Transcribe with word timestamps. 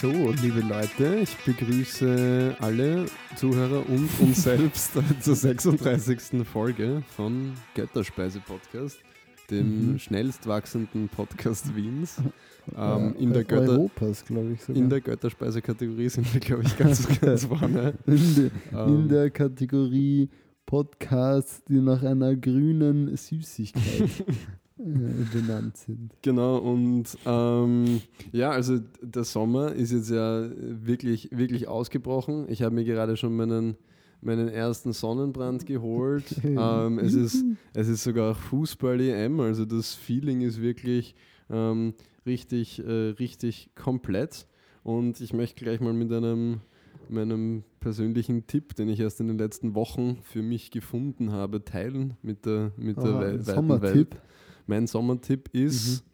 So, 0.00 0.10
liebe 0.42 0.60
Leute, 0.60 1.16
ich 1.22 1.36
begrüße 1.38 2.56
alle 2.60 3.06
Zuhörer 3.36 3.88
und 3.88 4.08
uns 4.20 4.42
selbst 4.44 4.92
zur 5.20 5.34
36. 5.34 6.46
Folge 6.46 7.02
von 7.16 7.52
Götterspeise 7.74 8.40
Podcast, 8.40 8.98
dem 9.50 9.92
Mhm. 9.92 9.98
schnellst 9.98 10.46
wachsenden 10.46 11.08
Podcast 11.08 11.74
Wiens. 11.74 12.18
Ähm, 12.76 13.14
in, 13.18 13.32
der 13.32 13.44
Götter, 13.44 13.72
Europas, 13.72 14.24
ich 14.28 14.76
in 14.76 14.88
der 14.90 15.00
Götterspeise-Kategorie 15.00 16.08
sind 16.10 16.32
wir, 16.32 16.40
glaube 16.40 16.62
ich, 16.64 16.76
ganz, 16.76 17.06
ganz 17.20 17.44
vorne. 17.46 17.94
in, 18.06 18.34
der, 18.36 18.86
in 18.86 18.94
Ähm, 19.02 19.08
der 19.08 19.30
Kategorie 19.30 20.28
Podcasts, 20.66 21.64
die 21.64 21.80
nach 21.80 22.02
einer 22.02 22.36
grünen 22.36 23.16
Süßigkeit 23.16 24.00
äh, 24.02 24.32
benannt 25.32 25.76
sind. 25.76 26.10
Genau, 26.22 26.58
und 26.58 27.16
ähm, 27.26 28.00
ja, 28.32 28.50
also 28.50 28.78
der 29.02 29.24
Sommer 29.24 29.72
ist 29.72 29.92
jetzt 29.92 30.10
ja 30.10 30.48
wirklich, 30.56 31.30
wirklich 31.32 31.68
ausgebrochen. 31.68 32.46
Ich 32.48 32.62
habe 32.62 32.74
mir 32.74 32.84
gerade 32.84 33.16
schon 33.16 33.34
meinen, 33.36 33.76
meinen 34.20 34.48
ersten 34.48 34.92
Sonnenbrand 34.92 35.66
geholt. 35.66 36.24
ähm, 36.44 36.98
es, 36.98 37.14
ist, 37.14 37.44
es 37.74 37.88
ist 37.88 38.04
sogar 38.04 38.34
Fußball-EM, 38.34 39.40
also 39.40 39.64
das 39.64 39.94
Feeling 39.94 40.40
ist 40.42 40.60
wirklich 40.60 41.14
ähm, 41.50 41.94
richtig, 42.26 42.78
äh, 42.84 43.10
richtig 43.18 43.70
komplett. 43.74 44.46
Und 44.84 45.20
ich 45.20 45.32
möchte 45.32 45.62
gleich 45.64 45.80
mal 45.80 45.92
mit 45.92 46.12
einem 46.12 46.60
meinem 47.10 47.62
persönlichen 47.80 48.46
Tipp, 48.46 48.74
den 48.74 48.88
ich 48.90 49.00
erst 49.00 49.20
in 49.20 49.28
den 49.28 49.38
letzten 49.38 49.74
Wochen 49.74 50.18
für 50.24 50.42
mich 50.42 50.70
gefunden 50.70 51.32
habe, 51.32 51.64
teilen 51.64 52.14
mit 52.22 52.44
der, 52.44 52.72
mit 52.76 52.98
der 52.98 53.14
wei- 53.14 53.26
ein 53.28 53.32
weiten 53.38 53.44
Sommertipp. 53.44 54.14
Welt. 54.14 54.22
Mein 54.68 54.86
Sommertipp 54.86 55.48
ist, 55.54 56.04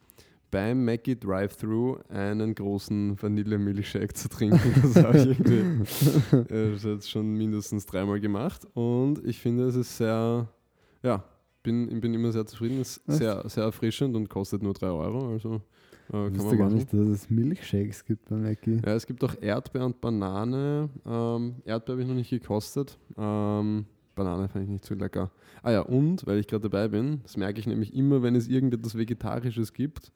beim 0.51 0.85
Mackie 0.85 1.19
Drive-Thru 1.19 1.97
einen 2.09 2.55
großen 2.55 3.20
Vanille-Milchshake 3.20 4.15
zu 4.15 4.28
trinken. 4.28 4.61
Das 4.95 5.05
habe 5.05 5.19
ich 5.19 5.27
irgendwie 5.27 6.55
äh, 6.55 6.75
jetzt 6.77 7.11
schon 7.11 7.34
mindestens 7.34 7.84
dreimal 7.87 8.20
gemacht. 8.20 8.65
Und 8.75 9.25
ich 9.27 9.41
finde, 9.41 9.65
es 9.65 9.75
ist 9.75 9.97
sehr, 9.97 10.48
ja, 11.03 11.25
bin, 11.65 12.01
bin 12.01 12.15
immer 12.15 12.31
sehr 12.31 12.47
zufrieden. 12.47 12.81
Es 12.81 12.98
ist 12.98 13.19
sehr, 13.19 13.43
sehr 13.48 13.65
erfrischend 13.65 14.15
und 14.15 14.28
kostet 14.28 14.62
nur 14.62 14.75
3 14.75 14.87
Euro. 14.87 15.33
Also 15.33 15.61
äh, 16.12 16.28
Ich 16.28 16.39
wusste 16.39 16.56
gar 16.56 16.71
nicht, 16.71 16.93
dass 16.93 17.09
es 17.09 17.28
Milchshakes 17.28 18.05
gibt 18.05 18.28
bei 18.28 18.37
Mackie. 18.37 18.81
Ja, 18.87 18.95
es 18.95 19.06
gibt 19.06 19.25
auch 19.25 19.34
Erdbeer 19.41 19.87
und 19.87 20.00
Banane. 20.00 20.89
Ähm, 21.05 21.56
Erdbeer 21.65 21.95
habe 21.95 22.03
ich 22.03 22.09
noch 22.09 22.15
nicht 22.15 22.31
gekostet. 22.31 22.97
Ähm, 23.19 23.87
Banane 24.15 24.48
fand 24.48 24.65
ich 24.65 24.70
nicht 24.70 24.84
so 24.84 24.95
lecker. 24.95 25.31
Ah 25.62 25.70
ja, 25.73 25.81
und, 25.81 26.27
weil 26.27 26.39
ich 26.39 26.47
gerade 26.47 26.69
dabei 26.69 26.89
bin, 26.89 27.20
das 27.23 27.37
merke 27.37 27.59
ich 27.61 27.67
nämlich 27.67 27.95
immer, 27.95 28.23
wenn 28.23 28.34
es 28.34 28.48
irgendetwas 28.48 28.97
Vegetarisches 28.97 29.73
gibt, 29.73 30.12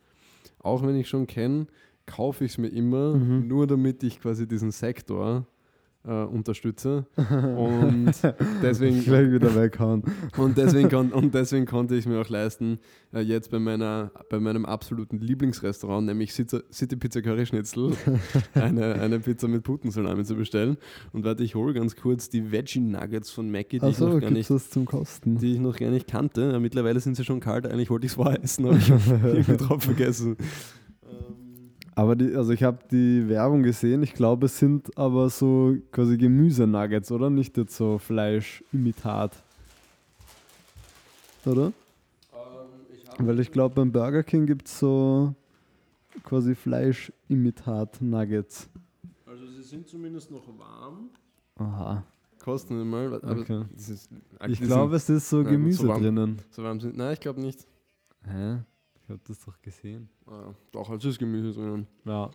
auch 0.61 0.83
wenn 0.83 0.97
ich 0.97 1.09
schon 1.09 1.27
kenne, 1.27 1.67
kaufe 2.07 2.45
ich 2.45 2.53
es 2.53 2.59
mir 2.59 2.69
immer, 2.69 3.15
Mhm. 3.15 3.49
nur 3.49 3.67
damit 3.67 4.03
ich 4.03 4.21
quasi 4.21 4.47
diesen 4.49 4.71
Sektor 4.71 5.47
äh, 6.05 6.25
unterstütze. 6.25 7.07
Und 7.17 8.13
deswegen, 8.63 9.03
Gleich 9.03 9.31
wieder 9.31 9.55
weghauen. 9.55 10.03
und 10.37 10.57
deswegen, 10.57 10.89
kon 10.89 11.13
und 11.13 11.35
deswegen 11.35 11.67
konnte 11.67 11.97
ich 11.97 12.07
mir 12.07 12.21
auch 12.21 12.29
leisten, 12.29 12.79
äh, 13.13 13.21
jetzt 13.21 13.51
bei, 13.51 13.59
meiner, 13.59 14.11
bei 14.31 14.41
meinem 14.41 14.65
absoluten 14.65 15.19
Lieblingsrestaurant, 15.19 16.07
nämlich 16.07 16.33
City, 16.33 16.97
Pizza 16.97 17.23
Curry 17.23 17.47
Schnitzel, 17.47 17.93
eine, 18.55 18.95
eine 18.95 19.21
Pizza 19.21 19.49
mit 19.49 19.63
Putensalami 19.63 20.25
zu 20.25 20.35
bestellen. 20.35 20.79
Und 21.13 21.25
warte, 21.25 21.43
ich 21.43 21.55
hole 21.55 21.75
ganz 21.75 21.97
kurz 21.97 22.29
die 22.29 22.51
Veggie 22.51 22.81
Nuggets 22.81 23.31
von 23.31 23.51
Mackie, 23.51 23.79
die, 23.79 23.87
ich, 23.87 23.93
Achso, 23.95 24.09
noch 24.09 24.21
gar 24.21 24.31
nicht, 24.31 24.51
was 24.51 24.71
zum 24.71 24.85
Kosten? 24.85 25.39
die 25.39 25.55
ich 25.55 25.61
noch 25.61 25.77
gar 25.77 25.91
nicht 25.91 26.09
kannte. 26.09 26.59
Mittlerweile 26.61 27.01
sind 27.01 27.17
sie 27.17 27.25
schon 27.25 27.41
kalt, 27.41 27.67
eigentlich 27.67 27.91
wollte 27.91 28.07
ich 28.07 28.13
es 28.13 28.17
vorher 28.17 28.43
essen, 28.43 28.67
aber 28.67 28.77
ich 28.77 29.49
habe 29.49 29.57
drauf 29.57 29.83
vergessen. 29.83 30.37
Aber 31.99 32.15
die, 32.15 32.33
also 32.37 32.53
ich 32.53 32.63
habe 32.63 32.79
die 32.93 33.29
Werbung 33.29 33.65
gesehen, 33.65 34.05
ich 34.05 34.15
glaube, 34.15 34.47
es 34.47 34.57
sind 34.57 34.97
aber 34.97 35.29
so 35.31 35.77
quasi 35.91 36.17
Gemüsenuggets, 36.17 37.11
oder? 37.11 37.29
Nicht 37.29 37.57
jetzt 37.57 37.77
so 37.77 37.99
Fleischimitat. 37.99 39.43
Oder? 41.45 41.67
ähm, 41.67 41.73
ich 42.93 43.03
Weil 43.27 43.41
ich 43.41 43.51
glaube, 43.51 43.75
beim 43.75 43.91
Burger 43.91 44.23
King 44.23 44.47
gibt 44.47 44.69
es 44.69 44.79
so 44.79 45.35
quasi 46.23 46.55
Fleischimitat-Nuggets. 46.55 48.69
also 49.27 49.47
sie 49.49 49.63
sind 49.65 49.89
zumindest 49.89 50.31
noch 50.31 50.47
warm. 50.57 51.11
Aha. 51.57 52.05
Kosten 52.39 52.89
mal, 52.89 53.13
aber 53.15 53.41
Okay. 53.41 53.65
das 53.75 53.89
ist, 53.89 54.09
Ich 54.47 54.61
glaube, 54.61 54.95
es 54.95 55.11
ist 55.11 55.29
so 55.29 55.43
Gemüse 55.43 55.83
so 55.83 55.89
warm. 55.89 56.01
drinnen. 56.03 56.37
so 56.51 56.63
warm 56.63 56.79
sind. 56.79 56.97
Nein, 56.97 57.15
ich 57.15 57.21
glaube 57.21 57.41
nicht. 57.41 57.67
Hä? 58.25 58.59
Ich 59.09 59.11
habe 59.11 59.23
das 59.27 59.43
doch 59.43 59.59
gesehen. 59.63 60.11
Ah, 60.27 60.53
doch, 60.71 60.91
also 60.91 61.09
ist 61.09 61.19
Gemüse 61.19 61.59
drinnen. 61.59 61.87
Ja. 62.05 62.31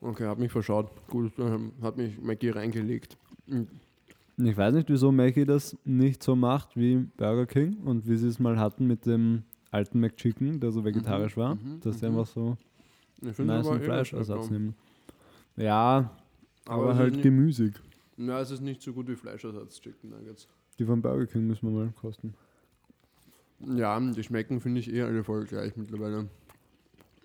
Okay, 0.00 0.26
hab 0.26 0.38
mich 0.38 0.52
verschaut. 0.52 0.88
Gut, 1.08 1.32
ähm, 1.40 1.72
hat 1.82 1.96
mich 1.96 2.20
Mackie 2.20 2.50
reingelegt. 2.50 3.16
Mhm. 3.48 3.66
Ich 4.36 4.56
weiß 4.56 4.74
nicht, 4.74 4.88
wieso 4.88 5.10
Mackie 5.10 5.44
das 5.44 5.76
nicht 5.84 6.22
so 6.22 6.36
macht 6.36 6.76
wie 6.76 6.98
Burger 7.16 7.46
King 7.46 7.78
und 7.84 8.06
wie 8.08 8.16
sie 8.16 8.28
es 8.28 8.38
mal 8.38 8.60
hatten 8.60 8.86
mit 8.86 9.06
dem 9.06 9.42
alten 9.72 9.98
McChicken, 9.98 10.60
der 10.60 10.70
so 10.70 10.84
vegetarisch 10.84 11.36
war, 11.36 11.56
mhm, 11.56 11.80
dass 11.80 11.98
sie 11.98 12.08
mhm. 12.08 12.18
einfach 12.18 12.32
so 12.32 12.56
Ich 13.20 13.36
nice 13.38 13.66
aber 13.66 13.72
einen 13.72 13.82
eh 13.82 13.84
Fleischersatz 13.84 14.50
nehmen. 14.50 14.76
Ja, 15.56 16.12
aber, 16.64 16.92
ist 16.92 16.98
halt 16.98 17.12
nicht- 17.14 17.22
gemüsig. 17.24 17.74
Ja, 18.18 18.40
es 18.40 18.52
ist 18.52 18.60
nicht 18.60 18.82
so 18.82 18.92
gut 18.92 19.08
wie 19.08 19.16
Fleischersatz 19.16 19.80
Chicken 19.80 20.10
Nuggets. 20.10 20.46
Die 20.78 20.84
von 20.84 21.02
Burger 21.02 21.26
King 21.26 21.48
müssen 21.48 21.72
wir 21.72 21.86
mal 21.86 21.92
kosten. 22.00 22.34
Ja, 23.76 23.98
die 24.00 24.22
schmecken, 24.22 24.60
finde 24.60 24.80
ich, 24.80 24.92
eh 24.92 25.02
alle 25.02 25.24
voll 25.24 25.44
gleich 25.44 25.76
mittlerweile. 25.76 26.28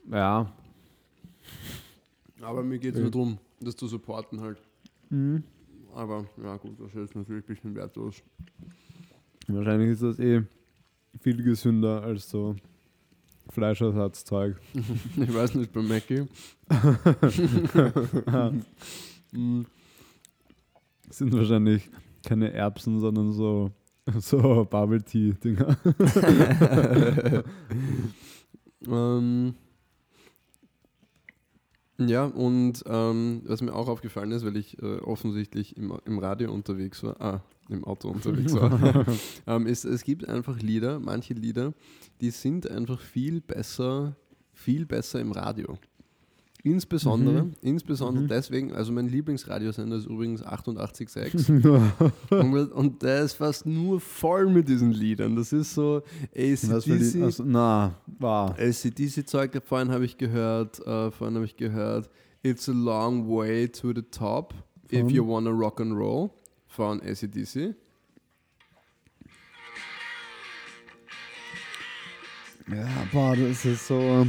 Ja. 0.09 0.51
Aber 2.41 2.63
mir 2.63 2.79
geht 2.79 2.93
es 2.93 2.97
Ja. 2.97 3.03
nur 3.03 3.11
darum, 3.11 3.37
das 3.59 3.75
zu 3.75 3.87
supporten 3.87 4.41
halt. 4.41 4.57
Mhm. 5.09 5.43
Aber 5.93 6.25
ja 6.41 6.55
gut, 6.57 6.79
das 6.79 6.93
ist 6.95 7.15
natürlich 7.15 7.43
ein 7.43 7.47
bisschen 7.47 7.75
wertlos. 7.75 8.21
Wahrscheinlich 9.47 9.89
ist 9.89 10.03
das 10.03 10.19
eh 10.19 10.43
viel 11.19 11.43
gesünder 11.43 12.03
als 12.03 12.29
so 12.29 12.55
Fleischersatzzeug. 13.49 14.57
ich 14.73 15.33
weiß 15.33 15.55
nicht, 15.55 15.73
bei 15.73 15.81
Mackie. 15.81 16.25
Mm, 19.31 19.61
sind 21.11 21.31
wahrscheinlich 21.33 21.87
keine 22.25 22.51
Erbsen, 22.51 22.99
sondern 22.99 23.31
so, 23.31 23.69
so 24.19 24.65
Bubble 24.65 25.01
Tea 25.03 25.33
Dinger. 25.33 25.77
ähm, 28.87 29.55
ja, 31.99 32.25
und 32.25 32.83
ähm, 32.87 33.41
was 33.45 33.61
mir 33.61 33.73
auch 33.73 33.89
aufgefallen 33.89 34.31
ist, 34.31 34.45
weil 34.45 34.55
ich 34.55 34.81
äh, 34.81 34.99
offensichtlich 34.99 35.75
im, 35.75 35.93
im 36.05 36.19
Radio 36.19 36.53
unterwegs 36.53 37.03
war, 37.03 37.19
ah, 37.19 37.43
im 37.67 37.83
Auto 37.83 38.09
unterwegs 38.09 38.53
war, 38.53 39.05
ähm, 39.47 39.67
ist, 39.67 39.83
es 39.83 40.03
gibt 40.03 40.27
einfach 40.27 40.59
Lieder, 40.61 40.99
manche 40.99 41.33
Lieder, 41.33 41.73
die 42.21 42.31
sind 42.31 42.69
einfach 42.69 43.01
viel 43.01 43.41
besser, 43.41 44.15
viel 44.53 44.85
besser 44.85 45.19
im 45.19 45.33
Radio. 45.33 45.77
Insbesondere, 46.61 47.43
Mhm. 47.45 47.53
insbesondere 47.61 48.23
Mhm. 48.25 48.27
deswegen, 48.27 48.73
also 48.73 48.91
mein 48.91 49.07
Lieblingsradiosender 49.07 49.95
ist 49.95 50.07
übrigens 50.07 50.43
88.6 50.43 51.49
und, 52.31 52.71
und 52.73 53.01
der 53.01 53.21
ist 53.21 53.33
fast 53.35 53.65
nur 53.65 54.01
voll 54.01 54.47
mit 54.47 54.67
diesen 54.67 54.91
Liedern. 54.91 55.37
Das 55.37 55.53
ist 55.53 55.73
so? 55.73 56.01
ACDC, 56.35 57.21
Also, 57.23 57.43
na, 57.45 57.95
war. 58.19 58.55
ACDC-Zeug, 58.59 59.61
vorhin 59.63 59.89
habe 59.89 60.03
ich 60.03 60.17
gehört, 60.17 60.79
äh, 60.85 61.11
vorhin 61.11 61.35
habe 61.35 61.45
ich 61.45 61.55
gehört, 61.55 62.09
It's 62.43 62.67
a 62.69 62.73
long 62.73 63.27
way 63.29 63.67
to 63.69 63.93
the 63.93 64.01
top 64.01 64.53
if 64.91 64.99
Von? 65.01 65.09
you 65.09 65.25
wanna 65.27 65.49
rock 65.51 65.79
and 65.81 65.93
roll 65.93 66.29
von 66.67 67.01
ACDC. 67.01 67.73
Ja, 72.69 72.87
boah, 73.11 73.35
das 73.35 73.65
ist 73.65 73.87
so. 73.87 74.27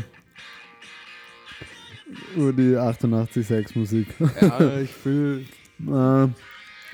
Nur 2.36 2.52
die 2.52 2.76
88.6 2.76 3.78
Musik. 3.78 4.08
Ja, 4.40 4.80
ich 4.80 4.90
fühle, 4.90 5.44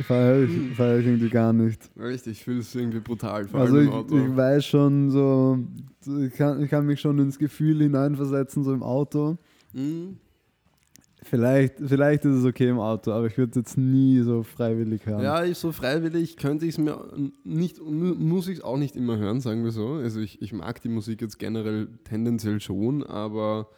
feiere 0.06 0.42
ich, 0.44 0.50
Hm. 0.50 0.74
feier 0.74 0.98
ich 0.98 1.06
irgendwie 1.06 1.28
gar 1.30 1.52
nicht. 1.52 1.90
richtig, 1.98 2.32
ich 2.38 2.44
fühle 2.44 2.60
es 2.60 2.74
irgendwie 2.74 3.00
brutal, 3.00 3.46
Also 3.52 3.78
ich, 3.78 3.88
ich 3.88 4.36
weiß 4.36 4.64
schon 4.64 5.10
so, 5.10 5.58
ich 6.24 6.32
kann, 6.34 6.62
ich 6.62 6.70
kann 6.70 6.86
mich 6.86 7.00
schon 7.00 7.18
ins 7.18 7.38
Gefühl 7.38 7.82
hineinversetzen, 7.82 8.62
so 8.64 8.72
im 8.72 8.82
Auto. 8.82 9.36
Mhm. 9.72 10.18
Vielleicht, 11.22 11.74
vielleicht 11.84 12.24
ist 12.24 12.36
es 12.36 12.44
okay 12.44 12.68
im 12.68 12.78
Auto, 12.78 13.10
aber 13.10 13.26
ich 13.26 13.36
würde 13.36 13.50
es 13.50 13.56
jetzt 13.56 13.76
nie 13.78 14.20
so 14.20 14.44
freiwillig 14.44 15.04
hören. 15.06 15.22
Ja, 15.24 15.42
ich 15.44 15.58
so 15.58 15.72
freiwillig 15.72 16.36
könnte 16.36 16.66
ich 16.66 16.72
es 16.74 16.78
mir 16.78 17.04
nicht, 17.42 17.80
mu- 17.82 18.14
muss 18.14 18.46
ich 18.46 18.58
es 18.58 18.64
auch 18.64 18.76
nicht 18.76 18.94
immer 18.94 19.16
hören, 19.18 19.40
sagen 19.40 19.64
wir 19.64 19.72
so. 19.72 19.94
Also 19.94 20.20
ich, 20.20 20.40
ich 20.40 20.52
mag 20.52 20.80
die 20.82 20.88
Musik 20.88 21.20
jetzt 21.22 21.38
generell 21.40 21.88
tendenziell 22.04 22.60
schon, 22.60 23.02
aber 23.02 23.68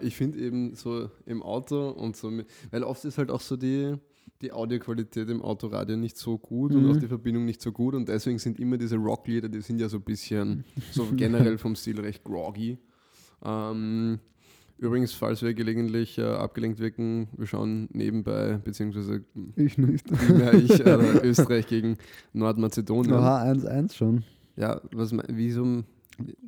ich 0.00 0.16
finde 0.16 0.38
eben 0.38 0.74
so 0.74 1.10
im 1.26 1.42
Auto 1.42 1.90
und 1.90 2.16
so, 2.16 2.32
weil 2.70 2.82
oft 2.82 3.04
ist 3.04 3.18
halt 3.18 3.30
auch 3.30 3.40
so 3.40 3.56
die, 3.56 3.94
die 4.42 4.52
Audioqualität 4.52 5.28
im 5.30 5.42
Autoradio 5.42 5.96
nicht 5.96 6.16
so 6.16 6.38
gut 6.38 6.74
und 6.74 6.84
Mhm. 6.84 6.90
auch 6.90 6.96
die 6.96 7.06
Verbindung 7.08 7.44
nicht 7.44 7.62
so 7.62 7.72
gut 7.72 7.94
und 7.94 8.08
deswegen 8.08 8.38
sind 8.38 8.58
immer 8.58 8.76
diese 8.78 8.96
Rocklieder, 8.96 9.48
die 9.48 9.60
sind 9.60 9.80
ja 9.80 9.88
so 9.88 9.98
ein 9.98 10.02
bisschen, 10.02 10.64
so 10.92 11.06
generell 11.16 11.58
vom 11.58 11.76
Stil 11.76 12.00
recht 12.00 12.24
groggy. 12.24 12.78
Ähm, 13.44 14.18
übrigens, 14.78 15.12
falls 15.12 15.42
wir 15.42 15.54
gelegentlich 15.54 16.18
äh, 16.18 16.22
abgelenkt 16.22 16.78
wirken, 16.80 17.28
wir 17.36 17.46
schauen 17.46 17.88
nebenbei, 17.92 18.58
beziehungsweise 18.64 19.24
Ich 19.56 19.78
nicht. 19.78 20.06
primär 20.06 20.54
ich, 20.54 20.80
äh, 20.84 21.20
Österreich 21.22 21.66
gegen 21.66 21.96
Nordmazedonien. 22.32 23.14
Aha, 23.14 23.42
1-1 23.52 23.92
schon. 23.94 24.24
Ja, 24.56 24.80
was, 24.92 25.14
wieso, 25.28 25.84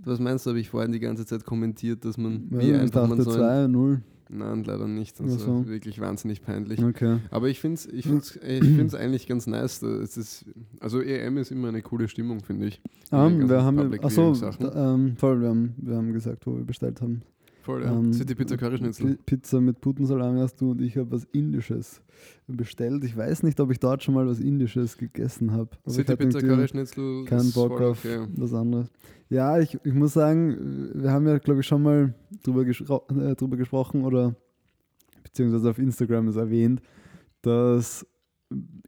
was 0.05 0.19
meinst 0.19 0.47
du, 0.47 0.51
habe 0.51 0.61
ich 0.61 0.71
vorhin 0.71 0.93
die 0.93 1.01
ganze 1.01 1.27
Zeit 1.27 1.45
kommentiert, 1.45 2.05
dass 2.05 2.17
man, 2.17 2.49
Ja, 2.51 2.59
wie 2.61 2.75
einfach 2.75 3.09
man 3.09 3.21
so 3.21 3.31
ein, 3.33 3.75
2-0. 3.75 4.01
Nein, 4.31 4.65
leider 4.65 4.87
nicht. 4.87 5.17
Ach 5.19 5.25
Also 5.25 5.39
so. 5.39 5.67
wirklich 5.69 6.01
wahnsinnig 6.01 6.43
peinlich. 6.43 6.83
Okay. 6.85 7.19
Aber 7.31 7.49
ich 7.49 7.61
finde 7.61 7.77
es 7.77 7.87
ich 7.87 8.07
find's, 8.07 8.37
ich 8.37 8.65
find's 8.65 8.95
eigentlich 8.95 9.27
ganz 9.27 9.47
nice. 9.47 9.83
Es 9.83 10.17
ist, 10.17 10.45
also 10.81 11.01
EM 11.01 11.39
ist 11.39 11.51
immer 11.51 11.69
eine 11.69 11.81
coole 11.81 12.09
Stimmung, 12.09 12.41
finde 12.41 12.67
ich. 12.67 12.81
Um, 13.11 13.19
ganzen 13.19 13.49
wir 13.49 13.63
haben, 13.63 14.01
achso, 14.05 14.35
da, 14.35 14.95
ähm, 14.95 15.17
voll, 15.17 15.41
wir 15.41 15.49
haben, 15.49 15.75
wir 15.79 15.97
haben 15.97 16.13
gesagt, 16.13 16.47
wo 16.47 16.57
wir 16.57 16.65
bestellt 16.65 17.01
haben. 17.01 17.23
Voll, 17.69 17.83
ja. 17.85 17.93
Ähm, 17.93 18.15
City 18.15 18.35
Pizza 18.35 18.57
Curry 18.57 18.79
Schnitzel. 18.79 19.17
Pi- 19.17 19.23
Pizza 19.27 19.61
mit 19.61 19.83
Putensalami 19.83 20.41
hast 20.41 20.59
du 20.59 20.71
und 20.71 20.81
ich 20.81 20.97
habe 20.97 21.11
was 21.11 21.25
Indisches 21.33 22.01
bestellt. 22.47 23.05
Ich 23.05 23.15
weiß 23.15 23.43
nicht, 23.43 23.61
ob 23.61 23.71
ich 23.71 23.79
dort 23.79 24.03
schon 24.03 24.15
mal 24.15 24.27
was 24.27 24.41
Indisches 24.41 24.97
gegessen 24.97 25.53
habe. 25.53 25.69
City 25.87 26.17
Pizza 26.17 26.39
irgendwie 26.39 26.55
Curry 26.57 26.69
Schnitzel. 26.69 27.25
Keinen 27.27 27.41
ist 27.41 27.55
Bock 27.55 27.79
auf 27.79 28.03
okay. 28.03 28.27
was 28.37 28.55
anderes. 28.55 28.91
Ja, 29.29 29.59
ich, 29.61 29.79
ich 29.85 29.93
muss 29.93 30.15
sagen, 30.15 30.93
wir 30.95 31.13
haben 31.13 31.27
ja, 31.27 31.37
glaube 31.37 31.61
ich, 31.61 31.67
schon 31.67 31.83
mal 31.83 32.15
drüber, 32.43 32.63
äh, 32.67 33.35
drüber 33.35 33.59
gesprochen 33.59 34.03
oder 34.03 34.35
beziehungsweise 35.23 35.69
auf 35.69 35.79
Instagram 35.79 36.29
ist 36.29 36.37
erwähnt, 36.37 36.81
dass 37.43 38.07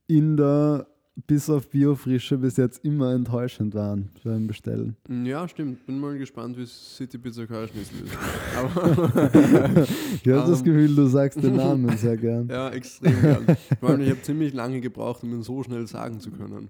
Inder 0.07 0.87
bis 1.27 1.51
auf 1.51 1.69
Biofrische 1.69 2.39
bis 2.39 2.57
jetzt 2.57 2.85
immer 2.85 3.13
enttäuschend 3.13 3.75
waren 3.75 4.11
beim 4.25 4.47
Bestellen. 4.47 4.97
Ja, 5.25 5.47
stimmt. 5.49 5.85
Bin 5.87 5.99
mal 5.99 6.17
gespannt, 6.19 6.57
wie 6.57 6.67
City 6.67 7.19
Pizza 7.19 7.47
Curry 7.47 7.69
Schnitzel 7.69 8.05
ist. 8.07 8.17
Aber 8.57 9.87
Ich 10.23 10.33
habe 10.33 10.51
das 10.51 10.61
Ähm. 10.61 10.65
Gefühl, 10.65 10.95
du 10.95 11.07
sagst 11.07 11.43
den 11.43 11.57
Namen 11.57 11.97
sehr 11.97 12.17
gern. 12.17 12.49
Ja, 12.51 12.71
extrem 12.71 13.21
gern. 13.21 13.47
Vor 13.81 13.91
allem, 13.91 14.01
ich 14.01 14.11
habe 14.11 14.23
ziemlich 14.23 14.53
lange 14.55 14.81
gebraucht, 14.81 15.23
um 15.23 15.33
ihn 15.33 15.43
so 15.43 15.63
schnell 15.63 15.87
sagen 15.87 16.21
zu 16.21 16.31
können. 16.31 16.69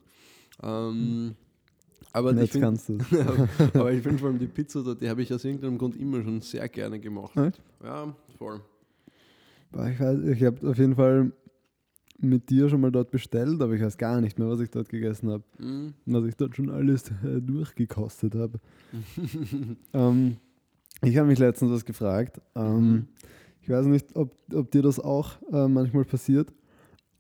Ähm, 0.63 1.35
aber 2.13 2.35
jetzt 2.35 2.53
finde 2.53 2.67
kannst 2.67 2.89
du 2.89 2.97
es. 2.99 3.75
aber 3.75 3.93
ich 3.93 4.03
find 4.03 4.21
vor 4.21 4.29
allem 4.31 4.39
die 4.39 4.47
Pizza 4.47 4.83
dort, 4.83 5.01
die 5.01 5.09
habe 5.09 5.23
ich 5.23 5.33
aus 5.33 5.45
irgendeinem 5.45 5.79
Grund 5.79 5.97
immer 5.97 6.23
schon 6.23 6.41
sehr 6.41 6.69
gerne 6.69 6.99
gemacht. 6.99 7.37
Echt? 7.37 7.61
Ja, 7.83 8.15
voll. 8.39 8.61
Ich, 9.73 10.01
weiß, 10.01 10.19
ich 10.25 10.43
habe 10.43 10.69
auf 10.69 10.77
jeden 10.79 10.97
Fall 10.97 11.31
mit 12.23 12.51
dir 12.51 12.69
schon 12.69 12.81
mal 12.81 12.93
dort 12.93 13.11
bestellt, 13.11 13.61
aber 13.61 13.75
ich 13.75 13.83
weiß 13.83 13.99
gar 13.99 14.21
nicht 14.21 14.39
mehr, 14.39 14.49
was 14.49 14.61
ich 14.61 14.71
dort 14.71 14.89
gegessen 14.89 15.31
habe. 15.31 15.45
Mhm. 15.59 15.95
Und 16.07 16.13
dass 16.13 16.25
ich 16.25 16.37
dort 16.37 16.57
schon 16.57 16.71
alles 16.71 17.11
äh, 17.25 17.41
durchgekostet 17.41 18.35
habe. 18.35 18.61
ähm, 19.93 20.37
ich 21.03 21.17
habe 21.17 21.29
mich 21.29 21.39
letztens 21.39 21.73
was 21.73 21.85
gefragt. 21.85 22.41
Ähm, 22.55 23.07
ich 23.63 23.69
weiß 23.69 23.87
nicht, 23.87 24.15
ob, 24.17 24.35
ob 24.53 24.71
dir 24.71 24.83
das 24.83 24.99
auch 24.99 25.37
äh, 25.53 25.69
manchmal 25.69 26.05
passiert. 26.05 26.53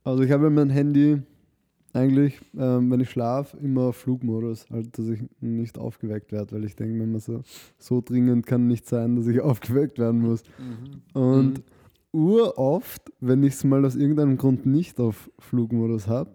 Also 0.05 0.23
ich 0.23 0.31
habe 0.31 0.45
ja 0.45 0.51
mein 0.51 0.71
Handy 0.71 1.23
eigentlich, 1.93 2.41
ähm, 2.57 2.91
wenn 2.91 3.01
ich 3.01 3.11
schlafe, 3.11 3.57
immer 3.59 3.83
auf 3.89 3.97
Flugmodus, 3.97 4.69
halt, 4.71 4.97
dass 4.97 5.09
ich 5.09 5.21
nicht 5.41 5.77
aufgeweckt 5.77 6.31
werde, 6.33 6.53
weil 6.53 6.65
ich 6.65 6.77
denke, 6.77 7.01
wenn 7.01 7.11
man 7.13 7.21
so, 7.21 7.43
so 7.79 8.01
dringend 8.01 8.47
kann 8.47 8.67
nicht 8.67 8.87
sein, 8.87 9.17
dass 9.17 9.27
ich 9.27 9.41
aufgeweckt 9.41 9.99
werden 9.99 10.21
muss. 10.21 10.43
Mhm. 10.59 11.21
Und 11.21 11.59
Mhm. 11.59 11.65
Uroft, 12.13 13.13
wenn 13.21 13.43
ich 13.43 13.55
es 13.55 13.65
mal 13.65 13.85
aus 13.85 13.97
irgendeinem 13.97 14.37
Grund 14.37 14.67
nicht 14.67 14.99
auf 15.01 15.31
Flugmodus 15.39 16.09
habe, 16.09 16.33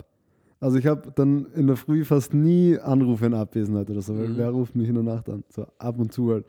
also 0.59 0.77
ich 0.77 0.87
habe 0.87 1.11
dann 1.13 1.47
in 1.55 1.67
der 1.67 1.75
Früh 1.75 2.03
fast 2.05 2.33
nie 2.33 2.77
Anrufe 2.79 3.25
in 3.25 3.33
Abwesenheit 3.33 3.89
oder 3.89 4.01
so, 4.01 4.17
weil 4.17 4.29
Mhm. 4.29 4.37
wer 4.37 4.49
ruft 4.49 4.75
mich 4.75 4.87
in 4.89 4.95
der 4.95 5.03
Nacht 5.03 5.29
an? 5.29 5.43
So 5.49 5.65
ab 5.77 5.99
und 5.99 6.11
zu 6.13 6.31
halt. 6.31 6.45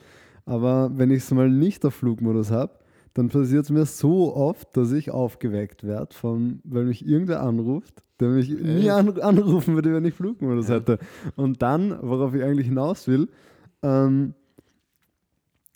Aber 0.46 0.90
wenn 0.96 1.10
ich 1.10 1.18
es 1.18 1.30
mal 1.32 1.50
nicht 1.50 1.84
auf 1.84 1.94
Flugmodus 1.94 2.50
habe, 2.50 2.72
dann 3.14 3.28
passiert 3.28 3.64
es 3.64 3.70
mir 3.70 3.84
so 3.84 4.34
oft, 4.36 4.76
dass 4.76 4.92
ich 4.92 5.10
aufgeweckt 5.10 5.84
werde, 5.84 6.14
von, 6.14 6.60
weil 6.64 6.84
mich 6.84 7.04
irgendwer 7.06 7.42
anruft, 7.42 8.02
der 8.20 8.28
mich 8.28 8.48
nie 8.48 8.86
Echt? 8.86 8.90
an, 8.90 9.20
anrufen 9.20 9.74
würde, 9.74 9.92
wenn 9.92 10.04
ich 10.04 10.14
Flugmodus 10.14 10.68
Ja. 10.68 10.76
hätte. 10.76 10.98
Und 11.34 11.60
dann, 11.62 11.98
worauf 12.00 12.32
ich 12.34 12.42
eigentlich 12.44 12.68
hinaus 12.68 13.08
will, 13.08 13.28
ähm, 13.82 14.34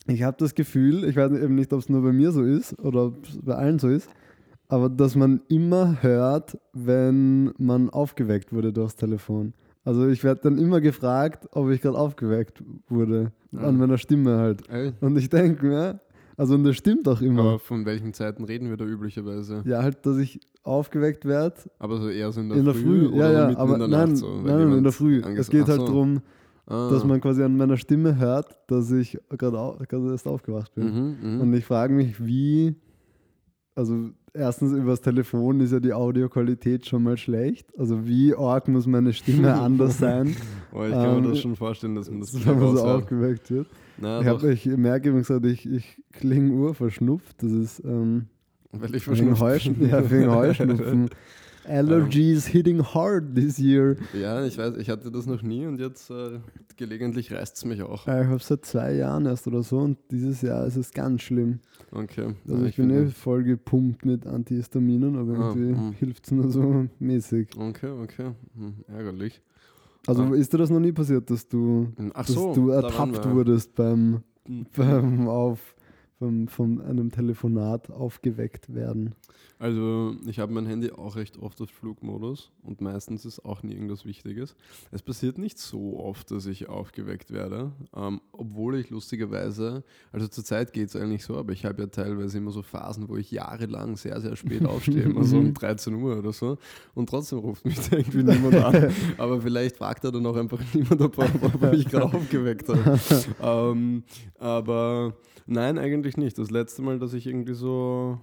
ich 0.06 0.22
habe 0.22 0.36
das 0.38 0.54
Gefühl, 0.54 1.04
ich 1.04 1.16
weiß 1.16 1.32
eben 1.32 1.54
nicht, 1.54 1.72
ob 1.72 1.80
es 1.80 1.88
nur 1.88 2.02
bei 2.02 2.12
mir 2.12 2.32
so 2.32 2.42
ist 2.42 2.78
oder 2.80 3.06
ob 3.06 3.26
es 3.26 3.38
bei 3.42 3.54
allen 3.54 3.78
so 3.78 3.88
ist, 3.88 4.08
aber 4.68 4.88
dass 4.88 5.14
man 5.16 5.40
immer 5.48 6.02
hört, 6.02 6.58
wenn 6.72 7.52
man 7.58 7.90
aufgeweckt 7.90 8.52
wurde 8.52 8.72
durchs 8.72 8.96
Telefon. 8.96 9.52
Also 9.84 10.08
ich 10.08 10.22
werde 10.24 10.42
dann 10.42 10.58
immer 10.58 10.80
gefragt, 10.80 11.48
ob 11.52 11.70
ich 11.70 11.80
gerade 11.80 11.98
aufgeweckt 11.98 12.62
wurde, 12.88 13.32
Ja. 13.52 13.60
an 13.60 13.78
meiner 13.78 13.98
Stimme 13.98 14.36
halt. 14.38 14.68
Ey, 14.68 14.92
Und 15.00 15.16
ich 15.16 15.28
denke 15.28 15.66
mir, 15.66 16.00
also 16.36 16.54
und 16.54 16.64
das 16.64 16.76
stimmt 16.76 17.08
auch 17.08 17.20
immer. 17.20 17.40
aber 17.42 17.58
von 17.58 17.84
welchen 17.86 18.12
Zeiten 18.14 18.44
reden 18.44 18.68
wir 18.70 18.76
da 18.76 18.84
üblicherweise? 18.84 19.62
ja, 19.64 19.82
halt, 19.82 20.04
dass 20.06 20.18
ich 20.18 20.38
aufgeweckt 20.62 21.24
werde 21.24 21.56
Aber 21.78 21.96
so 21.98 22.08
eher 22.08 22.30
so 22.32 22.40
in 22.40 22.48
der, 22.50 22.58
in 22.58 22.64
der 22.66 22.74
Früh, 22.74 23.06
oder 23.08 23.16
Ja, 23.16 23.32
ja, 23.32 23.46
mitten 23.48 23.60
aber 23.60 23.72
in 23.74 23.78
der 23.80 23.88
nein, 23.88 24.08
Nacht 24.10 24.16
so? 24.18 24.40
nein, 24.42 24.72
in 24.72 24.82
der 24.82 24.92
Früh. 24.92 25.22
Es 25.36 25.48
geht 25.50 25.64
Ach 25.64 25.68
halt 25.68 25.80
so. 25.80 25.86
darum, 25.86 26.20
Ah. 26.70 26.88
dass 26.88 27.04
man 27.04 27.20
quasi 27.20 27.42
an 27.42 27.56
meiner 27.56 27.76
Stimme 27.76 28.16
hört, 28.16 28.56
dass 28.68 28.92
ich 28.92 29.18
gerade 29.28 29.58
au- 29.58 29.76
erst 29.90 30.28
aufgewacht 30.28 30.72
bin. 30.74 30.84
Mhm, 31.20 31.34
mhm. 31.34 31.40
Und 31.40 31.52
ich 31.54 31.64
frage 31.64 31.92
mich, 31.92 32.24
wie, 32.24 32.76
also 33.74 34.10
erstens 34.32 34.72
übers 34.72 35.00
Telefon 35.00 35.58
ist 35.60 35.72
ja 35.72 35.80
die 35.80 35.92
Audioqualität 35.92 36.86
schon 36.86 37.02
mal 37.02 37.16
schlecht. 37.16 37.66
Also 37.76 38.06
wie 38.06 38.36
arg 38.36 38.68
muss 38.68 38.86
meine 38.86 39.12
Stimme 39.12 39.52
anders 39.60 39.98
sein, 39.98 40.36
oh, 40.72 40.84
ich 40.84 40.92
kann 40.92 41.16
ähm, 41.16 41.22
mir 41.24 41.28
das 41.30 41.40
schon 41.40 41.56
vorstellen, 41.56 41.96
dass 41.96 42.08
man 42.08 42.20
das 42.20 42.34
wenn 42.46 42.60
man 42.60 42.76
so 42.76 42.84
aufgeweckt 42.84 43.50
wird. 43.50 43.66
Na, 43.98 44.20
ich, 44.20 44.26
doch, 44.28 44.42
hab, 44.42 44.48
ich 44.48 44.66
merke 44.66 45.08
übrigens, 45.08 45.26
gerade, 45.26 45.50
ich, 45.50 45.68
ich 45.68 46.00
klinge 46.12 46.52
urverschnupft. 46.52 47.42
Das 47.42 47.50
ist 47.50 47.80
ähm, 47.84 48.26
weil 48.72 48.94
ich 48.94 49.04
wegen, 49.08 49.16
verschnupft 49.34 49.42
Heusch 49.42 49.70
bin. 49.72 49.88
ja, 49.90 50.08
wegen 50.08 50.30
Heuschnupfen. 50.34 51.10
Allergies 51.70 52.46
hitting 52.46 52.82
hard 52.82 53.34
this 53.34 53.58
year. 53.58 53.96
Ja, 54.12 54.44
ich 54.44 54.58
weiß, 54.58 54.76
ich 54.78 54.90
hatte 54.90 55.10
das 55.10 55.26
noch 55.26 55.42
nie 55.42 55.66
und 55.66 55.78
jetzt 55.78 56.10
äh, 56.10 56.40
gelegentlich 56.76 57.32
reißt 57.32 57.56
es 57.56 57.64
mich 57.64 57.82
auch. 57.82 58.02
Ich 58.06 58.12
habe 58.12 58.36
es 58.36 58.46
seit 58.48 58.64
zwei 58.64 58.94
Jahren 58.94 59.26
erst 59.26 59.46
oder 59.46 59.62
so 59.62 59.78
und 59.78 59.98
dieses 60.10 60.42
Jahr 60.42 60.66
ist 60.66 60.76
es 60.76 60.92
ganz 60.92 61.22
schlimm. 61.22 61.60
Okay. 61.92 62.34
Also 62.48 62.62
Ja, 62.62 62.68
ich, 62.68 62.76
bin 62.76 62.90
eh 62.90 63.06
voll 63.06 63.42
gepumpt 63.44 64.04
mit 64.04 64.26
Antihistaminen, 64.26 65.16
aber 65.16 65.32
Ah, 65.32 65.54
irgendwie 65.54 65.80
mm. 65.80 65.92
hilft 65.98 66.26
es 66.26 66.32
nur 66.32 66.50
so 66.50 66.86
mäßig. 66.98 67.48
Okay, 67.56 67.90
okay. 68.02 68.30
Hm, 68.56 68.74
ärgerlich. 68.88 69.40
Also 70.06 70.22
Ah. 70.24 70.34
ist 70.34 70.52
dir 70.52 70.58
das 70.58 70.70
noch 70.70 70.80
nie 70.80 70.92
passiert, 70.92 71.30
dass 71.30 71.46
du, 71.48 71.88
Ach 72.14 72.24
dass 72.26 72.34
so, 72.34 72.54
du 72.54 72.70
ertappt 72.70 73.24
wir. 73.24 73.32
wurdest 73.34 73.74
beim, 73.74 74.22
Hm. 74.46 74.66
beim 74.76 75.28
auf 75.28 75.74
vom, 76.20 76.48
von 76.48 76.82
einem 76.82 77.10
Telefonat 77.10 77.90
aufgeweckt 77.90 78.74
werden? 78.74 79.14
Also 79.58 80.16
ich 80.26 80.38
habe 80.38 80.52
mein 80.52 80.66
Handy 80.66 80.90
auch 80.90 81.16
recht 81.16 81.38
oft 81.38 81.60
auf 81.60 81.70
Flugmodus 81.70 82.50
und 82.62 82.80
meistens 82.80 83.24
ist 83.26 83.44
auch 83.44 83.62
nie 83.62 83.74
irgendwas 83.74 84.06
Wichtiges. 84.06 84.54
Es 84.90 85.02
passiert 85.02 85.36
nicht 85.36 85.58
so 85.58 85.98
oft, 85.98 86.30
dass 86.30 86.46
ich 86.46 86.68
aufgeweckt 86.68 87.30
werde, 87.30 87.72
ähm, 87.94 88.20
obwohl 88.32 88.76
ich 88.78 88.88
lustigerweise, 88.88 89.82
also 90.12 90.28
zurzeit 90.28 90.72
geht 90.72 90.88
es 90.88 90.96
eigentlich 90.96 91.24
so, 91.24 91.36
aber 91.36 91.52
ich 91.52 91.64
habe 91.66 91.82
ja 91.82 91.88
teilweise 91.88 92.38
immer 92.38 92.52
so 92.52 92.62
Phasen, 92.62 93.08
wo 93.08 93.16
ich 93.16 93.30
jahrelang 93.30 93.96
sehr, 93.96 94.20
sehr 94.20 94.36
spät 94.36 94.64
aufstehe, 94.64 95.02
immer 95.04 95.24
so 95.24 95.38
um 95.38 95.52
13 95.52 95.94
Uhr 95.94 96.18
oder 96.18 96.32
so 96.32 96.56
und 96.94 97.08
trotzdem 97.08 97.38
ruft 97.38 97.64
mich 97.64 97.78
da 97.88 97.96
irgendwie 97.96 98.22
niemand 98.22 98.54
an. 98.56 98.94
Aber 99.18 99.40
vielleicht 99.40 99.76
fragt 99.76 100.04
er 100.04 100.12
dann 100.12 100.24
auch 100.26 100.36
einfach 100.36 100.60
niemand, 100.72 101.00
ob, 101.00 101.18
ob 101.18 101.62
er 101.62 101.70
mich 101.70 101.86
gerade 101.86 102.06
aufgeweckt 102.06 102.68
hat. 102.68 103.28
ähm, 103.42 104.04
aber 104.38 105.14
nein, 105.46 105.78
eigentlich 105.78 106.09
nicht. 106.16 106.38
Das 106.38 106.50
letzte 106.50 106.82
Mal, 106.82 106.98
dass 106.98 107.12
ich 107.14 107.26
irgendwie 107.26 107.54
so 107.54 108.18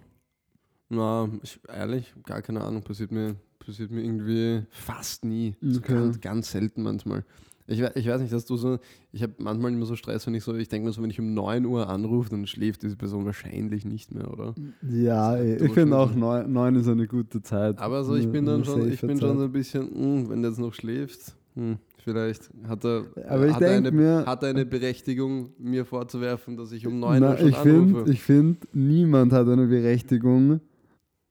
na, 0.90 1.30
ich, 1.44 1.60
ehrlich, 1.68 2.14
gar 2.24 2.42
keine 2.42 2.62
Ahnung, 2.64 2.82
passiert 2.82 3.12
mir, 3.12 3.36
passiert 3.60 3.92
mir 3.92 4.02
irgendwie 4.02 4.66
fast 4.70 5.26
nie. 5.26 5.56
So 5.62 5.80
Okay. 5.80 5.94
ganz, 5.94 6.22
ganz 6.22 6.52
selten 6.52 6.82
manchmal. 6.84 7.26
Ich, 7.70 7.82
ich 7.82 8.08
weiß 8.08 8.22
nicht, 8.22 8.32
dass 8.32 8.46
du 8.46 8.56
so, 8.56 8.80
ich 9.12 9.22
habe 9.22 9.34
manchmal 9.40 9.74
immer 9.74 9.86
so 9.86 9.98
Stress, 9.98 10.26
wenn 10.26 10.34
ich 10.36 10.44
so, 10.46 10.56
ich 10.56 10.70
denke 10.70 10.88
mir 10.88 10.94
so, 10.94 11.04
wenn 11.04 11.10
ich 11.10 11.20
um 11.20 11.34
9 11.34 11.66
Uhr 11.66 11.90
anrufe, 11.90 12.30
dann 12.30 12.48
schläft 12.48 12.84
diese 12.84 12.96
Person 12.96 13.26
wahrscheinlich 13.26 13.84
nicht 13.84 14.14
mehr, 14.16 14.32
oder? 14.32 14.56
Ja, 14.90 15.36
du 15.36 15.66
ich 15.66 15.74
finde 15.74 15.98
auch 15.98 16.10
schon- 16.12 16.20
neun, 16.22 16.54
neun 16.54 16.76
ist 16.78 16.88
eine 16.88 17.08
gute 17.08 17.42
Zeit. 17.42 17.78
Aber 17.80 18.06
so, 18.06 18.16
ich 18.16 18.32
bin 18.32 18.46
dann 18.46 18.64
schon, 18.64 18.90
ich 18.90 19.02
bin 19.02 19.20
schon 19.20 19.38
so 19.38 19.44
ein 19.44 19.52
bisschen, 19.52 19.94
hm, 19.94 20.30
wenn 20.30 20.42
der 20.42 20.52
jetzt 20.52 20.60
noch 20.62 20.74
schläft, 20.74 21.36
hm, 21.56 21.78
vielleicht 22.04 22.50
hat 22.68 22.84
er, 22.86 23.04
Aber 23.28 23.54
hat, 23.54 23.62
er 23.62 23.72
eine, 23.78 23.92
mir- 23.92 24.26
hat 24.26 24.44
er 24.44 24.50
eine 24.50 24.66
Berechtigung, 24.66 25.50
mir 25.60 25.86
vorzuwerfen, 25.86 26.56
dass 26.58 26.72
ich 26.72 26.86
um 26.88 27.00
9 27.00 27.20
Na, 27.22 27.32
Uhr 27.32 27.38
schon 27.38 27.48
ich 27.50 27.56
finde, 27.58 27.80
anrufe. 28.00 28.12
ich 28.12 28.22
find, 28.22 28.68
niemand 28.76 29.34
hat 29.34 29.48
eine 29.48 29.68
Berechtigung, 29.68 30.60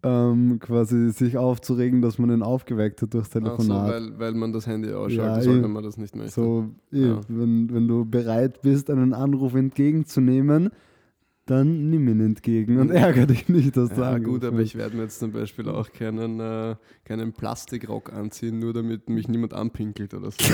ähm, 0.02 0.58
quasi 0.61 1.11
sich 1.11 1.37
aufzuregen, 1.37 2.00
dass 2.02 2.18
man 2.18 2.30
ihn 2.30 2.42
aufgeweckt 2.42 3.02
hat 3.02 3.12
durchs 3.14 3.28
Ach 3.30 3.32
so, 3.35 3.40
Telefonat. 3.40 3.90
weil, 3.90 4.18
weil 4.18 4.35
man 4.35 4.52
das 4.52 4.66
Handy 4.66 4.92
ausschalten 4.92 5.37
Ja, 5.37 5.40
soll, 5.42 5.58
eh. 5.58 5.62
wenn 5.62 5.73
man 5.73 5.82
das 5.85 5.96
nicht 5.96 6.14
möchte. 6.14 6.32
So, 6.32 6.66
eh, 6.92 7.06
Ja. 7.08 7.20
wenn, 7.28 7.73
wenn 7.73 7.88
du 7.88 8.04
bereit 8.04 8.61
bist, 8.62 8.88
einen 8.90 9.14
Anruf 9.14 9.54
entgegenzunehmen, 9.54 10.70
dann 11.46 11.90
nimm 11.90 12.08
ihn 12.08 12.20
entgegen 12.20 12.78
und 12.80 12.90
ärgere 12.90 13.26
dich 13.26 13.48
nicht, 13.48 13.76
dass 13.76 13.90
du 13.90 14.00
Ja, 14.00 14.18
gut, 14.18 14.44
aber 14.44 14.58
ich 14.58 14.74
werde 14.76 14.96
mir 14.96 15.04
jetzt 15.04 15.20
zum 15.20 15.30
Beispiel 15.30 15.68
auch 15.68 15.92
keinen, 15.92 16.40
äh, 16.40 16.74
keinen 17.04 17.32
Plastikrock 17.32 18.12
anziehen, 18.12 18.58
nur 18.58 18.72
damit 18.72 19.08
mich 19.08 19.28
niemand 19.28 19.54
anpinkelt 19.54 20.12
oder 20.12 20.32
so. 20.32 20.38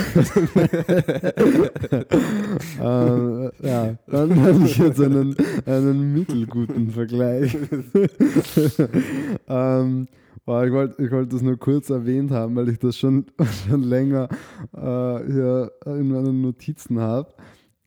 ähm, 2.79 3.51
ja, 3.63 3.95
dann 4.05 4.39
habe 4.39 4.65
ich 4.65 4.77
jetzt 4.77 5.01
einen, 5.01 5.35
einen 5.65 6.13
mittelguten 6.13 6.91
Vergleich. 6.91 7.57
ähm, 9.47 10.07
boah, 10.45 10.63
ich 10.63 10.71
wollte 10.71 11.03
ich 11.03 11.11
wollt 11.11 11.33
das 11.33 11.41
nur 11.41 11.57
kurz 11.57 11.89
erwähnt 11.89 12.29
haben, 12.29 12.55
weil 12.55 12.69
ich 12.69 12.77
das 12.77 12.99
schon, 12.99 13.25
schon 13.67 13.81
länger 13.81 14.29
äh, 14.73 15.25
hier 15.25 15.71
in 15.85 16.09
meinen 16.09 16.41
Notizen 16.41 16.99
habe. 16.99 17.33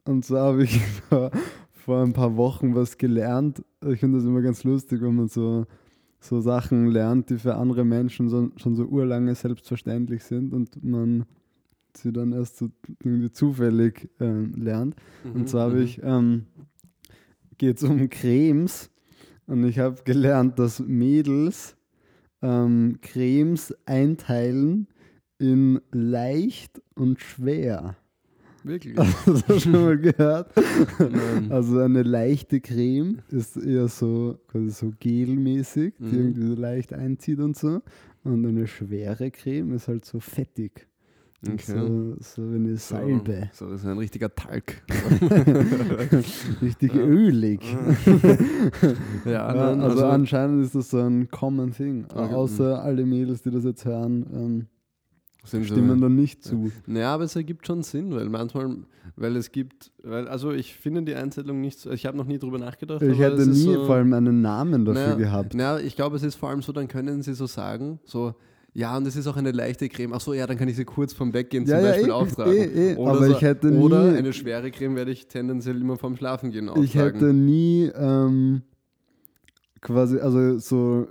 Und 0.06 0.24
zwar 0.24 0.52
habe 0.52 0.64
ich 0.64 0.80
vor, 1.08 1.30
vor 1.86 2.02
ein 2.02 2.12
paar 2.12 2.36
Wochen 2.36 2.74
was 2.74 2.98
gelernt. 2.98 3.62
Ich 3.86 4.00
finde 4.00 4.18
das 4.18 4.26
immer 4.26 4.42
ganz 4.42 4.64
lustig, 4.64 5.00
wenn 5.02 5.14
man 5.14 5.28
so, 5.28 5.66
so 6.18 6.40
Sachen 6.40 6.88
lernt, 6.88 7.30
die 7.30 7.38
für 7.38 7.54
andere 7.54 7.84
Menschen 7.84 8.28
so, 8.28 8.50
schon 8.56 8.74
so 8.74 8.86
urlange 8.86 9.36
selbstverständlich 9.36 10.24
sind 10.24 10.52
und 10.52 10.82
man 10.82 11.26
sie 11.96 12.12
dann 12.12 12.32
erst 12.32 12.56
so 12.56 12.70
irgendwie 13.04 13.30
zufällig 13.30 14.10
ähm, 14.18 14.52
lernt. 14.56 14.96
Mhm, 15.22 15.32
Und 15.32 15.48
zwar 15.48 15.70
habe 15.70 15.80
ich, 15.80 16.02
ähm, 16.02 16.46
geht 17.56 17.76
es 17.76 17.84
um 17.84 18.10
Cremes 18.10 18.90
und 19.46 19.62
ich 19.62 19.78
habe 19.78 20.02
gelernt, 20.04 20.58
dass 20.58 20.80
Mädels 20.80 21.76
ähm, 22.42 22.98
Cremes 23.00 23.72
einteilen 23.86 24.88
in 25.38 25.80
leicht 25.92 26.82
und 26.96 27.20
schwer. 27.20 27.94
Wirklich? 28.66 28.96
Hast 28.98 29.26
du 29.26 29.32
das 29.46 29.62
schon 29.62 29.72
mal 29.72 29.96
gehört? 29.96 30.50
Nein. 30.98 31.50
Also 31.50 31.78
eine 31.78 32.02
leichte 32.02 32.60
Creme 32.60 33.18
ist 33.30 33.56
eher 33.56 33.88
so 33.88 34.38
quasi 34.48 34.70
so 34.70 34.92
gelmäßig, 34.98 35.94
die 35.98 36.04
Mhm. 36.04 36.14
irgendwie 36.18 36.46
so 36.48 36.54
leicht 36.54 36.92
einzieht 36.92 37.38
und 37.38 37.56
so. 37.56 37.80
Und 38.24 38.44
eine 38.44 38.66
schwere 38.66 39.30
Creme 39.30 39.74
ist 39.74 39.86
halt 39.88 40.04
so 40.04 40.18
fettig. 40.20 40.86
Okay. 41.46 41.58
So, 41.64 42.16
so 42.18 42.50
wie 42.50 42.56
eine 42.56 42.76
Salbe. 42.76 43.50
So, 43.52 43.70
das 43.70 43.82
ist 43.82 43.86
ein 43.86 43.98
richtiger 43.98 44.34
Talg. 44.34 44.82
Richtig 46.62 46.94
ölig. 46.94 47.60
ja, 49.24 49.54
nein, 49.54 49.80
also, 49.80 50.06
anscheinend 50.06 50.64
ist 50.64 50.74
das 50.74 50.90
so 50.90 50.98
ein 50.98 51.28
common 51.30 51.72
thing. 51.72 52.04
Okay. 52.12 52.34
Außer 52.34 52.82
alle 52.82 53.04
Mädels, 53.06 53.42
die 53.42 53.50
das 53.50 53.64
jetzt 53.64 53.84
hören, 53.84 54.26
ähm, 54.34 54.66
sind 55.46 55.64
stimmen 55.64 55.96
so, 55.98 56.02
dann 56.02 56.14
nicht 56.14 56.44
zu. 56.44 56.70
Naja, 56.86 57.14
aber 57.14 57.24
es 57.24 57.34
ergibt 57.36 57.66
schon 57.66 57.82
Sinn, 57.82 58.14
weil 58.14 58.28
manchmal, 58.28 58.76
weil 59.16 59.36
es 59.36 59.50
gibt, 59.52 59.90
weil, 60.02 60.28
also 60.28 60.52
ich 60.52 60.74
finde 60.76 61.02
die 61.02 61.14
Einzählung 61.14 61.60
nicht 61.60 61.78
so, 61.78 61.90
ich 61.90 62.06
habe 62.06 62.16
noch 62.16 62.26
nie 62.26 62.38
drüber 62.38 62.58
nachgedacht. 62.58 63.02
Ich 63.02 63.18
hätte 63.18 63.46
nie 63.46 63.74
so, 63.74 63.84
vor 63.84 63.94
allem 63.96 64.12
einen 64.12 64.40
Namen 64.42 64.84
dafür 64.84 65.02
naja, 65.02 65.14
gehabt. 65.16 65.54
Naja, 65.54 65.78
ich 65.78 65.96
glaube, 65.96 66.16
es 66.16 66.22
ist 66.22 66.34
vor 66.34 66.50
allem 66.50 66.62
so, 66.62 66.72
dann 66.72 66.88
können 66.88 67.22
sie 67.22 67.34
so 67.34 67.46
sagen, 67.46 68.00
so, 68.04 68.34
ja, 68.74 68.94
und 68.94 69.06
es 69.06 69.16
ist 69.16 69.26
auch 69.26 69.36
eine 69.38 69.52
leichte 69.52 69.88
Creme. 69.88 70.12
Ach 70.12 70.20
so, 70.20 70.34
ja, 70.34 70.46
dann 70.46 70.58
kann 70.58 70.68
ich 70.68 70.76
sie 70.76 70.84
kurz 70.84 71.14
vom 71.14 71.32
Weggehen 71.32 71.64
Ja, 71.64 71.76
zum 71.76 71.84
ja, 71.84 71.90
Beispiel 71.92 72.08
eh, 72.08 72.12
auftragen. 72.12 72.52
eh, 72.52 72.92
eh, 72.92 72.96
oder 72.96 73.10
aber 73.12 73.26
so, 73.26 73.32
ich 73.32 73.40
hätte 73.40 73.70
oder 73.72 74.10
nie- 74.12 74.18
eine 74.18 74.32
schwere 74.34 74.70
Creme 74.70 74.96
werde 74.96 75.12
ich 75.12 75.28
tendenziell 75.28 75.80
immer 75.80 75.96
vom 75.96 76.14
Schlafengehen 76.16 76.68
auftragen. 76.68 76.84
Ich 76.84 76.94
hätte 76.94 77.32
nie 77.32 77.90
ähm, 77.94 78.60
quasi, 79.80 80.18
also 80.18 80.58
so, 80.58 81.06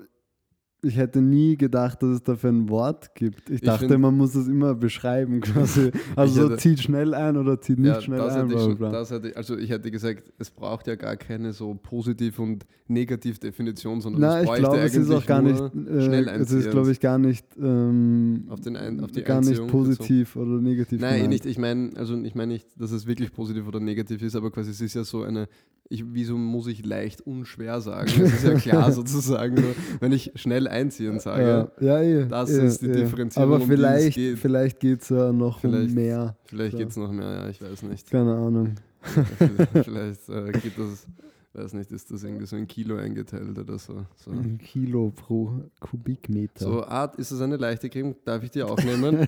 ich 0.83 0.97
hätte 0.97 1.19
nie 1.21 1.57
gedacht, 1.57 2.03
dass 2.03 2.09
es 2.09 2.23
dafür 2.23 2.51
ein 2.51 2.69
Wort 2.69 3.15
gibt. 3.15 3.49
Ich 3.49 3.55
Ich 3.55 3.61
dachte, 3.61 3.87
find- 3.87 3.99
man 4.01 4.15
muss 4.15 4.35
es 4.35 4.47
immer 4.47 4.75
beschreiben 4.75 5.41
quasi. 5.41 5.91
Also 6.15 6.41
so 6.43 6.49
hätte- 6.49 6.57
zieht 6.57 6.79
schnell 6.79 7.13
ein 7.15 7.37
oder 7.37 7.59
zieht 7.59 7.79
nicht 7.79 7.87
ja, 7.87 8.01
schnell 8.01 8.21
ein. 8.21 8.49
ich 8.51 8.59
schon, 8.59 8.77
das 8.79 9.09
hätte 9.09 9.29
ich, 9.29 9.37
also 9.37 9.57
ich 9.57 9.69
hätte 9.71 9.89
gesagt, 9.89 10.31
es 10.37 10.51
braucht 10.51 10.85
ja 10.87 10.95
gar 10.95 11.15
keine 11.17 11.53
so 11.53 11.73
Positiv- 11.73 12.37
und 12.39 12.65
Negativ-Definition, 12.87 14.01
sondern 14.01 14.21
Na, 14.21 14.41
es 14.41 14.49
ich 14.49 14.55
glaube, 14.55 14.79
es 14.79 14.95
ist 14.95 15.09
auch 15.11 15.25
gar 15.25 15.41
nicht, 15.41 15.59
nur 15.73 16.01
schnell 16.01 16.27
äh, 16.27 16.31
es 16.37 16.51
ist 16.51 16.69
glaube 16.69 16.91
ich 16.91 16.99
gar 16.99 17.17
nicht, 17.17 17.45
ähm, 17.57 18.45
Auf 18.49 18.59
den 18.61 18.75
ein- 18.75 18.99
auf 19.03 19.11
die 19.11 19.23
gar 19.23 19.39
nicht 19.39 19.49
Einziehung 19.49 19.67
positiv 19.69 20.35
oder 20.35 20.61
negativ. 20.61 20.99
Nein, 21.01 21.13
gemeint. 21.15 21.29
nicht. 21.31 21.45
Ich 21.45 21.57
meine, 21.57 21.91
also 21.95 22.15
ich 22.21 22.35
meine 22.35 22.53
nicht, 22.53 22.67
dass 22.79 22.91
es 22.91 23.07
wirklich 23.07 23.31
positiv 23.33 23.67
oder 23.67 23.79
negativ 23.79 24.21
ist, 24.21 24.35
aber 24.35 24.51
quasi 24.51 24.71
es 24.71 24.81
ist 24.81 24.93
ja 24.93 25.03
so 25.03 25.23
eine, 25.23 25.47
ich, 25.89 26.03
wieso 26.13 26.37
muss 26.37 26.67
ich 26.67 26.83
leicht 26.85 27.21
unschwer 27.21 27.79
sagen? 27.81 28.09
Das 28.19 28.33
ist 28.33 28.43
ja 28.43 28.53
klar 28.55 28.91
sozusagen, 28.91 29.57
so, 29.57 29.63
wenn 29.99 30.11
ich 30.11 30.31
schnell 30.35 30.67
einziehen 30.75 31.19
sage. 31.19 31.69
Ja, 31.79 32.01
ja, 32.01 32.01
eh, 32.01 32.25
Das 32.27 32.49
eh, 32.51 32.65
ist 32.65 32.81
die 32.81 32.87
eh. 32.87 32.93
Differenzierung, 32.93 33.53
Aber 33.53 33.61
um 33.63 33.67
die 33.69 33.73
es 33.73 33.79
vielleicht, 33.79 34.15
geht. 34.15 34.39
vielleicht 34.39 34.79
geht 34.79 35.01
es 35.01 35.09
ja 35.09 35.31
noch 35.31 35.59
Vielleicht. 35.59 35.89
um 35.89 35.95
mehr. 35.95 36.35
Vielleicht 36.45 36.71
So. 36.73 36.77
geht 36.77 36.89
es 36.89 36.97
noch 36.97 37.11
mehr, 37.11 37.31
ja, 37.31 37.49
ich 37.49 37.61
weiß 37.61 37.83
nicht. 37.83 38.09
Keine 38.11 38.33
Ahnung. 38.35 38.75
Vielleicht 39.83 40.29
äh, 40.29 40.51
geht 40.51 40.79
das, 40.79 41.05
weiß 41.53 41.73
nicht, 41.73 41.91
ist 41.91 42.09
das 42.11 42.23
irgendwie 42.23 42.47
so 42.47 42.55
ein 42.55 42.65
Kilo 42.67 42.95
eingeteilt 42.97 43.55
oder 43.57 43.77
so. 43.77 44.03
So, 44.15 44.31
Ein 44.31 44.57
Kilo 44.57 45.11
pro 45.15 45.51
Kubikmeter. 45.79 46.65
so 46.65 46.83
Art, 46.83 47.15
ist 47.17 47.31
das 47.31 47.39
eine 47.41 47.57
leichte 47.57 47.87
Creme? 47.89 48.15
Darf 48.25 48.41
ich 48.43 48.49
die 48.49 48.63
auch 48.63 48.77
nehmen? 48.83 49.27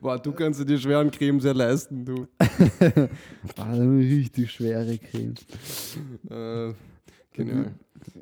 Boah, 0.00 0.18
du 0.18 0.32
kannst 0.32 0.60
dir 0.60 0.64
die 0.64 0.78
schweren 0.78 1.10
Cremes 1.10 1.44
ja 1.44 1.52
leisten, 1.52 2.04
du. 2.04 2.26
Ah, 3.58 3.72
eine 3.72 3.98
richtig 3.98 4.50
schwere 4.50 4.96
Creme. 4.98 5.34
Äh, 6.30 6.72
genial. 7.32 7.72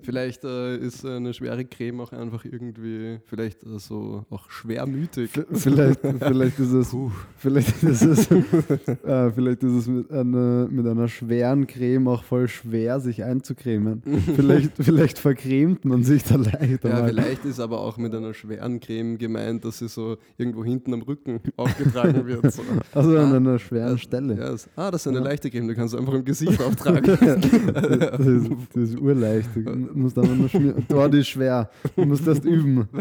Vielleicht 0.03 0.45
äh, 0.45 0.77
ist 0.77 1.05
eine 1.05 1.33
schwere 1.35 1.65
Creme 1.65 2.01
auch 2.01 2.13
einfach 2.13 2.45
irgendwie, 2.45 3.19
vielleicht 3.27 3.63
äh, 3.65 3.79
so 3.79 4.25
auch 4.31 4.51
schwermütig. 4.51 5.31
Vielleicht, 5.53 6.01
vielleicht 6.01 6.59
ist 6.59 6.73
es, 6.73 6.97
vielleicht 7.37 7.83
ist 7.83 8.03
es, 8.03 8.31
äh, 9.05 9.31
vielleicht 9.33 9.63
ist 9.63 9.73
es 9.73 9.87
mit, 9.89 10.11
einer, 10.11 10.67
mit 10.71 10.87
einer 10.87 11.09
schweren 11.09 11.67
Creme 11.67 12.09
auch 12.09 12.25
voll 12.25 12.49
schwer, 12.49 13.01
sich 13.01 13.23
einzucremen. 13.25 14.03
Vielleicht, 14.37 14.73
vielleicht 14.79 15.19
vercremt 15.19 15.85
man 15.85 16.03
sich 16.05 16.25
da 16.25 16.37
leichter 16.37 16.89
Ja, 16.89 17.01
mal. 17.01 17.09
vielleicht 17.09 17.45
ist 17.45 17.61
aber 17.61 17.81
auch 17.81 17.97
mit 17.99 18.15
einer 18.15 18.35
schweren 18.35 18.81
Creme 18.81 19.19
gemeint, 19.19 19.65
dass 19.65 19.79
sie 19.79 19.89
so 19.89 20.17
irgendwo 20.39 20.65
hinten 20.65 20.95
am 20.95 21.03
Rücken 21.03 21.41
aufgetragen 21.57 22.27
wird. 22.27 22.53
So. 22.53 22.63
Also 22.95 23.17
an 23.19 23.33
Ah, 23.33 23.37
einer 23.37 23.59
schweren 23.59 23.99
Stelle. 23.99 24.37
Ja, 24.37 24.53
es- 24.53 24.69
ah, 24.77 24.91
das 24.91 25.03
ist 25.03 25.09
eine 25.09 25.19
Ja. 25.19 25.25
leichte 25.25 25.51
Creme, 25.51 25.69
du 25.69 25.75
kannst 25.75 25.95
du 25.95 25.99
einfach 25.99 26.15
im 26.15 26.25
Gesicht 26.25 26.61
auftragen. 26.63 27.03
das, 27.05 28.21
ist, 28.27 28.51
das 28.75 28.83
ist 28.91 28.99
urleicht. 29.01 29.51
Du 29.73 29.99
musst 29.99 30.17
aber 30.19 30.29
nur 30.29 30.49
schmieren. 30.49 30.85
Dort 30.89 31.15
ist 31.15 31.29
schwer. 31.29 31.71
Du 31.97 32.05
musst 32.05 32.27
erst 32.27 32.45
üben. 32.45 32.89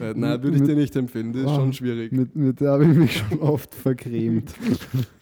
Äh, 0.00 0.14
Nein, 0.14 0.42
würde 0.42 0.56
ich 0.56 0.62
dir 0.62 0.76
nicht 0.76 0.94
empfehlen, 0.96 1.32
das 1.32 1.42
ist 1.42 1.48
Oh. 1.48 1.56
schon 1.56 1.72
schwierig. 1.72 2.12
Mit, 2.12 2.36
mit 2.36 2.60
der 2.60 2.70
habe 2.72 2.84
ich 2.84 2.96
mich 2.96 3.16
schon 3.18 3.40
oft 3.40 3.74
vercremt. 3.74 4.54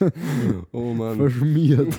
Oh 0.73 0.92
Mann, 0.92 1.16
Verschmiert. 1.16 1.97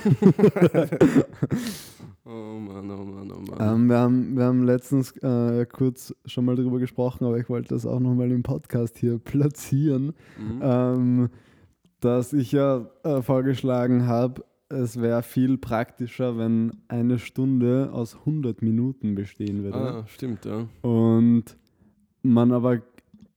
oh 2.24 2.58
Mann, 2.60 2.90
oh 2.90 3.04
Mann, 3.04 3.30
oh 3.32 3.40
Mann. 3.50 3.74
Ähm, 3.74 3.88
wir, 3.88 3.98
haben, 3.98 4.36
wir 4.36 4.44
haben 4.44 4.64
letztens 4.64 5.12
äh, 5.18 5.66
kurz 5.66 6.14
schon 6.26 6.44
mal 6.44 6.56
drüber 6.56 6.78
gesprochen, 6.78 7.24
aber 7.24 7.38
ich 7.38 7.48
wollte 7.48 7.68
das 7.70 7.86
auch 7.86 8.00
nochmal 8.00 8.30
im 8.30 8.42
Podcast 8.42 8.98
hier 8.98 9.18
platzieren, 9.18 10.14
Mhm. 10.38 10.60
ähm, 10.62 11.28
dass 12.00 12.32
ich 12.32 12.52
ja 12.52 12.86
äh, 13.02 13.22
vorgeschlagen 13.22 14.06
habe, 14.06 14.44
es 14.70 15.00
wäre 15.00 15.22
viel 15.22 15.56
praktischer, 15.58 16.36
wenn 16.38 16.72
eine 16.88 17.18
Stunde 17.18 17.90
aus 17.92 18.14
100 18.16 18.60
Minuten 18.62 19.14
bestehen 19.14 19.62
würde. 19.64 19.78
Ah, 19.78 20.06
stimmt, 20.06 20.44
ja. 20.44 20.66
Und 20.82 21.44
man 22.22 22.52
aber 22.52 22.82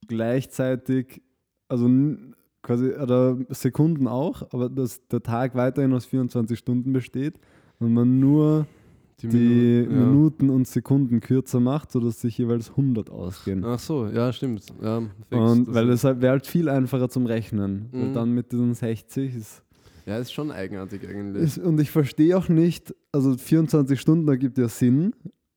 gleichzeitig, 0.07 1.21
also 1.69 1.89
quasi, 2.61 2.91
oder 2.93 3.37
Sekunden 3.49 4.07
auch, 4.07 4.41
aber 4.51 4.69
dass 4.69 5.07
der 5.07 5.23
Tag 5.23 5.55
weiterhin 5.55 5.93
aus 5.93 6.05
24 6.05 6.57
Stunden 6.59 6.91
besteht 6.93 7.39
und 7.79 7.93
man 7.93 8.19
nur 8.19 8.67
die 9.21 9.27
Minuten, 9.27 9.91
ja. 9.91 10.05
Minuten 10.05 10.49
und 10.49 10.67
Sekunden 10.67 11.19
kürzer 11.21 11.59
macht, 11.59 11.91
sodass 11.91 12.19
sich 12.21 12.37
jeweils 12.37 12.71
100 12.71 13.09
ausgehen. 13.09 13.63
Ach 13.63 13.79
so, 13.79 14.07
ja, 14.07 14.33
stimmt. 14.33 14.65
Ja, 14.81 15.01
fix, 15.29 15.41
und 15.41 15.73
weil 15.73 15.89
es 15.89 16.03
halt, 16.03 16.21
wäre 16.21 16.31
halt 16.31 16.47
viel 16.47 16.67
einfacher 16.69 17.07
zum 17.07 17.25
Rechnen. 17.27 17.87
Weil 17.91 18.07
Mhm. 18.09 18.13
dann 18.13 18.31
mit 18.33 18.51
diesen 18.51 18.73
60 18.73 19.35
ist, 19.35 19.63
Ja, 20.05 20.17
ist 20.17 20.31
schon 20.33 20.51
eigenartig 20.51 21.07
eigentlich. 21.07 21.43
ist 21.43 21.57
und 21.57 21.79
ich 21.79 21.91
verstehe 21.91 22.37
auch 22.37 22.49
nicht, 22.49 22.93
also 23.11 23.37
24 23.37 23.99
Stunden 23.99 24.27
ergibt 24.27 24.57
ja 24.57 24.67
Sinn, 24.67 25.13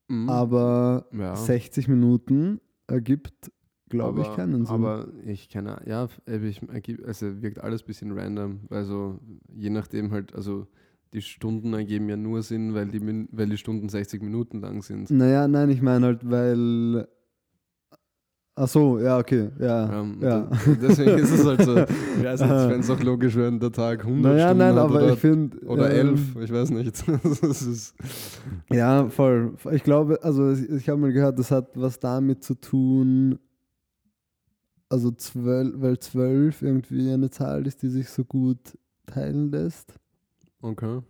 Mhm. 0.09 0.29
aber 0.29 1.07
ja. 1.13 1.35
60 1.35 1.89
Minuten 1.89 2.61
ergibt, 2.87 3.51
glaube 3.89 4.21
ich, 4.21 4.33
keinen 4.35 4.67
Sinn. 4.67 4.75
Aber 4.75 5.09
ich 5.25 5.49
keine 5.49 5.81
ja, 5.87 6.09
ich, 6.27 6.61
also 7.07 7.43
wirkt 7.43 7.61
alles 7.61 7.83
ein 7.83 7.87
bisschen 7.87 8.13
random. 8.13 8.61
Also 8.71 9.19
je 9.55 9.71
nachdem 9.71 10.11
halt, 10.13 10.35
also 10.35 10.67
die 11.15 11.23
Stunden 11.23 11.73
ergeben 11.73 12.09
ja 12.09 12.17
nur 12.17 12.43
Sinn, 12.43 12.75
weil 12.75 12.89
die, 12.89 13.01
weil 13.31 13.49
die 13.49 13.57
Stunden 13.57 13.89
60 13.89 14.21
Minuten 14.23 14.61
lang 14.61 14.83
sind. 14.83 15.11
Naja, 15.11 15.49
nein, 15.49 15.71
ich 15.71 15.81
meine 15.81 16.07
halt, 16.07 16.29
weil. 16.29 17.09
Ach 18.57 18.69
so, 18.69 19.01
ja, 19.01 19.19
okay, 19.19 19.51
ja. 19.59 20.01
Ähm, 20.01 20.19
ja. 20.21 20.49
Deswegen 20.81 21.19
ist 21.19 21.33
es 21.33 21.45
halt 21.45 21.63
so. 21.63 21.75
Ich 22.19 22.25
weiß 22.25 22.41
nicht, 22.41 22.51
wenn 22.51 22.81
es 22.81 22.91
auch 22.91 23.03
logisch 23.03 23.35
wäre, 23.35 23.59
der 23.59 23.73
Tag 23.73 24.05
100 24.05 24.33
naja, 24.33 24.47
Stunden 24.47 24.59
nein, 24.59 24.79
aber 24.79 24.95
oder, 24.95 25.13
ich 25.13 25.19
finde. 25.19 25.59
oder 25.67 25.93
ähm, 25.93 26.09
11, 26.11 26.37
ich 26.37 26.53
weiß 26.53 26.71
nicht. 26.71 27.05
Ja, 28.73 29.09
voll. 29.09 29.55
Ich 29.73 29.83
glaube, 29.83 30.23
also 30.23 30.53
ich, 30.53 30.89
habe 30.89 31.01
mal 31.01 31.13
gehört, 31.13 31.39
das 31.39 31.51
hat 31.51 31.71
was 31.75 31.99
damit 31.99 32.45
zu 32.45 32.55
tun, 32.55 33.41
also 34.89 35.11
zwölf, 35.11 35.75
weil 35.77 35.99
zwölf 35.99 36.63
irgendwie 36.63 37.11
eine 37.11 37.31
Zahl 37.31 37.67
ist, 37.67 37.83
die 37.83 37.89
sich 37.89 38.09
so 38.09 38.25
gut 38.25 38.79
teilen 39.07 39.51
lässt. 39.51 39.95
okay. 40.63 41.01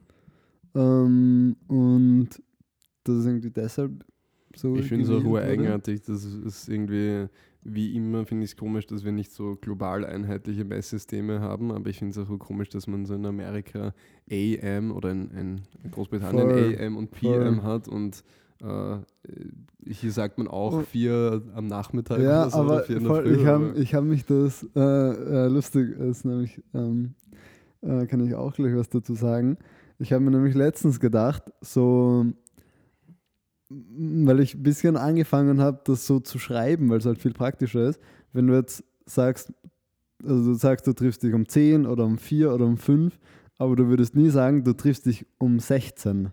Ähm, 0.75 1.57
und 1.69 2.31
das 3.05 3.17
ist 3.17 3.27
irgendwie 3.27 3.51
deshalb 3.51 4.05
so. 4.57 4.77
Ich 4.77 4.87
finde 4.87 5.05
es 5.05 5.11
auch 5.25 5.37
eigenartig, 5.37 6.03
das 6.03 6.25
ist 6.25 6.69
irgendwie, 6.69 7.27
wie 7.63 7.97
immer 7.97 8.27
finde 8.27 8.45
ich 8.45 8.51
es 8.53 8.57
komisch, 8.57 8.87
dass 8.87 9.05
wir 9.05 9.13
nicht 9.13 9.33
so 9.33 9.57
global 9.61 10.05
einheitliche 10.05 10.65
Messsysteme 10.65 11.41
haben, 11.41 11.71
aber 11.73 11.89
ich 11.91 11.99
finde 11.99 12.19
es 12.21 12.29
auch 12.29 12.39
komisch, 12.39 12.69
dass 12.69 12.87
man 12.87 13.07
so 13.07 13.15
in 13.15 13.25
Amerika 13.27 13.95
AM 14.31 14.93
oder 14.93 15.11
in, 15.11 15.31
in 15.31 15.91
Großbritannien 15.91 16.51
Voll, 16.51 16.77
AM 16.79 16.97
und 16.97 17.11
PM 17.11 17.61
voll. 17.61 17.63
hat 17.65 17.89
und 17.89 18.23
äh, 18.63 18.97
hier 19.87 20.13
sagt 20.13 20.39
man 20.39 20.49
auch 20.49 20.79
Oh. 20.79 20.83
vier 20.83 21.43
am 21.55 21.67
Nachmittag 21.67 22.21
Ja, 22.21 22.43
oder 22.43 22.51
so, 22.51 22.59
aber 22.59 22.83
voll, 22.85 23.25
Früh, 23.25 23.35
ich 23.37 23.47
habe 23.47 23.85
hab 23.85 24.05
mich 24.05 24.25
das, 24.25 24.67
äh, 24.75 24.81
äh, 24.81 25.49
lustig 25.49 25.91
ist 25.99 26.25
nämlich, 26.25 26.63
ähm, 26.73 27.15
äh, 27.83 28.07
kann 28.07 28.25
ich 28.25 28.35
auch 28.35 28.55
gleich 28.55 28.75
was 28.75 28.89
dazu 28.89 29.15
sagen. 29.15 29.59
Ich 29.99 30.13
habe 30.13 30.25
mir 30.25 30.31
nämlich 30.31 30.55
letztens 30.55 30.99
gedacht, 31.01 31.43
so, 31.61 32.27
weil 34.27 34.41
ich 34.41 34.55
ein 34.55 34.63
bisschen 34.63 34.97
angefangen 34.97 35.61
habe, 35.61 35.81
das 35.85 36.07
so 36.07 36.21
zu 36.21 36.39
schreiben, 36.39 36.91
weil 36.91 36.99
es 36.99 37.07
halt 37.07 37.19
viel 37.19 37.33
praktischer 37.33 37.89
ist. 37.89 38.01
Wenn 38.33 38.47
du 38.47 38.55
jetzt 38.55 38.85
sagst, 39.07 39.53
also 40.23 40.53
du 40.53 40.55
sagst, 40.55 40.87
du 40.87 40.93
triffst 40.93 41.23
dich 41.23 41.35
um 41.35 41.49
10 41.49 41.87
oder 41.87 42.05
um 42.05 42.19
4 42.19 42.53
oder 42.53 42.67
um 42.67 42.77
5, 42.77 43.19
aber 43.59 43.77
du 43.77 43.89
würdest 43.89 44.15
nie 44.17 44.31
sagen, 44.31 44.65
du 44.65 44.73
triffst 44.73 45.07
dich 45.07 45.27
um 45.39 45.59
16. 45.59 46.31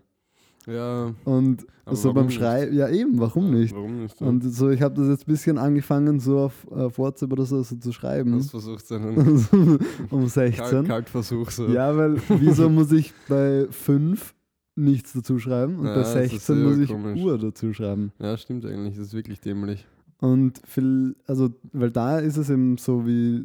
ja, 0.66 1.14
Und 1.24 1.66
so 1.90 2.12
beim? 2.12 2.30
Schreiben, 2.30 2.74
ja 2.74 2.88
eben, 2.88 3.18
warum 3.18 3.52
ja, 3.52 3.58
nicht? 3.58 3.74
Warum 3.74 4.02
nicht? 4.02 4.20
ja? 4.20 4.26
Und 4.26 4.42
so, 4.42 4.70
ich 4.70 4.80
habe 4.82 4.94
das 4.94 5.08
jetzt 5.08 5.28
ein 5.28 5.32
bisschen 5.32 5.58
angefangen, 5.58 6.20
so 6.20 6.38
auf, 6.38 6.66
auf 6.70 6.98
WhatsApp 6.98 7.32
oder 7.32 7.44
so, 7.44 7.62
so 7.62 7.76
zu 7.76 7.92
schreiben. 7.92 8.34
Hast 8.34 8.50
versucht, 8.50 8.86
seinen 8.86 9.16
um 10.10 10.20
Kalt, 10.28 10.56
16. 10.56 10.84
Kaltversuch 10.84 11.50
so. 11.50 11.68
Ja, 11.68 11.96
weil 11.96 12.16
wieso 12.28 12.68
muss 12.70 12.92
ich 12.92 13.12
bei 13.28 13.66
5 13.70 14.34
nichts 14.74 15.12
dazu 15.12 15.38
schreiben 15.38 15.76
und 15.78 15.86
Ja, 15.86 15.94
bei 15.94 16.00
das 16.00 16.14
ist 16.14 16.30
16 16.30 16.56
sehr 16.56 16.64
muss 16.66 16.78
ich 16.78 16.88
komisch. 16.90 17.20
Uhr 17.22 17.38
dazu 17.38 17.72
schreiben. 17.72 18.12
ja, 18.18 18.36
stimmt 18.36 18.64
eigentlich, 18.64 18.96
das 18.96 19.08
ist 19.08 19.14
wirklich 19.14 19.40
dämlich. 19.40 19.86
Und 20.20 20.60
viel, 20.66 21.16
also, 21.26 21.50
weil 21.72 21.90
da 21.90 22.18
ist 22.18 22.36
es 22.36 22.48
eben 22.48 22.78
so, 22.78 23.06
wie 23.06 23.44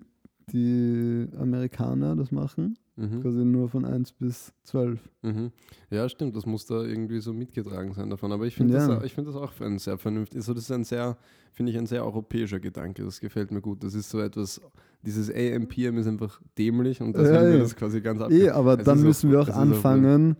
die 0.53 1.27
Amerikaner 1.39 2.15
das 2.15 2.31
machen, 2.31 2.77
Mhm. 2.95 3.21
quasi 3.21 3.43
nur 3.45 3.69
von 3.69 3.85
1 3.85 4.11
bis 4.13 4.53
12. 4.63 4.99
Mhm. 5.21 5.51
Ja, 5.91 6.07
stimmt, 6.09 6.35
das 6.35 6.45
muss 6.47 6.65
da 6.65 6.81
irgendwie 6.83 7.19
so 7.19 7.31
mitgetragen 7.33 7.93
sein 7.93 8.09
davon. 8.09 8.31
Aber 8.31 8.45
ich 8.45 8.55
finde 8.55 8.73
Ja. 8.73 8.87
das, 8.87 8.97
auch- 8.97 9.03
ich 9.03 9.13
find 9.13 9.27
das 9.27 9.35
auch 9.35 9.51
ein 9.61 9.77
sehr 9.77 9.97
vernünftig. 9.99 10.37
Also 10.37 10.53
das 10.55 10.63
ist 10.63 10.71
ein 10.71 10.83
sehr, 10.83 11.15
finde 11.53 11.71
ich, 11.71 11.77
ein 11.77 11.85
sehr 11.85 12.03
europäischer 12.05 12.59
Gedanke. 12.59 13.03
Das 13.03 13.19
gefällt 13.19 13.51
mir 13.51 13.61
gut. 13.61 13.83
Das 13.83 13.93
ist 13.93 14.09
so 14.09 14.19
etwas, 14.19 14.61
dieses 15.03 15.29
AMPM 15.29 15.97
ist 15.97 16.07
einfach 16.07 16.41
dämlich 16.57 17.01
und 17.01 17.13
deswegen 17.15 17.33
Ja, 17.35 17.41
wird 17.43 17.53
ja. 17.53 17.59
das 17.59 17.75
quasi 17.75 18.01
ganz 18.01 18.21
ab. 18.21 18.31
Eh, 18.31 18.49
aber 18.49 18.79
Es 18.79 18.85
dann 18.85 18.97
ist 18.97 19.03
auch- 19.03 19.07
müssen 19.07 19.31
wir 19.31 19.41
auch 19.41 19.47
ist 19.47 19.53
auch 19.53 19.57
anfangen, 19.59 20.35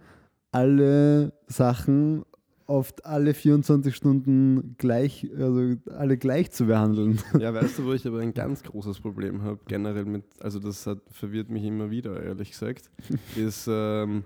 alle 0.51 1.33
Sachen 1.47 2.23
oft 2.65 3.05
alle 3.05 3.33
24 3.33 3.95
Stunden 3.95 4.75
gleich, 4.77 5.29
also 5.37 5.75
alle 5.95 6.17
gleich 6.17 6.51
zu 6.51 6.65
behandeln. 6.65 7.19
Ja, 7.39 7.53
weißt 7.53 7.79
du, 7.79 7.85
wo 7.85 7.93
ich 7.93 8.05
aber 8.05 8.19
ein 8.19 8.33
ganz 8.33 8.61
großes 8.63 8.99
Problem 8.99 9.41
habe, 9.43 9.59
generell 9.67 10.03
mit, 10.05 10.23
also 10.41 10.59
das 10.59 10.85
hat, 10.85 10.99
verwirrt 11.09 11.49
mich 11.49 11.63
immer 11.63 11.89
wieder, 11.91 12.21
ehrlich 12.21 12.51
gesagt, 12.51 12.89
ist 13.37 13.67
ähm, 13.71 14.23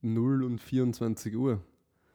0 0.00 0.44
und 0.44 0.58
24 0.60 1.36
Uhr. 1.36 1.60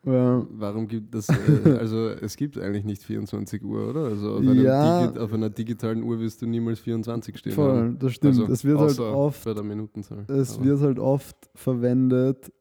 Ja. 0.04 0.44
Warum 0.50 0.88
gibt 0.88 1.14
das, 1.14 1.30
äh, 1.30 1.78
also 1.80 2.08
es 2.10 2.36
gibt 2.38 2.58
eigentlich 2.58 2.86
nicht 2.86 3.04
24 3.04 3.64
Uhr, 3.64 3.88
oder? 3.88 4.06
Also 4.06 4.38
auf, 4.38 4.44
Ja. 4.44 5.06
Digi 5.06 5.20
auf 5.20 5.32
einer 5.32 5.52
digitalen 5.52 6.02
Uhr 6.02 6.20
wirst 6.20 6.42
du 6.42 6.48
niemals 6.48 6.80
24 6.80 7.38
stehen 7.38 7.52
Voll, 7.54 7.72
haben. 7.78 8.00
das 8.00 8.14
stimmt. 8.14 8.40
Also, 8.40 8.52
es 8.52 8.66
wird 8.66 8.80
halt 8.80 9.00
oft 9.00 9.46
bei 9.46 9.54
der 9.54 9.62
Minutenzahl. 9.62 10.26
Es 10.28 10.56
Aber- 10.56 10.66
wird 10.66 10.80
halt 10.82 10.98
oft 10.98 11.36
verwendet. 11.54 12.52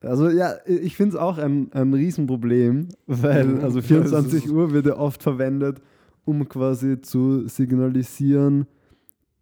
Also 0.00 0.28
ja, 0.28 0.54
ich 0.66 0.96
finde 0.96 1.16
es 1.16 1.20
auch 1.20 1.38
ein, 1.38 1.72
ein 1.72 1.92
Riesenproblem, 1.94 2.88
weil 3.06 3.60
also 3.60 3.78
Ja, 3.78 3.84
es 3.84 3.86
24 3.86 4.44
ist- 4.46 4.50
Uhr 4.52 4.72
wird 4.72 4.86
ja 4.86 4.96
oft 4.96 5.22
verwendet, 5.22 5.80
um 6.24 6.48
quasi 6.48 7.00
zu 7.00 7.46
signalisieren, 7.48 8.66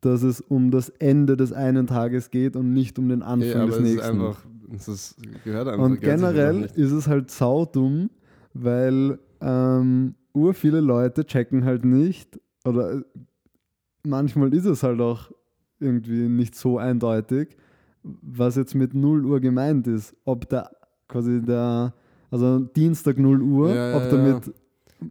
dass 0.01 0.23
es 0.23 0.41
um 0.41 0.71
das 0.71 0.91
Ende 0.91 1.37
des 1.37 1.53
einen 1.53 1.87
Tages 1.87 2.31
geht 2.31 2.57
und 2.57 2.73
nicht 2.73 2.99
um 2.99 3.09
den 3.09 3.23
Anfang 3.23 3.47
ja, 3.47 3.67
des 3.67 3.79
es 3.79 3.81
ist 3.89 3.95
nächsten. 3.95 4.21
einfach, 4.21 4.45
es 4.75 4.89
ist, 4.89 5.17
gehört 5.45 5.69
einfach 5.69 5.85
und 5.85 6.01
gehört 6.01 6.19
generell 6.21 6.69
ist 6.75 6.93
es 6.93 7.09
halt 7.09 7.31
saudumm, 7.31 8.11
weil 8.53 9.19
ähm, 9.41 10.15
ur 10.35 10.53
viele 10.55 10.81
Leute 10.81 11.25
checken 11.25 11.65
halt 11.65 11.85
nicht 11.85 12.39
oder 12.67 12.97
äh, 12.99 13.03
manchmal 14.07 14.53
ist 14.55 14.67
es 14.67 14.83
halt 14.83 15.01
auch 15.01 15.31
irgendwie 15.81 16.29
nicht 16.29 16.55
so 16.55 16.79
eindeutig, 16.79 17.57
was 18.05 18.57
jetzt 18.57 18.75
mit 18.75 18.95
0 18.95 19.25
Uhr 19.25 19.41
gemeint 19.41 19.87
ist. 19.87 20.15
Ob 20.25 20.49
der 20.49 20.71
quasi 21.09 21.41
der, 21.43 21.95
also 22.31 22.59
Dienstag 22.61 23.19
0 23.19 23.43
Uhr, 23.43 23.75
Ja, 23.75 23.95
ob 23.97 24.09
damit 24.11 24.53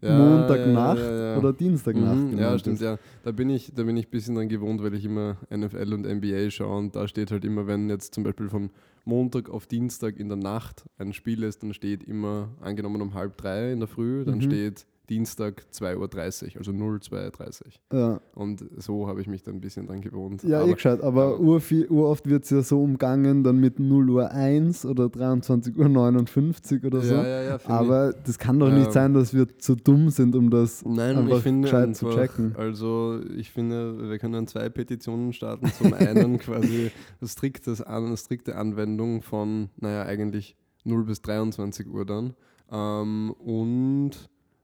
Ja, 0.02 0.18
Montagnacht 0.18 0.98
ja, 1.00 1.34
ja, 1.34 1.38
oder 1.38 1.54
Dienstagnacht 1.54 2.32
Mhm, 2.32 2.38
ja, 2.40 2.58
stimmt, 2.58 2.76
ist. 2.78 2.82
ja. 2.82 2.98
Da 3.24 3.32
bin 3.32 3.50
ich, 3.50 3.72
da 3.76 3.84
bin 3.84 3.96
ich 3.98 4.08
ein 4.08 4.12
bisschen 4.12 4.36
dran 4.36 4.50
gewohnt, 4.50 4.82
weil 4.82 4.94
ich 4.96 5.06
immer 5.06 5.38
NFL 5.56 5.94
und 5.94 6.06
NBA 6.08 6.50
schaue 6.50 6.78
und 6.78 6.96
da 6.96 7.08
steht 7.08 7.32
halt 7.32 7.46
immer, 7.46 7.68
wenn 7.68 7.90
jetzt 7.90 8.14
zum 8.16 8.24
Beispiel 8.24 8.50
von 8.50 8.70
Montag 9.06 9.50
auf 9.50 9.68
Dienstag 9.68 10.18
in 10.20 10.30
der 10.30 10.38
Nacht 10.38 10.86
ein 10.98 11.14
Spiel 11.14 11.44
ist, 11.44 11.62
dann 11.62 11.74
steht 11.74 12.04
immer, 12.04 12.50
angenommen 12.62 13.02
um 13.02 13.14
halb 13.14 13.38
drei 13.38 13.72
in 13.74 13.80
der 13.80 13.88
Früh, 13.88 14.24
dann 14.26 14.36
Mhm. 14.38 14.42
steht 14.42 14.86
Dienstag 15.10 15.66
2.30 15.74 16.54
Uhr, 16.54 16.58
also 16.60 16.72
02.30 16.72 17.62
Ja, 17.92 18.22
Und 18.36 18.64
so 18.78 19.06
habe 19.08 19.20
ich 19.20 19.28
mich 19.28 19.44
dann 19.44 19.56
ein 19.56 19.60
bisschen 19.62 19.86
dran 19.86 20.00
gewohnt. 20.00 20.44
ja 20.44 20.60
eh 20.60 20.64
Aber- 20.64 20.74
gescheit, 20.74 21.02
aber 21.02 21.24
aber- 21.26 21.40
urviel, 21.42 21.88
uroft 21.90 22.30
wird 22.30 22.46
es 22.46 22.52
ja 22.52 22.62
so 22.62 22.82
umgangen, 22.82 23.44
dann 23.44 23.60
mit 23.60 23.80
0 23.80 24.10
Uhr 24.10 24.32
1 24.32 24.86
oder 24.86 25.10
23 25.10 25.78
Uhr 25.78 25.90
59 25.90 26.86
oder 26.86 27.02
so. 27.02 27.16
ja, 27.16 27.28
ja, 27.28 27.42
ja, 27.44 27.58
finde 27.58 27.74
ich. 27.84 27.90
Aber 27.90 28.14
das 28.14 28.38
kann 28.40 28.60
doch 28.60 28.70
nicht 28.72 28.86
Ähm, 28.88 28.92
sein, 28.94 29.14
dass 29.14 29.34
wir 29.34 29.48
zu 29.60 29.76
dumm 29.76 30.10
sind, 30.10 30.36
um 30.36 30.50
das 30.50 30.86
Nein, 30.86 31.18
einfach 31.18 31.38
ich 31.38 31.44
finde 31.44 31.62
gescheit 31.68 31.88
einfach, 31.90 32.10
zu 32.10 32.16
checken. 32.16 32.56
also 32.58 33.20
ich 33.36 33.52
finde, 33.52 34.10
wir 34.10 34.18
können 34.20 34.48
zwei 34.48 34.70
Petitionen 34.70 35.34
starten. 35.34 35.68
Zum 35.78 35.94
einen 35.94 36.38
quasi 36.40 36.92
striktes 37.22 37.82
eine 37.82 38.16
strikte 38.16 38.56
Anwendung 38.56 39.22
von, 39.22 39.70
naja, 39.78 40.04
eigentlich 40.04 40.56
0 40.86 41.04
bis 41.04 41.22
23 41.22 41.88
Uhr 41.88 42.06
dann. 42.06 42.36
Ähm, 42.72 43.32
und 43.40 44.12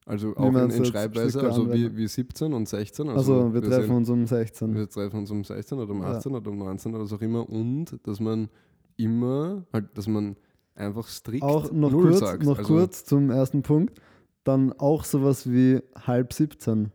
also 0.10 0.36
auch 0.36 0.48
in, 0.48 0.72
in 0.72 0.86
Schreibweise, 0.86 1.40
also 1.44 1.72
wie, 1.72 1.96
wie 1.96 2.08
17 2.08 2.52
und 2.52 2.68
16. 2.68 3.10
Also, 3.10 3.54
wir 3.54 3.62
treffen 3.62 3.84
sind, 3.84 3.96
uns 3.96 4.10
um 4.10 4.26
16. 4.26 4.76
wir 4.76 4.90
treffen 4.90 5.20
uns 5.20 5.30
um 5.30 5.44
16 5.44 5.78
oder 5.78 5.92
um 5.92 6.02
Ja. 6.02 6.14
18 6.14 6.34
oder 6.34 6.50
um 6.50 6.58
19 6.58 6.96
oder 6.96 7.04
was 7.04 7.14
auch 7.14 7.22
immer. 7.22 7.48
Und 7.48 7.96
dass 8.08 8.20
man 8.20 8.50
immer, 8.98 9.68
halt, 9.72 9.96
dass 9.96 10.08
man 10.08 10.36
einfach 10.74 11.08
strikt 11.08 11.44
Auch 11.44 11.72
noch, 11.72 11.92
null 11.92 12.08
kurz, 12.10 12.20
sagt. 12.20 12.44
noch 12.44 12.58
also, 12.58 12.74
kurz 12.74 13.06
zum 13.06 13.30
ersten 13.30 13.62
Punkt. 13.62 14.02
Dann 14.44 14.74
auch 14.74 15.04
sowas 15.04 15.48
wie 15.48 15.80
halb 15.96 16.34
17. 16.34 16.92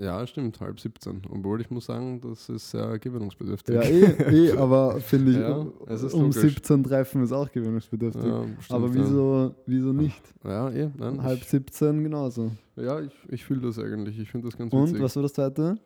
Ja, 0.00 0.26
stimmt, 0.26 0.58
halb 0.60 0.80
17. 0.80 1.22
Obwohl 1.28 1.60
ich 1.60 1.70
muss 1.70 1.84
sagen, 1.84 2.22
das 2.22 2.48
ist 2.48 2.70
sehr 2.70 2.98
gewöhnungsbedürftig. 2.98 3.74
Ja, 3.74 3.82
eh, 3.82 4.48
eh 4.48 4.52
aber 4.56 4.98
finde 4.98 5.32
ich, 5.32 5.36
Ja, 5.36 5.56
um 5.58 6.22
logisch. 6.22 6.40
17 6.40 6.84
treffen 6.84 7.22
ist 7.22 7.32
auch 7.32 7.50
gewöhnungsbedürftig. 7.52 8.24
Ja, 8.24 8.44
stimmt, 8.60 8.70
aber 8.70 8.94
wieso, 8.94 9.54
wieso 9.66 9.92
nicht? 9.92 10.22
Ja, 10.42 10.70
eh, 10.70 10.90
nein, 10.96 11.22
halb 11.22 11.40
ich, 11.42 11.48
17 11.48 12.02
genauso. 12.02 12.50
ja, 12.76 13.00
ich, 13.00 13.12
ich 13.28 13.44
fühle 13.44 13.60
das 13.60 13.78
eigentlich. 13.78 14.18
Ich 14.18 14.30
finde 14.30 14.48
das 14.48 14.56
ganz 14.56 14.72
Und 14.72 14.88
witzig. 14.88 15.02
was 15.02 15.16
war 15.16 15.22
das 15.22 15.34
zweite? 15.34 15.76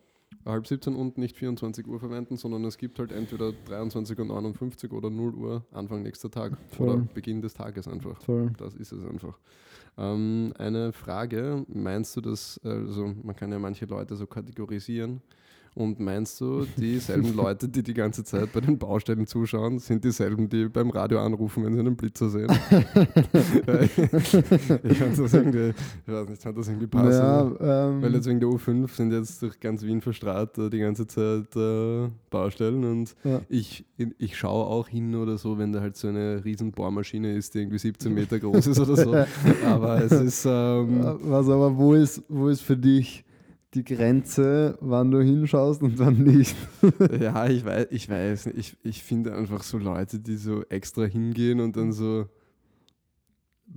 Halb 0.47 0.67
17 0.67 0.95
und 0.95 1.19
nicht 1.19 1.37
24 1.37 1.87
Uhr 1.87 1.99
verwenden, 1.99 2.37
sondern 2.37 2.65
es 2.65 2.77
gibt 2.79 2.99
halt 2.99 3.11
entweder 3.11 3.53
23 3.67 4.17
Uhr 4.19 4.27
59 4.27 4.93
oder 4.93 5.11
0 5.11 5.35
Uhr 5.35 5.65
Anfang 5.73 6.03
nächster 6.03 6.31
Tag 6.31 6.53
Voll. 6.71 6.89
oder 6.89 6.97
Beginn 7.15 7.41
des 7.41 7.55
Tages 7.55 7.89
einfach. 7.89 8.21
Voll. 8.21 8.53
Das 8.59 8.75
ist 8.75 8.93
es 8.93 9.05
einfach. 9.05 9.39
Ähm, 9.97 10.53
eine 10.59 10.93
Frage, 10.93 11.65
meinst 11.69 12.17
du 12.17 12.21
das, 12.21 12.61
also 12.65 13.15
man 13.23 13.37
kann 13.37 13.53
ja 13.53 13.59
manche 13.59 13.87
Leute 13.87 14.17
so 14.17 14.27
kategorisieren 14.27 15.21
und 15.75 15.99
meinst 15.99 16.41
du, 16.41 16.67
dieselben 16.77 17.35
Leute, 17.35 17.69
die 17.69 17.83
die 17.83 17.95
ganze 17.95 18.23
Zeit 18.25 18.53
bei 18.53 18.61
den 18.61 18.79
Baustellen 18.79 19.27
zuschauen, 19.27 19.79
sind 19.79 20.05
dieselben, 20.05 20.49
die 20.49 20.69
beim 20.69 20.91
Radio 20.91 21.21
anrufen, 21.21 21.65
wenn 21.65 21.75
sie 21.75 21.81
einen 21.81 21.97
Blitzer 21.97 22.31
sehen? 22.31 22.47
ich 24.85 24.99
fand 24.99 25.19
das 25.19 25.35
irgendwie, 25.35 25.75
ich 26.07 26.13
weiß 26.13 26.29
nicht, 26.29 26.43
fand 26.43 26.59
das 26.59 26.69
irgendwie 26.69 26.87
passen. 26.87 27.11
Ja, 27.11 27.89
ähm, 27.89 28.03
Weil 28.03 28.15
jetzt 28.15 28.29
wegen 28.29 28.41
der 28.41 28.49
U5 28.49 28.89
sind 28.89 29.13
jetzt 29.13 29.43
durch 29.43 29.59
ganz 29.59 29.83
Wien 29.83 30.01
verstrahlt 30.01 30.57
äh, 30.59 30.71
die 30.71 30.79
ganze 30.79 31.07
Zeit 31.07 31.55
äh, 31.57 32.09
Baustellen 32.31 32.85
und 32.85 33.15
ja. 33.25 33.41
ich, 33.49 33.85
ich 34.19 34.37
schaue 34.37 34.67
auch 34.67 34.89
hin 34.89 35.15
oder 35.17 35.39
so, 35.39 35.59
wenn 35.59 35.73
da 35.73 35.81
halt 35.81 35.97
so 35.97 36.09
eine 36.09 36.45
riesen 36.45 36.71
Bohrmaschine 36.71 37.35
ist, 37.35 37.55
die 37.55 37.59
irgendwie 37.61 37.79
17 37.79 38.15
Meter 38.15 38.39
groß 38.39 38.69
ist 38.69 38.79
oder 38.79 38.97
so. 38.97 39.15
Aber 39.67 40.03
es 40.03 40.13
ist, 40.13 40.45
ähm, 40.45 41.19
Was 41.23 41.49
aber, 41.49 41.77
wo 41.77 41.95
ist, 41.95 42.23
wo 42.29 42.49
ist 42.49 42.61
für 42.61 42.77
dich 42.77 43.25
die 43.75 43.85
Grenze, 43.85 44.79
wann 44.81 45.11
du 45.11 45.21
hinschaust 45.21 45.83
und 45.83 45.99
wann 45.99 46.23
nicht? 46.23 46.55
ja, 47.21 47.47
ich 47.49 47.65
weiß, 47.65 47.87
ich 47.91 48.09
weiß 48.09 48.47
nicht. 48.47 48.59
Ich, 48.59 48.77
ich 48.83 49.03
finde 49.03 49.35
einfach 49.35 49.63
so 49.63 49.79
Leute, 49.79 50.21
die 50.21 50.37
so 50.37 50.63
extra 50.69 51.05
hingehen 51.05 51.61
und 51.61 51.77
dann 51.77 51.93
so 51.93 52.27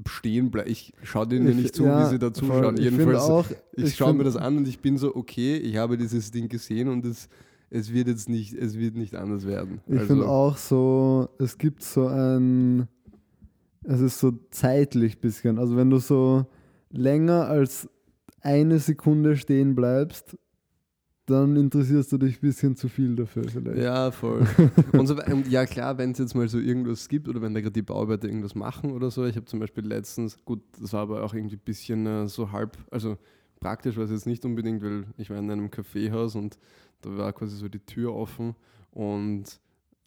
stehen 0.08 0.52
bleiben. 0.52 0.70
Ich 0.70 0.94
schaue 1.04 1.28
denen 1.28 1.48
ja 1.48 1.54
nicht 1.54 1.76
zu, 1.76 1.84
ja, 1.86 2.06
wie 2.06 2.10
sie 2.10 2.20
da 2.20 2.28
voll. 2.28 2.34
zuschauen. 2.34 2.78
Ich 2.78 2.86
finde 2.88 3.02
Jedenfalls, 3.04 3.24
auch, 3.30 3.46
ich, 3.74 3.96
schaue 3.96 4.10
find- 4.10 4.18
mir 4.20 4.24
das 4.26 4.36
an 4.36 4.58
und 4.58 4.68
ich 4.68 4.80
bin 4.80 4.98
so, 4.98 5.16
okay, 5.16 5.58
ich 5.58 5.78
habe 5.78 5.98
dieses 5.98 6.30
Ding 6.32 6.50
gesehen 6.50 6.88
und 6.90 7.06
es, 7.06 7.30
es 7.70 7.92
wird 7.92 8.08
jetzt 8.08 8.30
nicht, 8.30 8.54
es 8.54 8.78
wird 8.78 8.96
nicht 8.96 9.16
anders 9.16 9.46
werden. 9.48 9.82
Ich 9.88 9.94
Also, 9.96 10.08
finde 10.08 10.28
auch 10.28 10.58
so, 10.58 11.30
es 11.40 11.58
gibt 11.58 11.84
so 11.84 12.08
ein, 12.08 12.88
es 13.84 14.00
ist 14.02 14.20
so 14.20 14.34
zeitlich 14.52 15.18
ein 15.18 15.22
bisschen. 15.22 15.58
Also 15.58 15.76
wenn 15.78 15.90
du 15.90 15.98
so 16.00 16.46
länger 16.92 17.48
als 17.48 17.90
eine 18.48 18.80
Sekunde 18.80 19.36
stehen 19.36 19.76
bleibst, 19.76 20.38
dann 21.26 21.58
interessierst 21.58 22.10
du 22.14 22.18
dich 22.18 22.38
ein 22.38 22.42
bisschen 22.42 22.76
zu 22.78 22.88
viel 22.88 23.18
dafür 23.18 23.44
vielleicht. 23.44 23.78
Ja, 23.78 24.12
voll. 24.12 24.48
und, 24.94 25.08
so, 25.08 25.16
und 25.16 25.50
ja, 25.50 25.66
klar, 25.66 25.98
wenn 25.98 26.12
es 26.12 26.20
jetzt 26.20 26.34
mal 26.34 26.48
so 26.48 26.58
irgendwas 26.58 27.10
gibt 27.10 27.28
oder 27.28 27.42
wenn 27.42 27.54
da 27.54 27.60
gerade 27.60 27.74
die 27.74 27.82
Bauarbeiter 27.82 28.30
irgendwas 28.30 28.56
machen 28.56 28.94
oder 28.94 29.12
so. 29.12 29.26
Ich 29.26 29.36
habe 29.36 29.46
zum 29.46 29.60
Beispiel 29.60 29.86
letztens, 29.86 30.38
gut, 30.46 30.62
das 30.80 30.94
war 30.94 31.02
aber 31.02 31.24
auch 31.24 31.34
irgendwie 31.34 31.58
ein 31.58 31.66
bisschen 31.66 32.06
äh, 32.08 32.28
so 32.30 32.54
halb, 32.54 32.78
also 32.90 33.18
praktisch 33.60 33.98
war 33.98 34.06
es 34.06 34.12
jetzt 34.12 34.26
nicht 34.26 34.46
unbedingt, 34.46 34.82
weil 34.82 35.04
ich 35.18 35.30
war 35.30 35.38
in 35.38 35.52
einem 35.52 35.70
Kaffeehaus 35.70 36.36
und 36.36 36.58
da 37.02 37.18
war 37.18 37.34
quasi 37.34 37.58
so 37.58 37.68
die 37.68 37.86
Tür 37.86 38.16
offen 38.16 38.56
und 38.92 39.60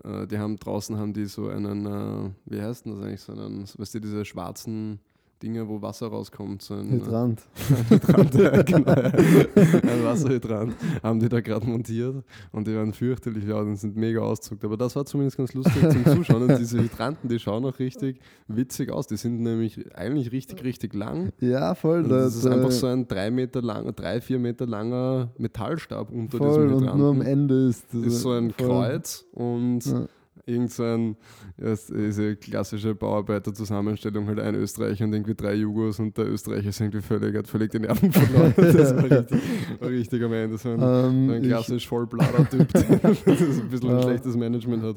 äh, 0.02 0.26
die 0.26 0.38
haben 0.38 0.56
draußen 0.56 0.96
haben 0.96 1.12
die 1.12 1.26
so 1.26 1.48
einen, 1.48 1.84
äh, 1.84 2.30
wie 2.46 2.62
heißt 2.62 2.86
denn 2.86 2.94
das 2.94 3.02
eigentlich, 3.02 3.20
so 3.20 3.32
einen, 3.32 3.64
weißt 3.64 3.94
du, 3.94 4.00
diese 4.00 4.24
schwarzen 4.24 5.00
Dinge, 5.42 5.66
wo 5.68 5.80
Wasser 5.80 6.08
rauskommt. 6.08 6.60
So 6.62 6.74
ein 6.74 6.90
Hydrant. 6.90 7.40
Hydrant, 7.88 8.34
ja, 8.34 8.62
genau. 8.62 8.90
Ein 8.92 10.04
Wasserhydrant 10.04 10.74
haben 11.02 11.18
die 11.20 11.28
da 11.28 11.40
gerade 11.40 11.66
montiert 11.66 12.22
und 12.52 12.66
die 12.66 12.74
waren 12.76 12.92
fürchterlich 12.92 13.46
laut 13.46 13.66
und 13.66 13.76
sind 13.76 13.96
mega 13.96 14.20
auszuckt. 14.20 14.62
Aber 14.64 14.76
das 14.76 14.94
war 14.96 15.04
zumindest 15.06 15.38
ganz 15.38 15.54
lustig 15.54 15.80
zum 15.80 16.04
Zuschauen. 16.04 16.42
Und 16.42 16.58
diese 16.58 16.78
Hydranten, 16.82 17.28
die 17.28 17.38
schauen 17.38 17.64
auch 17.64 17.78
richtig 17.78 18.20
witzig 18.48 18.90
aus. 18.92 19.06
Die 19.06 19.16
sind 19.16 19.40
nämlich 19.40 19.94
eigentlich 19.96 20.30
richtig, 20.32 20.62
richtig 20.62 20.92
lang. 20.94 21.32
Ja, 21.40 21.74
voll. 21.74 22.02
Und 22.02 22.10
das 22.10 22.36
ist 22.36 22.44
da- 22.44 22.52
einfach 22.52 22.70
so 22.70 22.86
ein 22.86 23.08
drei 23.08 23.30
Meter 23.30 23.62
langer, 23.62 23.92
drei, 23.92 24.20
vier 24.20 24.38
Meter 24.38 24.66
langer 24.66 25.30
Metallstab 25.38 26.10
unter 26.10 26.36
voll 26.38 26.48
diesem 26.48 26.62
und 26.74 26.80
Hydranten. 26.82 26.98
nur 27.00 27.10
am 27.10 27.22
Ende 27.22 27.68
ist, 27.68 27.84
das 27.92 28.02
ist 28.02 28.20
so 28.20 28.32
ein 28.32 28.50
voll- 28.50 28.66
Kreuz 28.66 29.24
und 29.32 29.84
Ja. 29.86 30.06
Irgend 30.50 30.70
so 30.72 30.82
ein, 30.84 31.16
ja, 31.58 31.74
diese 31.88 32.36
klassische 32.36 32.94
Bauarbeiter-Zusammenstellung, 32.94 34.26
halt 34.26 34.40
ein 34.40 34.54
Österreicher 34.54 35.04
und 35.04 35.12
irgendwie 35.12 35.34
drei 35.34 35.54
Jugos 35.54 35.98
und 36.00 36.16
der 36.16 36.28
Österreicher 36.28 36.68
ist 36.68 36.80
irgendwie 36.80 37.00
völlig, 37.00 37.36
hat 37.36 37.46
völlig 37.46 37.70
die 37.70 37.80
Nerven 37.80 38.12
verloren. 38.12 38.54
Das 38.56 38.96
war 38.96 39.04
richtig, 39.04 39.40
war 39.80 39.88
richtig 39.88 40.22
am 40.22 40.32
Ende. 40.32 40.58
So 40.58 40.68
ein, 40.70 40.80
Ähm, 40.80 41.28
so 41.28 41.32
ein 41.34 41.42
klassisch 41.42 41.88
Vollblader-Typ, 41.88 42.68
der 42.72 43.04
ein 43.04 43.68
bisschen 43.70 43.90
ein 43.90 44.02
schlechtes 44.02 44.36
Management 44.36 44.82
hat. 44.82 44.96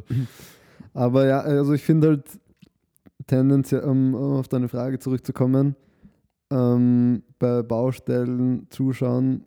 Aber 0.93 1.25
ja, 1.25 1.39
also 1.39 1.73
ich 1.73 1.83
finde 1.83 2.07
halt 2.07 2.25
tendenziell, 3.27 3.81
um 3.83 4.13
um 4.13 4.33
auf 4.33 4.47
deine 4.47 4.67
Frage 4.67 4.99
zurückzukommen, 4.99 5.75
ähm, 6.51 7.23
bei 7.39 7.63
Baustellen 7.63 8.67
zuschauen 8.69 9.45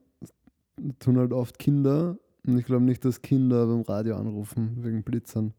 tun 0.98 1.18
halt 1.18 1.32
oft 1.32 1.58
Kinder. 1.58 2.18
Und 2.46 2.58
ich 2.58 2.66
glaube 2.66 2.84
nicht, 2.84 3.04
dass 3.04 3.22
Kinder 3.22 3.66
beim 3.66 3.82
Radio 3.82 4.16
anrufen 4.16 4.76
wegen 4.80 5.02
Blitzern. 5.02 5.52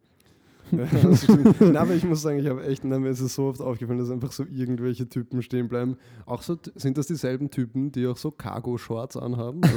Na, 1.60 1.82
aber 1.82 1.94
ich 1.94 2.04
muss 2.04 2.22
sagen, 2.22 2.40
ich 2.40 2.48
habe 2.48 2.66
echt, 2.66 2.84
na, 2.84 3.00
mir 3.00 3.10
ist 3.10 3.22
es 3.22 3.36
so 3.36 3.46
oft 3.46 3.62
aufgefallen, 3.62 4.00
dass 4.00 4.10
einfach 4.10 4.32
so 4.32 4.44
irgendwelche 4.44 5.08
Typen 5.08 5.42
stehen 5.42 5.68
bleiben. 5.68 5.98
Auch 6.26 6.42
so, 6.42 6.58
sind 6.76 6.98
das 6.98 7.08
dieselben 7.08 7.50
Typen, 7.50 7.92
die 7.92 8.08
auch 8.08 8.18
so 8.18 8.32
Cargo-Shorts 8.32 9.18
anhaben? 9.18 9.62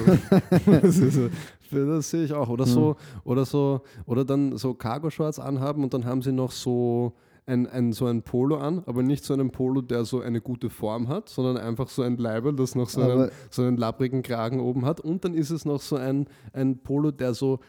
So, 0.91 1.05
das, 1.05 1.15
so, 1.15 1.87
das 1.87 2.11
sehe 2.11 2.25
ich 2.25 2.33
auch. 2.33 2.49
Oder 2.49 2.67
so, 2.67 2.97
oder 3.25 3.45
so, 3.45 3.83
oder 4.07 4.25
dann 4.25 4.57
so 4.57 4.75
Cargo-Shorts 4.75 5.39
anhaben 5.39 5.83
und 5.85 5.95
dann 5.95 6.05
haben 6.05 6.23
sie 6.23 6.33
noch 6.33 6.51
so 6.51 7.15
ein, 7.47 7.67
ein, 7.67 7.93
so 7.93 8.07
ein 8.07 8.23
Polo 8.23 8.57
an, 8.57 8.83
aber 8.87 9.03
nicht 9.03 9.25
so 9.25 9.35
einen 9.35 9.51
Polo, 9.51 9.81
der 9.81 10.05
so 10.05 10.21
eine 10.21 10.41
gute 10.41 10.71
Form 10.71 11.09
hat, 11.09 11.29
sondern 11.29 11.57
einfach 11.57 11.89
so 11.89 12.03
ein 12.03 12.17
Leiberl, 12.17 12.55
das 12.55 12.75
noch 12.75 12.89
so 12.89 13.03
einen, 13.03 13.31
so 13.51 13.63
einen 13.63 13.77
labbrigen 13.77 14.23
Kragen 14.23 14.61
oben 14.61 14.85
hat. 14.85 15.01
Und 15.01 15.25
dann 15.25 15.35
ist 15.35 15.51
es 15.51 15.65
noch 15.65 15.81
so 15.81 15.97
ein, 15.97 16.27
ein 16.53 16.79
Polo, 16.79 17.11
der 17.11 17.35
so 17.35 17.61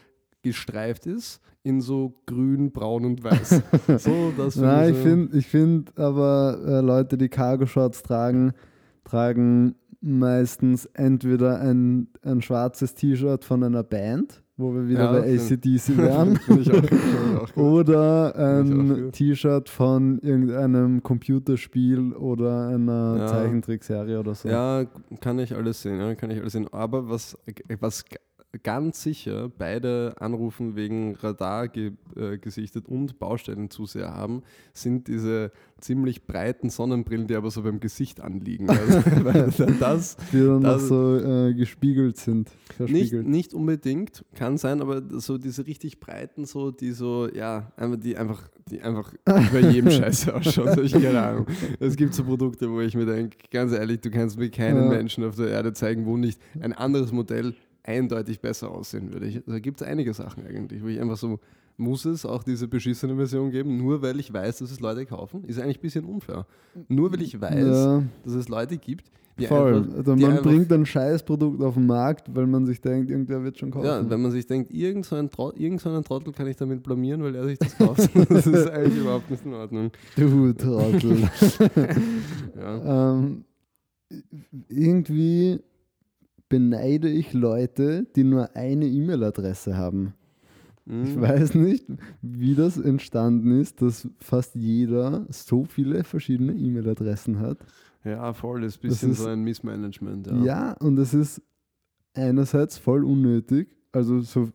gestreift 0.42 1.06
ist 1.06 1.40
in 1.64 1.80
so 1.80 2.14
grün, 2.26 2.72
braun 2.72 3.04
und 3.04 3.22
weiß. 3.24 3.62
so, 3.98 4.32
das 4.36 4.56
Nein, 4.56 4.90
ich 4.90 4.96
so- 4.96 5.02
finde 5.02 5.38
ich 5.38 5.46
find 5.46 5.98
aber 5.98 6.58
äh, 6.66 6.80
Leute, 6.80 7.16
die 7.16 7.28
Cargo-Shorts 7.28 8.02
tragen, 8.02 8.52
tragen 9.04 9.74
meistens 10.00 10.86
entweder 10.94 11.60
ein, 11.60 12.08
ein 12.22 12.42
schwarzes 12.42 12.94
T-Shirt 12.94 13.44
von 13.44 13.62
einer 13.62 13.84
Band, 13.84 14.42
wo 14.56 14.74
wir 14.74 14.88
wieder 14.88 15.04
Ja, 15.04 15.12
bei 15.12 15.34
ACDC 15.36 15.96
wären. 15.96 16.38
Oder 17.54 18.34
ein. 18.36 19.10
T-Shirt 19.12 19.68
von 19.68 20.18
irgendeinem 20.18 21.02
Computerspiel 21.02 22.12
oder 22.14 22.68
einer 22.68 23.16
Ja. 23.18 23.26
Zeichentrickserie 23.28 24.18
oder 24.18 24.34
so. 24.34 24.48
Ja, 24.48 24.84
kann 25.20 25.38
ich 25.38 25.54
alles 25.54 25.82
sehen, 25.82 25.98
ja, 26.00 26.14
kann 26.14 26.30
ich 26.30 26.40
alles 26.40 26.52
sehen. 26.54 26.66
Aber 26.72 27.08
was, 27.08 27.36
was 27.80 28.04
ganz 28.62 29.02
sicher 29.02 29.50
beide 29.56 30.14
Anrufen 30.18 30.76
wegen 30.76 31.14
Radar 31.16 31.68
ge, 31.68 31.92
äh, 32.16 32.36
gesichtet 32.38 32.86
und 32.88 33.18
Baustellenzuseher 33.18 34.14
haben, 34.14 34.42
sind 34.74 35.08
diese 35.08 35.52
ziemlich 35.80 36.26
breiten 36.26 36.68
Sonnenbrillen, 36.70 37.26
die 37.26 37.34
aber 37.34 37.50
so 37.50 37.62
beim 37.62 37.80
Gesicht 37.80 38.20
anliegen. 38.20 38.68
Also, 38.72 39.24
weil 39.24 39.50
das 39.80 40.16
Die 40.32 40.38
dann 40.38 40.62
Das- 40.62 40.86
so 40.88 41.16
äh, 41.16 41.54
gespiegelt 41.54 42.16
sind. 42.18 42.50
nicht, 42.78 43.12
nicht 43.14 43.54
unbedingt, 43.54 44.24
kann 44.34 44.58
sein, 44.58 44.80
aber 44.82 45.02
so 45.20 45.38
diese 45.38 45.66
richtig 45.66 45.98
breiten, 45.98 46.44
so 46.44 46.70
die 46.70 46.92
so, 46.92 47.28
ja, 47.32 47.72
einfach 47.76 47.98
die 47.98 48.16
einfach, 48.16 48.48
die 48.70 48.80
einfach 48.82 49.12
bei 49.26 49.60
jedem 49.60 49.90
Scheiße 49.90 50.34
ausschauen. 50.34 50.74
So, 50.74 50.82
ich 50.82 50.92
keine 50.92 51.22
Ahnung. 51.22 51.46
Es 51.80 51.96
gibt 51.96 52.14
so 52.14 52.22
Produkte, 52.24 52.70
wo 52.70 52.80
ich 52.80 52.94
mir 52.94 53.06
denke, 53.06 53.36
ganz 53.50 53.72
ehrlich, 53.72 54.00
du 54.00 54.10
kannst 54.10 54.38
mir 54.38 54.50
keinen 54.50 54.84
Ja. 54.84 54.88
Menschen 54.90 55.24
auf 55.24 55.36
der 55.36 55.48
Erde 55.48 55.72
zeigen, 55.72 56.06
wo 56.06 56.16
nicht 56.16 56.40
ein 56.60 56.72
anderes 56.72 57.12
Modell 57.12 57.54
eindeutig 57.84 58.40
besser 58.40 58.70
aussehen 58.70 59.12
würde. 59.12 59.26
Ich, 59.26 59.42
da 59.46 59.58
gibt 59.58 59.80
es 59.80 59.86
einige 59.86 60.14
Sachen 60.14 60.46
eigentlich, 60.46 60.82
wo 60.82 60.88
ich 60.88 61.00
einfach 61.00 61.16
so, 61.16 61.40
muss 61.76 62.04
es 62.04 62.24
auch 62.24 62.42
diese 62.42 62.68
beschissene 62.68 63.16
Version 63.16 63.50
geben, 63.50 63.76
nur 63.76 64.02
weil 64.02 64.20
ich 64.20 64.32
weiß, 64.32 64.58
dass 64.58 64.70
es 64.70 64.80
Leute 64.80 65.06
kaufen? 65.06 65.44
Ist 65.44 65.58
eigentlich 65.58 65.78
ein 65.78 65.82
bisschen 65.82 66.04
unfair. 66.04 66.46
Nur 66.88 67.12
weil 67.12 67.22
ich 67.22 67.40
weiß, 67.40 67.66
ja, 67.66 68.02
dass 68.24 68.34
es 68.34 68.48
Leute 68.48 68.76
gibt, 68.76 69.10
die 69.38 69.46
voll. 69.46 69.76
einfach, 69.76 69.96
also 69.96 70.14
die 70.14 70.22
man 70.22 70.30
einfach 70.32 70.44
bringt 70.44 70.72
ein 70.72 70.84
Scheißprodukt 70.84 71.62
auf 71.62 71.74
den 71.74 71.86
Markt, 71.86 72.34
weil 72.34 72.46
man 72.46 72.66
sich 72.66 72.80
denkt, 72.80 73.10
irgendwer 73.10 73.42
wird 73.42 73.58
schon 73.58 73.70
kaufen. 73.70 73.86
Ja, 73.86 74.08
wenn 74.08 74.20
man 74.20 74.30
sich 74.30 74.46
denkt, 74.46 74.70
irgend 74.72 75.06
so, 75.06 75.16
ein 75.16 75.30
Trot, 75.30 75.58
irgend 75.58 75.80
so 75.80 75.88
einen 75.88 76.04
Trottel 76.04 76.32
kann 76.32 76.46
ich 76.46 76.56
damit 76.56 76.82
blamieren, 76.82 77.22
weil 77.22 77.34
er 77.34 77.46
sich 77.46 77.58
das 77.58 77.76
kauft. 77.78 78.10
das 78.28 78.46
ist 78.46 78.70
eigentlich 78.70 79.00
überhaupt 79.00 79.30
nicht 79.30 79.44
in 79.44 79.54
Ordnung. 79.54 79.90
du 80.16 80.52
Trottel. 80.52 81.28
Ja. 82.54 83.14
ähm, 83.14 83.44
irgendwie 84.68 85.60
beneide 86.52 87.08
ich 87.08 87.32
Leute, 87.32 88.06
die 88.14 88.24
nur 88.24 88.54
eine 88.54 88.86
E-Mail-Adresse 88.86 89.76
haben. 89.76 90.12
Ich 90.84 91.16
Mhm. 91.16 91.20
weiß 91.20 91.54
nicht, 91.54 91.86
wie 92.22 92.54
das 92.54 92.76
entstanden 92.76 93.60
ist, 93.60 93.80
dass 93.82 94.06
fast 94.18 94.54
jeder 94.54 95.26
so 95.30 95.64
viele 95.64 96.04
verschiedene 96.04 96.52
E-Mail-Adressen 96.52 97.38
hat. 97.40 97.58
ja, 98.04 98.32
voll, 98.34 98.60
das 98.62 98.74
ist 98.76 98.78
ein 98.84 98.88
bisschen 98.88 99.10
ist- 99.12 99.18
so 99.22 99.28
ein 99.28 99.42
Missmanagement. 99.42 100.26
Ja. 100.26 100.44
Ja. 100.44 100.72
und 100.80 100.98
es 100.98 101.14
ist 101.14 101.40
einerseits 102.14 102.78
voll 102.78 103.04
unnötig. 103.04 103.68
Also 103.92 104.20
so, 104.20 104.50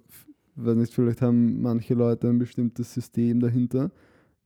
weiß 0.56 0.76
nicht, 0.78 0.94
vielleicht 0.94 1.22
haben 1.22 1.62
manche 1.62 1.94
Leute 1.94 2.28
ein 2.30 2.40
bestimmtes 2.40 2.94
System 2.94 3.40
dahinter, 3.40 3.90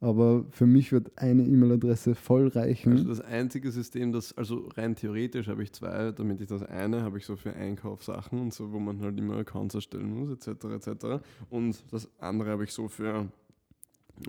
aber 0.02 0.46
für 0.50 0.66
mich 0.66 0.92
wird 0.92 1.12
eine 1.16 1.44
E-Mail-Adresse 1.44 2.16
voll 2.16 2.48
reichen. 2.48 2.94
Also 2.94 3.08
das 3.08 3.22
einzige 3.22 3.72
System, 3.72 4.12
das, 4.12 4.36
also 4.36 4.68
rein 4.76 4.96
theoretisch 4.96 5.48
habe 5.48 5.62
ich 5.62 5.72
zwei, 5.72 6.12
damit 6.12 6.42
ich 6.42 6.48
das 6.48 6.64
eine 6.64 7.04
habe 7.04 7.20
ich 7.20 7.26
so 7.26 7.36
für 7.36 7.54
Einkaufssachen 7.54 8.40
und 8.40 8.52
so, 8.52 8.72
wo 8.72 8.80
man 8.80 9.00
halt 9.02 9.18
immer 9.20 9.38
Accounts 9.38 9.76
erstellen 9.76 10.12
muss, 10.12 10.32
etc. 10.32 10.66
etc. 10.66 11.06
Und 11.52 11.84
das 11.92 12.10
andere 12.20 12.50
habe 12.50 12.64
ich 12.64 12.72
so 12.72 12.88
für 12.88 13.28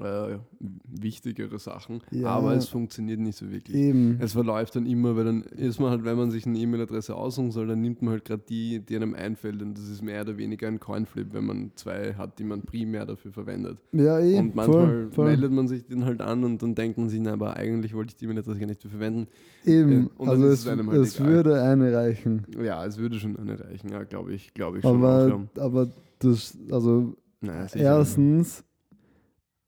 äh, 0.00 0.38
wichtigere 0.60 1.58
Sachen. 1.58 2.02
Ja. 2.10 2.28
Aber 2.28 2.54
es 2.54 2.68
funktioniert 2.68 3.20
nicht 3.20 3.36
so 3.36 3.50
wirklich. 3.50 3.76
Eben. 3.76 4.18
Es 4.20 4.32
verläuft 4.32 4.76
dann 4.76 4.86
immer, 4.86 5.16
weil 5.16 5.24
dann 5.24 5.42
ist 5.42 5.80
man 5.80 5.90
halt, 5.90 6.04
wenn 6.04 6.16
man 6.16 6.30
sich 6.30 6.46
eine 6.46 6.58
E-Mail-Adresse 6.58 7.14
aussuchen 7.14 7.50
soll, 7.50 7.66
dann 7.66 7.80
nimmt 7.80 8.02
man 8.02 8.12
halt 8.12 8.24
gerade 8.24 8.42
die, 8.48 8.80
die 8.80 8.96
einem 8.96 9.14
einfällt. 9.14 9.62
Und 9.62 9.76
das 9.76 9.88
ist 9.88 10.02
mehr 10.02 10.22
oder 10.22 10.36
weniger 10.36 10.68
ein 10.68 10.80
Coinflip, 10.80 11.32
wenn 11.32 11.44
man 11.44 11.72
zwei 11.74 12.14
hat, 12.14 12.38
die 12.38 12.44
man 12.44 12.62
primär 12.62 13.06
dafür 13.06 13.32
verwendet. 13.32 13.78
Ja, 13.92 14.18
eh, 14.18 14.38
und 14.38 14.54
manchmal 14.54 14.86
voll, 14.86 15.10
voll. 15.12 15.26
meldet 15.26 15.52
man 15.52 15.68
sich 15.68 15.86
den 15.86 16.04
halt 16.04 16.20
an 16.20 16.44
und 16.44 16.62
dann 16.62 16.74
denkt 16.74 16.98
man 16.98 17.08
sich, 17.08 17.20
na, 17.20 17.32
aber 17.32 17.56
eigentlich 17.56 17.94
wollte 17.94 18.10
ich 18.10 18.16
die 18.16 18.24
E-Mail-Adresse 18.26 18.58
gar 18.58 18.66
nicht 18.66 18.82
für 18.82 18.88
verwenden. 18.88 19.26
Eben, 19.64 20.08
und 20.18 20.28
dann 20.28 20.42
also 20.42 20.46
es, 20.46 20.66
halt 20.66 20.80
es 20.92 21.20
würde 21.20 21.62
eine 21.62 21.92
reichen. 21.92 22.46
Ja, 22.62 22.84
es 22.84 22.98
würde 22.98 23.18
schon 23.18 23.36
eine 23.36 23.58
reichen, 23.58 23.90
ja, 23.90 24.04
glaube 24.04 24.32
ich, 24.32 24.54
glaube 24.54 24.78
ich 24.78 24.82
schon. 24.82 24.96
Aber, 24.96 25.28
ja. 25.28 25.62
aber 25.62 25.88
das, 26.18 26.56
also 26.70 27.16
Naja, 27.40 27.68
sicher. 27.68 27.84
erstens, 27.84 28.64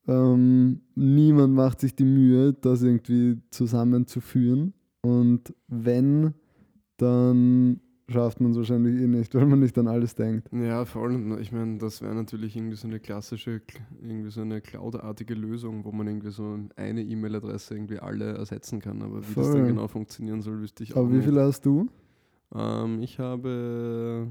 ähm, 0.07 0.81
niemand 0.95 1.53
macht 1.53 1.81
sich 1.81 1.95
die 1.95 2.05
Mühe, 2.05 2.53
das 2.53 2.81
irgendwie 2.83 3.41
zusammenzuführen. 3.51 4.73
Und 5.01 5.53
wenn, 5.67 6.33
dann 6.97 7.79
schafft 8.07 8.39
man 8.39 8.51
es 8.51 8.57
wahrscheinlich 8.57 9.01
eh 9.01 9.07
nicht, 9.07 9.33
weil 9.35 9.45
man 9.47 9.59
nicht 9.59 9.77
an 9.77 9.87
alles 9.87 10.13
denkt. 10.15 10.49
Ja, 10.53 10.85
voll. 10.85 11.13
Und 11.15 11.39
Ich 11.39 11.51
meine, 11.51 11.77
das 11.77 12.01
wäre 12.01 12.13
natürlich 12.15 12.55
irgendwie 12.55 12.75
so 12.75 12.87
eine 12.87 12.99
klassische, 12.99 13.61
irgendwie 14.01 14.29
so 14.29 14.41
eine 14.41 14.61
Cloud-artige 14.61 15.33
Lösung, 15.33 15.85
wo 15.85 15.91
man 15.91 16.07
irgendwie 16.07 16.31
so 16.31 16.57
eine 16.75 17.01
E-Mail-Adresse 17.03 17.73
irgendwie 17.75 17.99
alle 17.99 18.33
ersetzen 18.33 18.79
kann. 18.79 19.01
Aber 19.01 19.21
wie 19.21 19.33
das 19.33 19.47
Voll. 19.47 19.53
dann 19.57 19.67
genau 19.67 19.87
funktionieren 19.87 20.41
soll, 20.41 20.59
wüsste 20.61 20.83
ich 20.83 20.93
auch 20.93 20.97
Aber 21.01 21.11
wie 21.11 21.15
nicht. 21.15 21.25
viele 21.25 21.41
hast 21.41 21.65
du? 21.65 21.87
Ähm, 22.53 23.01
ich 23.01 23.17
habe, 23.19 24.27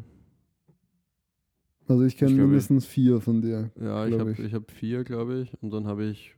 Also 1.86 2.02
ich 2.04 2.16
kenne 2.16 2.32
Ich 2.32 2.38
mindestens 2.38 2.86
vier 2.86 3.20
von 3.20 3.42
dir. 3.42 3.70
ja, 3.80 4.06
ich 4.06 4.18
habe 4.18 4.32
ich. 4.32 4.38
ich 4.38 4.54
hab 4.54 4.70
vier, 4.70 5.04
glaube 5.04 5.40
ich. 5.42 5.52
Und 5.62 5.70
dann 5.72 5.86
habe 5.86 6.04
ich 6.04 6.34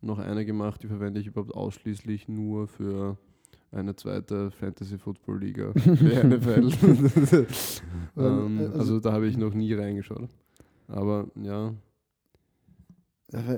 noch 0.00 0.18
eine 0.18 0.44
gemacht, 0.46 0.82
die 0.82 0.86
verwende 0.86 1.20
ich 1.20 1.26
überhaupt 1.26 1.54
ausschließlich 1.54 2.28
nur 2.28 2.68
für 2.68 3.18
eine 3.70 3.94
zweite 3.96 4.50
Fantasy 4.50 4.96
Football 4.96 5.40
Liga, 5.40 5.72
NFL. 5.76 6.70
ähm, 8.16 8.58
also- 8.58 8.78
also 8.78 9.00
da 9.00 9.12
habe 9.12 9.26
ich 9.26 9.36
noch 9.36 9.52
nie 9.52 9.74
reingeschaut. 9.74 10.28
Aber 10.86 11.26
ja, 11.42 11.74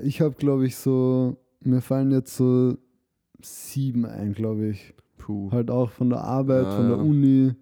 Ich 0.02 0.20
habe, 0.20 0.34
glaube 0.34 0.66
ich, 0.66 0.76
so, 0.76 1.36
mir 1.60 1.80
fallen 1.80 2.10
jetzt 2.10 2.36
so 2.36 2.76
sieben 3.40 4.04
ein, 4.04 4.32
glaube 4.32 4.66
ich. 4.68 4.94
puh. 5.16 5.50
Halt 5.52 5.70
auch 5.70 5.90
von 5.90 6.10
der 6.10 6.24
Arbeit, 6.24 6.64
Ja, 6.64 6.76
von 6.76 6.88
der 6.88 6.96
ja. 6.96 7.02
Uni. 7.02 7.54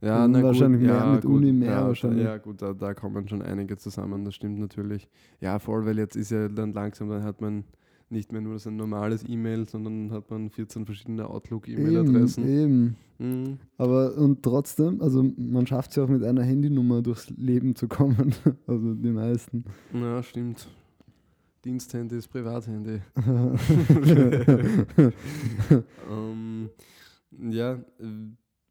Ja, 0.00 0.26
na 0.28 0.42
wahrscheinlich 0.42 0.80
gut, 0.80 0.88
mehr 0.88 0.98
ja, 0.98 1.12
mit 1.12 1.22
gut, 1.22 1.32
Uni 1.32 1.52
mehr 1.52 1.70
ja, 1.70 1.86
wahrscheinlich. 1.86 2.24
Ja, 2.24 2.38
gut, 2.38 2.62
da, 2.62 2.72
da 2.72 2.94
kommen 2.94 3.28
schon 3.28 3.42
einige 3.42 3.76
zusammen, 3.76 4.24
das 4.24 4.34
stimmt 4.34 4.58
natürlich. 4.58 5.08
Ja, 5.40 5.58
voll, 5.58 5.86
weil 5.86 5.98
jetzt 5.98 6.16
ist 6.16 6.30
ja 6.30 6.48
dann 6.48 6.72
langsam, 6.72 7.08
dann 7.08 7.22
hat 7.22 7.40
man 7.40 7.64
nicht 8.08 8.32
mehr 8.32 8.40
nur 8.40 8.58
so 8.58 8.70
ein 8.70 8.76
normales 8.76 9.24
E-Mail, 9.28 9.68
sondern 9.68 10.12
hat 10.12 10.30
man 10.30 10.50
14 10.50 10.86
verschiedene 10.86 11.22
Eben, 11.22 11.30
Outlook-E-Mail-Adressen. 11.32 12.48
eben. 12.48 12.96
Mhm. 13.18 13.58
Aber 13.78 14.14
und 14.16 14.42
trotzdem, 14.42 15.00
also 15.02 15.24
man 15.36 15.66
schafft 15.66 15.90
es 15.90 15.96
ja 15.96 16.04
auch 16.04 16.08
mit 16.08 16.22
einer 16.22 16.42
Handynummer 16.42 17.02
durchs 17.02 17.30
Leben 17.30 17.74
zu 17.74 17.88
kommen. 17.88 18.34
Also 18.66 18.94
die 18.94 19.10
meisten. 19.10 19.64
Ja, 19.92 20.22
stimmt. 20.22 20.68
Diensthandy 21.64 22.16
ist 22.16 22.28
Privathandy. 22.28 23.00
ähm, 26.10 26.70
ja, 27.50 27.72
äh, 27.72 27.78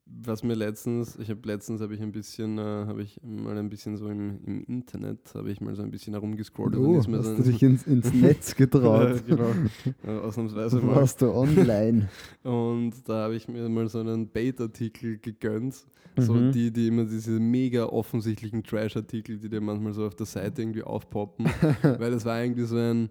was 0.08 0.44
mir 0.44 0.54
letztens, 0.54 1.18
ich 1.18 1.30
habe 1.30 1.41
letztens 1.46 1.82
habe 1.82 1.96
ich 1.96 2.02
ein 2.02 2.12
bisschen, 2.12 2.58
äh, 2.58 2.62
habe 2.62 3.02
ich 3.02 3.20
mal 3.24 3.58
ein 3.58 3.70
bisschen 3.70 3.98
so 3.98 4.08
im, 4.08 4.39
im 4.46 4.63
Internet, 4.65 5.20
habe 5.34 5.50
ich 5.52 5.62
mal 5.62 5.76
so 5.76 5.82
ein 5.82 5.89
bisschen 5.89 6.13
herumgescrollt. 6.13 6.76
oh, 6.78 6.98
hast 6.98 7.06
so 7.06 7.36
du 7.36 7.44
dich 7.44 7.63
ins, 7.63 7.88
ins 7.88 8.13
Netz 8.13 8.52
ja, 8.52 8.65
getraut? 8.65 9.24
genau, 9.28 9.50
äh, 10.06 10.20
ausnahmsweise 10.20 10.80
mal. 10.80 10.98
Warst 10.98 11.22
du 11.22 11.32
online? 11.32 12.10
Und 12.44 12.94
da 13.08 13.24
habe 13.24 13.36
ich 13.36 13.48
mir 13.48 13.68
mal 13.68 13.88
so 13.89 14.00
einen 14.00 14.28
Bait-Artikel 14.28 15.18
gegönnt. 15.18 15.76
So 16.18 16.34
Mhm. 16.34 16.52
die, 16.54 16.72
die 16.72 16.88
immer 16.88 17.04
diese 17.04 17.32
mega 17.32 17.88
offensichtlichen 17.88 18.63
Trash-Artikel, 18.63 19.38
die 19.38 19.50
dir 19.50 19.60
manchmal 19.60 19.91
so 19.91 20.06
auf 20.06 20.15
der 20.15 20.26
Seite 20.26 20.62
irgendwie 20.62 20.84
aufpoppen. 20.84 21.46
Weil 21.82 22.12
das 22.12 22.24
war 22.24 22.41
irgendwie 22.41 22.63
so 22.63 22.78
ein, 22.78 23.10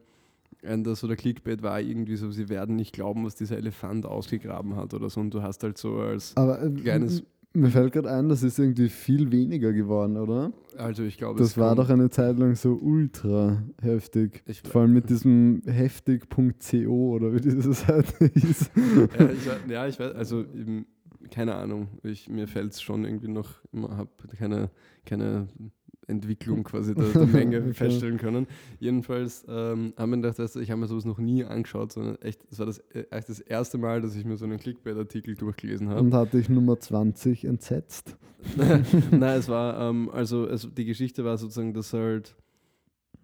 ein 0.66 0.85
das, 0.85 1.00
so 1.00 1.07
der 1.09 1.16
Clickbait 1.16 1.62
war 1.62 1.81
irgendwie 1.81 2.16
so, 2.16 2.31
sie 2.31 2.48
werden 2.48 2.77
nicht 2.77 2.92
glauben, 2.92 3.24
was 3.24 3.35
dieser 3.35 3.57
Elefant 3.57 4.07
ausgegraben 4.07 4.77
hat 4.77 4.94
oder 4.94 5.09
so. 5.11 5.20
Und 5.20 5.33
du 5.33 5.42
hast 5.42 5.62
halt 5.62 5.79
so 5.79 5.96
als, 5.98 6.37
Aber 6.37 6.62
äh, 6.62 6.70
Kleines- 6.70 7.22
mir 7.57 7.68
fällt 7.70 7.92
gerade 7.92 8.11
ein, 8.11 8.29
das 8.29 8.42
ist 8.42 8.59
irgendwie 8.59 8.88
viel 8.88 9.31
weniger 9.31 9.72
geworden, 9.72 10.16
oder? 10.16 10.53
also 10.77 11.05
ich 11.05 11.16
glaube, 11.18 11.38
Das 11.38 11.50
es 11.50 11.59
war 11.59 11.77
doch 11.77 11.88
eine 11.88 12.11
Zeit 12.11 12.37
lang 12.37 12.57
so 12.57 12.72
ultra 12.74 13.62
heftig. 13.81 14.42
Ich, 14.46 14.61
Vor 14.62 14.81
allem 14.83 14.92
mit 14.92 15.09
diesem 15.09 15.62
heftig.co 15.64 17.12
oder 17.14 17.33
wie 17.33 17.40
diese 17.40 17.72
Seite 17.72 18.27
hieß. 18.35 18.70
ja, 19.18 19.31
ich, 19.31 19.46
weiß- 19.48 19.70
ja, 19.72 19.87
ich 19.87 19.98
weiß, 20.00 20.14
also 20.16 20.40
eben, 20.40 20.87
keine 21.31 21.55
Ahnung, 21.55 21.88
ich, 22.03 22.29
mir 22.29 22.48
fällt 22.48 22.72
es 22.72 22.83
schon 22.83 23.05
irgendwie 23.05 23.29
noch, 23.29 23.50
ich 23.72 23.83
habe 23.83 24.11
keine, 24.37 24.70
keine 25.07 25.46
Entwicklung 26.06 26.64
quasi 26.64 26.94
der, 26.94 27.08
der 27.08 27.26
Menge 27.26 27.58
Okay. 27.60 27.74
feststellen 27.74 28.18
können. 28.18 28.46
Jedenfalls 28.80 29.44
ähm, 29.48 29.92
haben 29.96 30.10
wir 30.10 30.16
gedacht, 30.18 30.38
dass 30.38 30.56
ich 30.56 30.70
habe 30.70 30.80
mir 30.80 30.86
sowas 30.86 31.04
noch 31.04 31.18
nie 31.18 31.44
angeschaut, 31.44 31.92
sondern 31.92 32.16
echt, 32.16 32.40
das 32.50 32.58
war 32.58 32.66
das, 32.66 32.78
äh, 32.92 33.04
echt 33.10 33.28
das 33.28 33.40
erste 33.40 33.78
Mal, 33.78 34.00
dass 34.02 34.14
ich 34.16 34.24
mir 34.24 34.36
so 34.36 34.44
einen 34.44 34.58
Clickbait-Artikel 34.58 35.34
durchgelesen 35.34 35.88
habe. 35.88 36.00
Und 36.00 36.14
hatte 36.14 36.38
ich 36.38 36.48
Nummer 36.48 36.78
20 36.78 37.44
entsetzt. 37.44 38.16
Nein, 38.56 38.84
es 39.38 39.48
war, 39.48 39.80
ähm, 39.88 40.10
also 40.10 40.46
es, 40.46 40.68
die 40.76 40.84
Geschichte 40.84 41.24
war 41.24 41.38
sozusagen, 41.38 41.72
dass 41.72 41.92
halt 41.92 42.36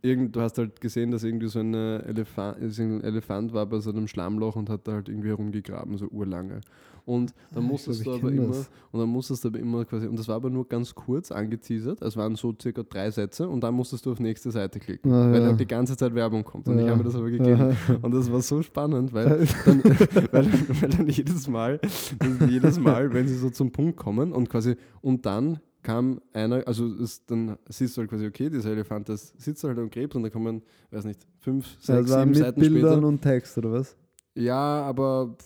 irgend, 0.02 0.34
du 0.36 0.40
hast 0.40 0.58
halt 0.58 0.80
gesehen, 0.80 1.10
dass 1.10 1.24
irgendwie 1.24 1.48
so 1.48 1.58
eine 1.60 2.02
Elefant, 2.06 2.58
ein 2.60 3.00
Elefant 3.02 3.52
war 3.52 3.66
bei 3.66 3.78
so 3.80 3.90
einem 3.90 4.06
Schlammloch 4.08 4.56
und 4.56 4.68
hat 4.70 4.86
da 4.88 4.92
halt 4.92 5.08
irgendwie 5.08 5.28
herumgegraben, 5.28 5.96
so 5.96 6.06
urlange. 6.08 6.60
Und 7.06 7.32
dann 7.52 7.62
Ah, 7.62 7.66
ich 7.66 7.72
musstest 7.72 8.02
glaub, 8.02 8.16
ich 8.16 8.20
du 8.20 8.26
aber 8.28 8.36
immer, 8.36 8.48
das. 8.48 8.70
und 8.92 9.00
dann 9.00 9.08
musstest 9.08 9.42
du 9.44 9.48
aber 9.48 9.58
immer 9.58 9.84
quasi, 9.84 10.06
und 10.06 10.18
das 10.18 10.28
war 10.28 10.36
aber 10.36 10.50
nur 10.50 10.68
ganz 10.68 10.94
kurz 10.94 11.32
angeteasert, 11.32 12.02
es 12.02 12.16
waren 12.16 12.36
so 12.36 12.54
circa 12.60 12.82
drei 12.82 13.10
Sätze 13.10 13.48
und 13.48 13.62
dann 13.62 13.74
musstest 13.74 14.04
du 14.06 14.12
auf 14.12 14.20
nächste 14.20 14.50
Seite 14.50 14.78
klicken, 14.78 15.10
Ah, 15.10 15.32
weil 15.32 15.40
ja. 15.42 15.48
halt 15.48 15.58
die 15.60 15.66
ganze 15.66 15.96
Zeit 15.96 16.14
Werbung 16.14 16.44
kommt. 16.44 16.68
Und 16.68 16.78
ich 16.78 16.84
Ja. 16.84 16.90
habe 16.90 16.98
mir 16.98 17.04
das 17.04 17.16
aber 17.16 17.30
gegeben. 17.30 17.60
Aha. 17.62 17.98
Und 18.02 18.12
das 18.14 18.30
war 18.30 18.42
so 18.42 18.62
spannend, 18.62 19.12
weil 19.14 19.46
dann, 19.64 19.82
weil, 20.32 20.46
weil 20.80 20.90
dann 20.90 21.08
jedes 21.08 21.48
Mal, 21.48 21.80
jedes 22.48 22.78
Mal, 22.78 23.12
wenn 23.14 23.26
sie 23.26 23.36
so 23.36 23.48
zum 23.50 23.72
Punkt 23.72 23.96
kommen 23.96 24.32
und 24.32 24.48
quasi, 24.50 24.76
und 25.00 25.24
dann 25.26 25.58
kam 25.82 26.20
einer, 26.32 26.66
also 26.66 26.86
es, 26.86 27.24
dann 27.26 27.56
siehst 27.68 27.96
du 27.96 28.00
halt 28.00 28.10
quasi, 28.10 28.26
okay, 28.26 28.50
dieser 28.50 28.70
Elefant, 28.70 29.08
das 29.08 29.32
sitzt 29.38 29.64
halt 29.64 29.78
und 29.78 29.90
gräbt 29.90 30.14
und 30.14 30.22
dann 30.22 30.32
kommen, 30.32 30.62
weiß 30.90 31.04
nicht, 31.04 31.26
fünf, 31.38 31.66
sechs, 31.80 32.10
war 32.10 32.20
sieben 32.20 32.30
mit 32.30 32.38
Seiten 32.38 32.60
Bildern 32.60 32.92
später. 32.92 33.06
und 33.06 33.22
Text, 33.22 33.58
oder 33.58 33.72
was? 33.72 33.96
Ja, 34.34 34.82
aber 34.82 35.36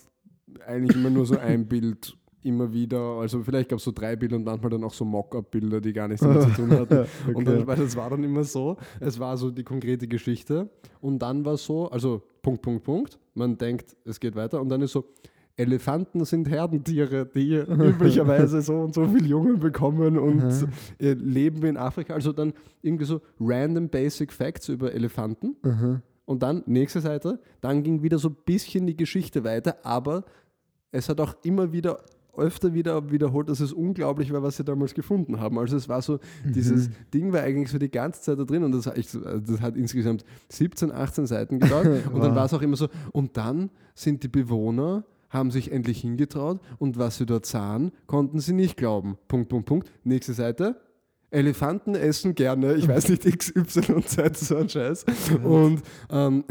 eigentlich 0.65 0.97
immer 0.97 1.09
nur 1.09 1.25
so 1.25 1.37
ein 1.37 1.67
Bild 1.67 2.17
immer 2.45 2.71
wieder, 2.71 2.99
also 2.99 3.41
vielleicht 3.41 3.69
gab 3.69 3.79
es 3.79 3.85
so 3.85 3.91
drei 3.91 4.15
Bilder 4.15 4.35
und 4.35 4.43
manchmal 4.43 4.69
dann 4.69 4.83
auch 4.83 4.93
so 4.93 5.03
Mock-up-Bilder, 5.03 5.81
die 5.81 5.93
gar 5.93 6.07
nichts 6.07 6.21
damit 6.21 6.43
zu 6.43 6.49
tun 6.49 6.71
hatten. 6.71 7.07
Und 7.33 7.47
dann, 7.47 7.65
weil 7.65 7.77
das 7.77 7.95
war 7.95 8.11
dann 8.11 8.23
immer 8.23 8.43
so, 8.43 8.77
es 8.99 9.19
war 9.19 9.35
so 9.35 9.49
die 9.49 9.63
konkrete 9.63 10.07
Geschichte 10.07 10.69
und 11.01 11.17
dann 11.19 11.43
war 11.43 11.53
es 11.53 11.65
so, 11.65 11.89
also 11.89 12.21
Punkt, 12.43 12.61
Punkt, 12.61 12.83
Punkt, 12.83 13.19
man 13.33 13.57
denkt, 13.57 13.97
es 14.05 14.19
geht 14.19 14.35
weiter 14.35 14.61
und 14.61 14.69
dann 14.69 14.81
ist 14.81 14.91
so, 14.91 15.05
Elefanten 15.57 16.25
sind 16.25 16.49
Herdentiere, 16.49 17.25
die 17.25 17.55
üblicherweise 17.67 18.61
so 18.61 18.73
und 18.81 18.93
so 18.93 19.07
viele 19.07 19.27
Jungen 19.27 19.59
bekommen 19.59 20.17
und 20.17 20.43
äh, 20.99 21.13
leben 21.13 21.63
in 21.65 21.77
Afrika. 21.77 22.13
Also 22.13 22.33
dann 22.33 22.53
irgendwie 22.81 23.05
so 23.05 23.21
random 23.39 23.87
basic 23.89 24.33
Facts 24.33 24.67
über 24.69 24.93
Elefanten 24.93 25.55
Aha. 25.63 26.01
und 26.25 26.43
dann 26.43 26.63
nächste 26.65 26.99
Seite, 27.01 27.39
dann 27.61 27.83
ging 27.83 28.03
wieder 28.03 28.17
so 28.19 28.29
ein 28.29 28.35
bisschen 28.45 28.85
die 28.85 28.97
Geschichte 28.97 29.43
weiter, 29.45 29.77
aber 29.83 30.25
es 30.91 31.07
hat 31.09 31.19
auch 31.21 31.35
immer 31.43 31.71
wieder 31.71 31.99
öfter 32.37 32.73
wieder 32.73 33.09
wiederholt, 33.11 33.47
dass 33.47 33.61
es 33.61 33.71
unglaublich 33.71 34.33
war, 34.33 34.43
was 34.43 34.57
sie 34.57 34.65
damals 34.65 34.93
gefunden 34.93 35.39
haben. 35.39 35.57
Also 35.57 35.77
es 35.77 35.87
war 35.87 36.01
so, 36.01 36.19
dieses 36.43 36.89
Ding 37.13 37.31
war 37.31 37.39
eigentlich 37.43 37.71
so 37.71 37.77
die 37.77 37.89
ganze 37.89 38.21
Zeit 38.21 38.37
da 38.37 38.43
drin 38.43 38.61
und 38.65 38.73
das, 38.73 38.83
das 38.93 39.61
hat 39.61 39.77
insgesamt 39.77 40.25
17, 40.49 40.91
18 40.91 41.27
Seiten 41.27 41.59
gedauert 41.61 41.85
und 42.11 42.19
dann 42.21 42.31
Wow. 42.31 42.35
war 42.35 42.45
es 42.45 42.53
auch 42.53 42.61
immer 42.61 42.75
so, 42.75 42.89
und 43.13 43.37
dann 43.37 43.69
sind 43.93 44.21
die 44.21 44.27
Bewohner 44.27 45.05
haben 45.35 45.51
sich 45.51 45.71
endlich 45.71 46.01
hingetraut 46.01 46.59
und 46.79 46.97
was 46.97 47.17
sie 47.17 47.25
dort 47.27 47.45
sahen, 47.45 47.91
konnten 48.07 48.39
sie 48.39 48.53
nicht 48.53 48.77
glauben. 48.77 49.17
Punkt, 49.27 49.49
Punkt, 49.49 49.67
Punkt. 49.67 49.91
Nächste 50.03 50.33
Seite. 50.33 50.81
Elefanten 51.31 51.95
essen 51.95 52.33
gerne, 52.33 52.75
ich 52.75 52.87
weiß 52.87 53.09
nicht, 53.09 53.23
XYZ, 53.37 54.39
so 54.39 54.55
ein 54.57 54.69
Scheiß. 54.69 55.05
Und 55.43 55.81
ähm, 56.09 56.43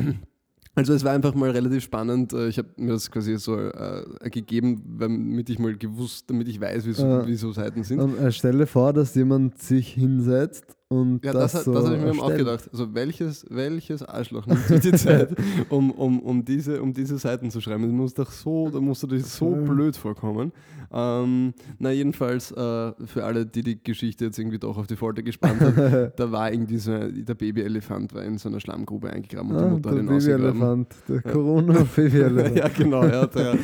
also 0.74 0.92
es 0.92 1.04
war 1.04 1.12
einfach 1.12 1.34
mal 1.34 1.50
relativ 1.50 1.84
spannend. 1.84 2.32
Äh, 2.32 2.48
Ich 2.48 2.58
habe 2.58 2.68
mir 2.76 2.92
das 2.92 3.10
quasi 3.10 3.36
so 3.38 3.56
äh, 3.58 4.04
gegeben, 4.30 4.96
damit 4.98 5.48
ich 5.48 5.58
mal 5.58 5.76
gewusst, 5.76 6.28
damit 6.28 6.48
ich 6.48 6.60
weiß, 6.60 6.84
wie 6.86 6.92
so, 6.92 7.06
Ja. 7.06 7.26
wie 7.26 7.36
so 7.36 7.52
Seiten 7.52 7.82
sind. 7.84 8.00
Und 8.00 8.18
äh, 8.18 8.30
stelle 8.32 8.66
vor, 8.66 8.92
dass 8.92 9.14
jemand 9.14 9.62
sich 9.62 9.94
hinsetzt 9.94 10.73
und 10.88 11.24
Ja, 11.24 11.32
das, 11.32 11.52
das, 11.52 11.54
hat- 11.54 11.64
so 11.64 11.72
das 11.74 11.84
habe 11.86 11.96
ich 11.96 12.02
mir 12.02 12.08
eben 12.10 12.20
auch 12.20 12.34
gedacht. 12.36 12.68
Also 12.70 12.94
welches, 12.94 13.46
welches 13.50 14.02
Arschloch 14.02 14.46
nimmt 14.46 14.64
sich 14.66 14.80
die 14.80 14.92
Zeit, 14.92 15.34
um, 15.70 15.90
um, 15.90 16.20
um, 16.20 16.44
diese, 16.44 16.80
um 16.82 16.92
diese 16.92 17.18
Seiten 17.18 17.50
zu 17.50 17.60
schreiben? 17.60 17.82
Das 17.84 17.92
muss 17.92 18.14
doch 18.14 18.30
so, 18.30 18.68
da 18.70 18.78
musst 18.80 19.02
du 19.02 19.06
dir 19.08 19.20
so 19.20 19.50
blöd 19.56 19.96
vorkommen. 19.96 20.52
Ähm, 20.92 21.54
na, 21.78 21.90
jedenfalls, 21.90 22.52
äh, 22.52 22.92
für 23.06 23.24
alle, 23.24 23.46
die 23.46 23.62
die 23.62 23.82
Geschichte 23.82 24.26
jetzt 24.26 24.38
irgendwie 24.38 24.58
doch 24.58 24.76
auf 24.76 24.86
die 24.86 24.94
Folter 24.96 25.22
gespannt 25.22 25.60
haben, 25.60 26.12
da 26.16 26.30
war 26.30 26.52
irgendwie 26.52 26.78
so, 26.78 26.92
ein- 26.92 27.24
der 27.24 27.34
Babyelefant 27.34 28.14
war 28.14 28.22
in 28.22 28.38
so 28.38 28.48
einer 28.48 28.60
Schlammgrube 28.60 29.10
eingegraben 29.10 29.50
und 29.50 29.58
die 29.58 29.64
Ah, 29.64 29.68
Mutter 29.70 29.90
hat 29.90 29.96
der 29.96 30.02
ihn 30.04 30.08
ausgegraben. 30.10 30.86
Babyelefant, 30.86 30.94
der 31.08 31.22
Corona-Babyelefant. 31.32 32.56
ja, 32.56 32.68
genau, 32.68 33.04
ja, 33.04 33.26
der, 33.26 33.56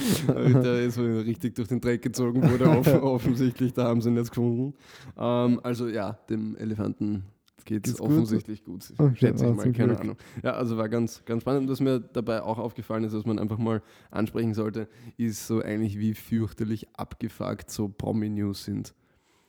der 0.62 0.82
ist 0.82 0.98
richtig 0.98 1.54
durch 1.54 1.68
den 1.68 1.80
Dreck 1.80 2.02
gezogen 2.02 2.42
wurde, 2.42 2.68
off 2.68 2.92
offensichtlich, 3.02 3.72
da 3.74 3.84
haben 3.84 4.00
sie 4.00 4.08
ihn 4.08 4.16
jetzt 4.16 4.30
gefunden. 4.30 4.74
Ähm, 5.18 5.60
also 5.62 5.86
ja, 5.88 6.18
dem 6.28 6.56
Elefanten 6.56 7.19
geht 7.64 7.86
es 7.86 7.92
Geht's 7.94 8.00
gut? 8.00 8.10
offensichtlich 8.10 8.64
gut, 8.64 8.92
Okay, 8.98 9.16
schätze 9.16 9.46
ich 9.46 9.54
mal, 9.54 9.72
keine 9.72 9.88
Glück. 9.88 10.00
Ahnung. 10.00 10.16
Ja, 10.42 10.52
also 10.52 10.76
war 10.76 10.88
ganz, 10.88 11.24
ganz 11.24 11.42
spannend. 11.42 11.62
Und 11.62 11.68
was 11.70 11.80
mir 11.80 12.00
dabei 12.00 12.42
auch 12.42 12.58
aufgefallen 12.58 13.04
ist, 13.04 13.12
was 13.14 13.24
man 13.26 13.38
einfach 13.38 13.58
mal 13.58 13.82
ansprechen 14.10 14.54
sollte, 14.54 14.88
ist 15.16 15.46
so 15.46 15.60
eigentlich, 15.62 15.98
wie 15.98 16.14
fürchterlich 16.14 16.88
abgefuckt 16.94 17.70
so 17.70 17.88
Promi-News 17.88 18.64
sind. 18.64 18.94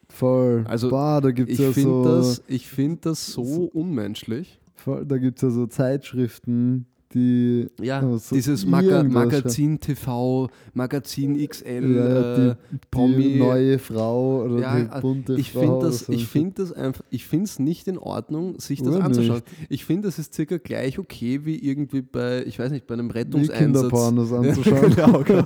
Voll. 0.09 0.65
Also, 0.67 0.89
Boah, 0.89 1.21
da 1.21 1.31
gibt 1.31 1.49
es 1.49 1.59
Ich 1.59 1.65
ja 1.65 1.71
finde 1.71 1.89
so, 1.89 2.03
das, 2.03 2.43
ich 2.47 2.67
find 2.67 3.05
das 3.05 3.27
so 3.27 3.63
unmenschlich. 3.73 4.59
voll, 4.75 5.05
da 5.05 5.17
gibt's 5.17 5.41
ja 5.41 5.49
so 5.49 5.67
Zeitschriften, 5.67 6.85
die 7.13 7.67
Ja, 7.81 7.99
Aber 7.99 8.17
so 8.17 8.35
dieses 8.35 8.65
Maga 8.65 9.03
Magazin 9.03 9.79
TV, 9.79 10.49
Magazin 10.73 11.37
XL, 11.47 11.95
ja, 11.95 12.51
äh, 12.51 12.55
die, 12.71 12.77
Promi- 12.95 13.17
die 13.33 13.39
neue 13.39 13.79
Frau 13.79 14.43
oder 14.43 14.59
Ja, 14.59 14.79
die 14.79 15.01
bunte 15.01 15.35
ich 15.35 15.51
Frau. 15.51 15.59
finde 15.61 15.75
oder 15.77 15.87
das, 15.87 15.99
so. 16.05 16.13
ich 16.13 16.27
finde 16.27 16.53
das 16.61 16.71
einfach, 16.73 17.03
ich 17.09 17.25
finde 17.25 17.45
es 17.45 17.59
nicht 17.59 17.87
in 17.87 17.97
Ordnung, 17.97 18.59
sich 18.59 18.81
das 18.81 18.95
Ur 18.95 19.03
anzuschauen. 19.03 19.41
Ich 19.69 19.85
finde, 19.85 20.07
das 20.07 20.19
ist 20.19 20.33
circa 20.33 20.57
gleich 20.57 20.99
okay 20.99 21.45
wie 21.45 21.57
irgendwie 21.57 22.01
bei, 22.01 22.43
ich 22.45 22.57
weiß 22.59 22.71
nicht, 22.71 22.87
bei 22.87 22.93
einem 22.93 23.09
Rettungseinsatz. 23.11 23.57
Kinderpornos 23.57 24.31
anzuschauen. 24.33 24.95
genau, 24.95 25.23
genau. 25.23 25.45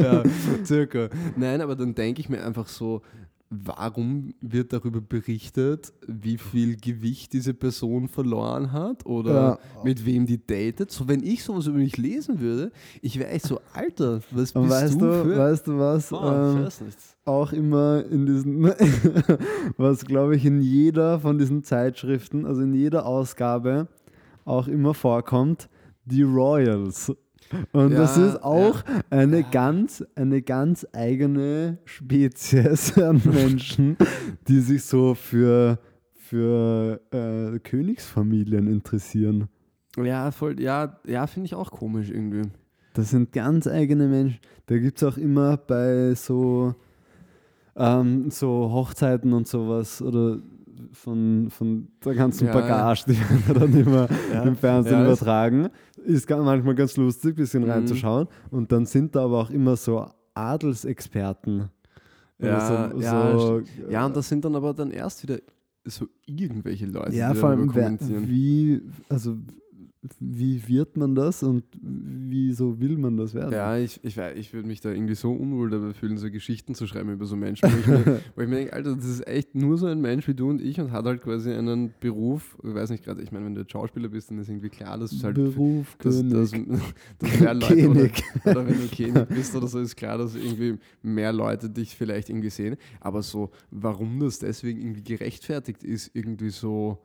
ja, 0.00 0.22
circa. 0.64 1.08
Nein, 1.36 1.60
aber 1.60 1.76
dann 1.76 1.94
denke 1.94 2.20
ich 2.20 2.28
mir 2.28 2.44
einfach 2.44 2.68
so, 2.68 3.02
warum 3.50 4.34
wird 4.40 4.72
darüber 4.72 5.00
berichtet, 5.00 5.92
wie 6.06 6.36
viel 6.36 6.76
Gewicht 6.76 7.32
diese 7.32 7.54
Person 7.54 8.08
verloren 8.08 8.72
hat 8.72 9.06
oder 9.06 9.32
Ja. 9.34 9.58
mit 9.84 10.04
wem 10.04 10.26
die 10.26 10.44
datet. 10.44 10.90
So, 10.90 11.06
wenn 11.06 11.22
ich 11.22 11.44
sowas 11.44 11.66
über 11.66 11.78
mich 11.78 11.96
lesen 11.96 12.40
würde, 12.40 12.72
ich 13.02 13.18
wäre 13.18 13.30
echt 13.30 13.46
so, 13.46 13.60
Alter, 13.72 14.20
was 14.30 14.52
bist 14.52 14.56
weißt 14.56 14.94
du, 14.94 14.98
du, 14.98 15.12
für... 15.24 15.38
weißt 15.38 15.66
du 15.68 15.78
was? 15.78 16.10
Ich 16.12 16.18
ähm, 16.80 16.92
auch 17.24 17.52
immer 17.52 18.04
in 18.10 18.26
diesen, 18.26 18.64
was 19.76 20.04
glaube 20.04 20.36
ich 20.36 20.44
in 20.44 20.60
jeder 20.60 21.20
von 21.20 21.38
diesen 21.38 21.62
Zeitschriften, 21.62 22.46
also 22.46 22.62
in 22.62 22.74
jeder 22.74 23.06
Ausgabe 23.06 23.88
auch 24.44 24.68
immer 24.68 24.94
vorkommt, 24.94 25.68
die 26.04 26.22
Royals. 26.22 27.12
Und 27.72 27.92
Ja, 27.92 27.98
das 27.98 28.16
ist 28.16 28.42
auch 28.42 28.82
ja. 28.86 29.00
eine 29.10 29.42
ganz, 29.44 30.04
eine 30.14 30.42
ganz 30.42 30.86
eigene 30.92 31.78
Spezies 31.84 32.96
an 32.98 33.20
Menschen, 33.24 33.96
die 34.48 34.60
sich 34.60 34.84
so 34.84 35.14
für, 35.14 35.78
für 36.14 37.00
äh, 37.12 37.58
Königsfamilien 37.60 38.66
interessieren. 38.66 39.48
Ja, 39.96 40.30
voll, 40.30 40.60
ja, 40.60 40.98
ja 41.06 41.26
finde 41.26 41.46
ich 41.46 41.54
auch 41.54 41.70
komisch 41.70 42.10
irgendwie. 42.10 42.42
Das 42.94 43.10
sind 43.10 43.32
ganz 43.32 43.66
eigene 43.66 44.06
Menschen. 44.06 44.40
Da 44.66 44.78
gibt 44.78 45.00
es 45.00 45.04
auch 45.04 45.16
immer 45.16 45.56
bei 45.56 46.14
so, 46.14 46.74
ähm, 47.76 48.30
so 48.30 48.70
Hochzeiten 48.72 49.32
und 49.32 49.46
sowas 49.46 50.02
oder 50.02 50.38
von, 50.92 51.48
von 51.50 51.88
der 52.04 52.14
ganzen 52.14 52.46
Ja, 52.46 52.52
Bagage, 52.52 53.04
die 53.06 53.18
werden 53.48 53.60
dann 53.60 53.80
immer 53.80 54.08
im 54.44 54.56
Fernsehen 54.56 55.04
übertragen. 55.04 55.68
Ist 56.06 56.30
manchmal 56.30 56.74
ganz 56.74 56.96
lustig, 56.96 57.32
ein 57.32 57.36
bisschen 57.36 57.64
Mhm. 57.64 57.70
reinzuschauen. 57.70 58.28
Und 58.50 58.70
dann 58.72 58.86
sind 58.86 59.14
da 59.14 59.24
aber 59.24 59.40
auch 59.40 59.50
immer 59.50 59.76
so 59.76 60.06
Adelsexperten. 60.34 61.70
Ja, 62.38 62.90
so, 62.92 63.00
ja, 63.00 63.38
so, 63.38 63.62
Ja, 63.88 64.06
und 64.06 64.16
das 64.16 64.28
sind 64.28 64.44
dann 64.44 64.54
aber 64.54 64.74
dann 64.74 64.90
erst 64.90 65.22
wieder 65.22 65.38
so 65.84 66.06
irgendwelche 66.26 66.86
Leute, 66.86 67.14
ja, 67.16 67.32
die 67.32 67.38
vor 67.38 67.48
allem, 67.50 67.74
wer, 67.74 67.96
wie, 68.00 68.82
also 69.08 69.36
wie 70.20 70.66
wird 70.68 70.96
man 70.96 71.14
das 71.14 71.42
und 71.42 71.64
wieso 71.80 72.80
will 72.80 72.96
man 72.98 73.16
das 73.16 73.34
werden? 73.34 73.52
Ja, 73.52 73.76
ich, 73.76 74.00
ich, 74.02 74.16
ich 74.16 74.52
würde 74.52 74.66
mich 74.66 74.80
da 74.80 74.90
irgendwie 74.90 75.14
so 75.14 75.32
unwohl 75.32 75.70
dabei 75.70 75.92
fühlen, 75.92 76.18
so 76.18 76.30
Geschichten 76.30 76.74
zu 76.74 76.86
schreiben 76.86 77.12
über 77.12 77.26
so 77.26 77.36
Menschen. 77.36 77.70
Wo 77.70 77.78
ich 77.78 77.86
mir, 77.86 78.20
wo 78.36 78.42
ich 78.42 78.48
mir 78.48 78.56
denke, 78.56 78.72
Alter, 78.72 78.96
das 78.96 79.04
ist 79.04 79.26
echt 79.26 79.54
nur 79.54 79.78
so 79.78 79.86
ein 79.86 80.00
Mensch 80.00 80.26
wie 80.28 80.34
du 80.34 80.50
und 80.50 80.60
ich 80.60 80.80
und 80.80 80.92
hat 80.92 81.04
halt 81.04 81.22
quasi 81.22 81.52
einen 81.52 81.92
Beruf. 82.00 82.56
Ich 82.62 82.74
weiß 82.74 82.90
nicht 82.90 83.04
gerade, 83.04 83.22
ich 83.22 83.32
meine, 83.32 83.46
wenn 83.46 83.54
du 83.54 83.60
jetzt 83.62 83.72
Schauspieler 83.72 84.08
bist, 84.08 84.30
dann 84.30 84.38
ist 84.38 84.48
irgendwie 84.48 84.68
klar, 84.68 84.98
dass 84.98 85.12
es 85.12 85.22
halt. 85.24 85.36
Beruf, 85.36 85.96
dass, 86.00 86.26
dass, 86.28 86.50
dass 87.18 87.40
mehr 87.40 87.54
Leute 87.54 87.88
oder, 87.88 88.00
König. 88.00 88.24
oder 88.44 88.66
wenn 88.66 88.80
du 88.80 88.88
König 88.88 89.28
bist 89.28 89.54
oder 89.54 89.66
so, 89.66 89.78
ist 89.78 89.96
klar, 89.96 90.18
dass 90.18 90.34
irgendwie 90.34 90.78
mehr 91.02 91.32
Leute 91.32 91.70
dich 91.70 91.94
vielleicht 91.94 92.28
irgendwie 92.28 92.50
sehen. 92.50 92.76
Aber 93.00 93.22
so, 93.22 93.50
warum 93.70 94.20
das 94.20 94.38
deswegen 94.38 94.80
irgendwie 94.80 95.02
gerechtfertigt 95.02 95.82
ist, 95.82 96.10
irgendwie 96.14 96.50
so 96.50 96.98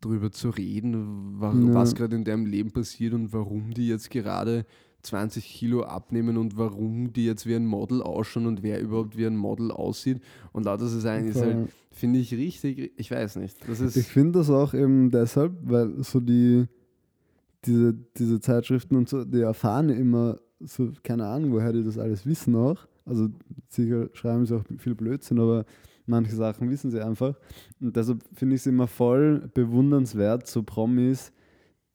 drüber 0.00 0.30
zu 0.32 0.50
reden, 0.50 1.40
wa 1.40 1.52
Ja. 1.52 1.74
was 1.74 1.94
gerade 1.94 2.16
in 2.16 2.24
deinem 2.24 2.46
Leben 2.46 2.70
passiert 2.72 3.12
und 3.14 3.32
warum 3.32 3.72
die 3.74 3.88
jetzt 3.88 4.10
gerade 4.10 4.64
20 5.02 5.44
Kilo 5.44 5.82
abnehmen 5.82 6.36
und 6.36 6.58
warum 6.58 7.12
die 7.12 7.24
jetzt 7.24 7.46
wie 7.46 7.54
ein 7.54 7.64
Model 7.66 8.02
ausschauen 8.02 8.46
und 8.46 8.62
wer 8.62 8.80
überhaupt 8.80 9.16
wie 9.16 9.26
ein 9.26 9.36
Model 9.36 9.70
aussieht. 9.70 10.20
Und 10.52 10.64
lauter 10.64 10.86
so 10.86 10.98
sein 11.00 11.26
ist 11.26 11.40
halt, 11.40 11.70
finde 11.90 12.18
ich 12.18 12.34
richtig, 12.34 12.92
ich 12.96 13.10
weiß 13.10 13.36
nicht. 13.36 13.56
Das 13.66 13.80
ist, 13.80 13.96
Ich 13.96 14.06
finde 14.08 14.38
das 14.40 14.50
auch 14.50 14.74
eben 14.74 15.10
deshalb, 15.10 15.52
weil 15.62 16.02
so 16.04 16.20
die, 16.20 16.66
diese, 17.64 17.94
diese 18.18 18.40
Zeitschriften 18.40 18.96
und 18.96 19.08
so, 19.08 19.24
die 19.24 19.40
erfahren 19.40 19.88
immer 19.88 20.38
so, 20.60 20.90
keine 21.02 21.26
Ahnung, 21.26 21.52
woher 21.52 21.72
die 21.72 21.82
das 21.82 21.96
alles 21.98 22.26
wissen 22.26 22.54
auch. 22.54 22.86
Also 23.06 23.28
sicher 23.68 24.08
schreiben 24.12 24.44
sie 24.44 24.54
auch 24.56 24.64
viel 24.78 24.94
Blödsinn, 24.94 25.38
aber 25.40 25.64
manche 26.06 26.34
Sachen 26.34 26.70
wissen 26.70 26.90
sie 26.90 27.00
einfach. 27.04 27.34
Und 27.80 27.94
deshalb 27.96 28.22
finde 28.34 28.54
ich 28.56 28.62
es 28.62 28.66
immer 28.66 28.86
voll 28.86 29.50
bewundernswert, 29.54 30.46
so 30.46 30.62
Promis, 30.62 31.32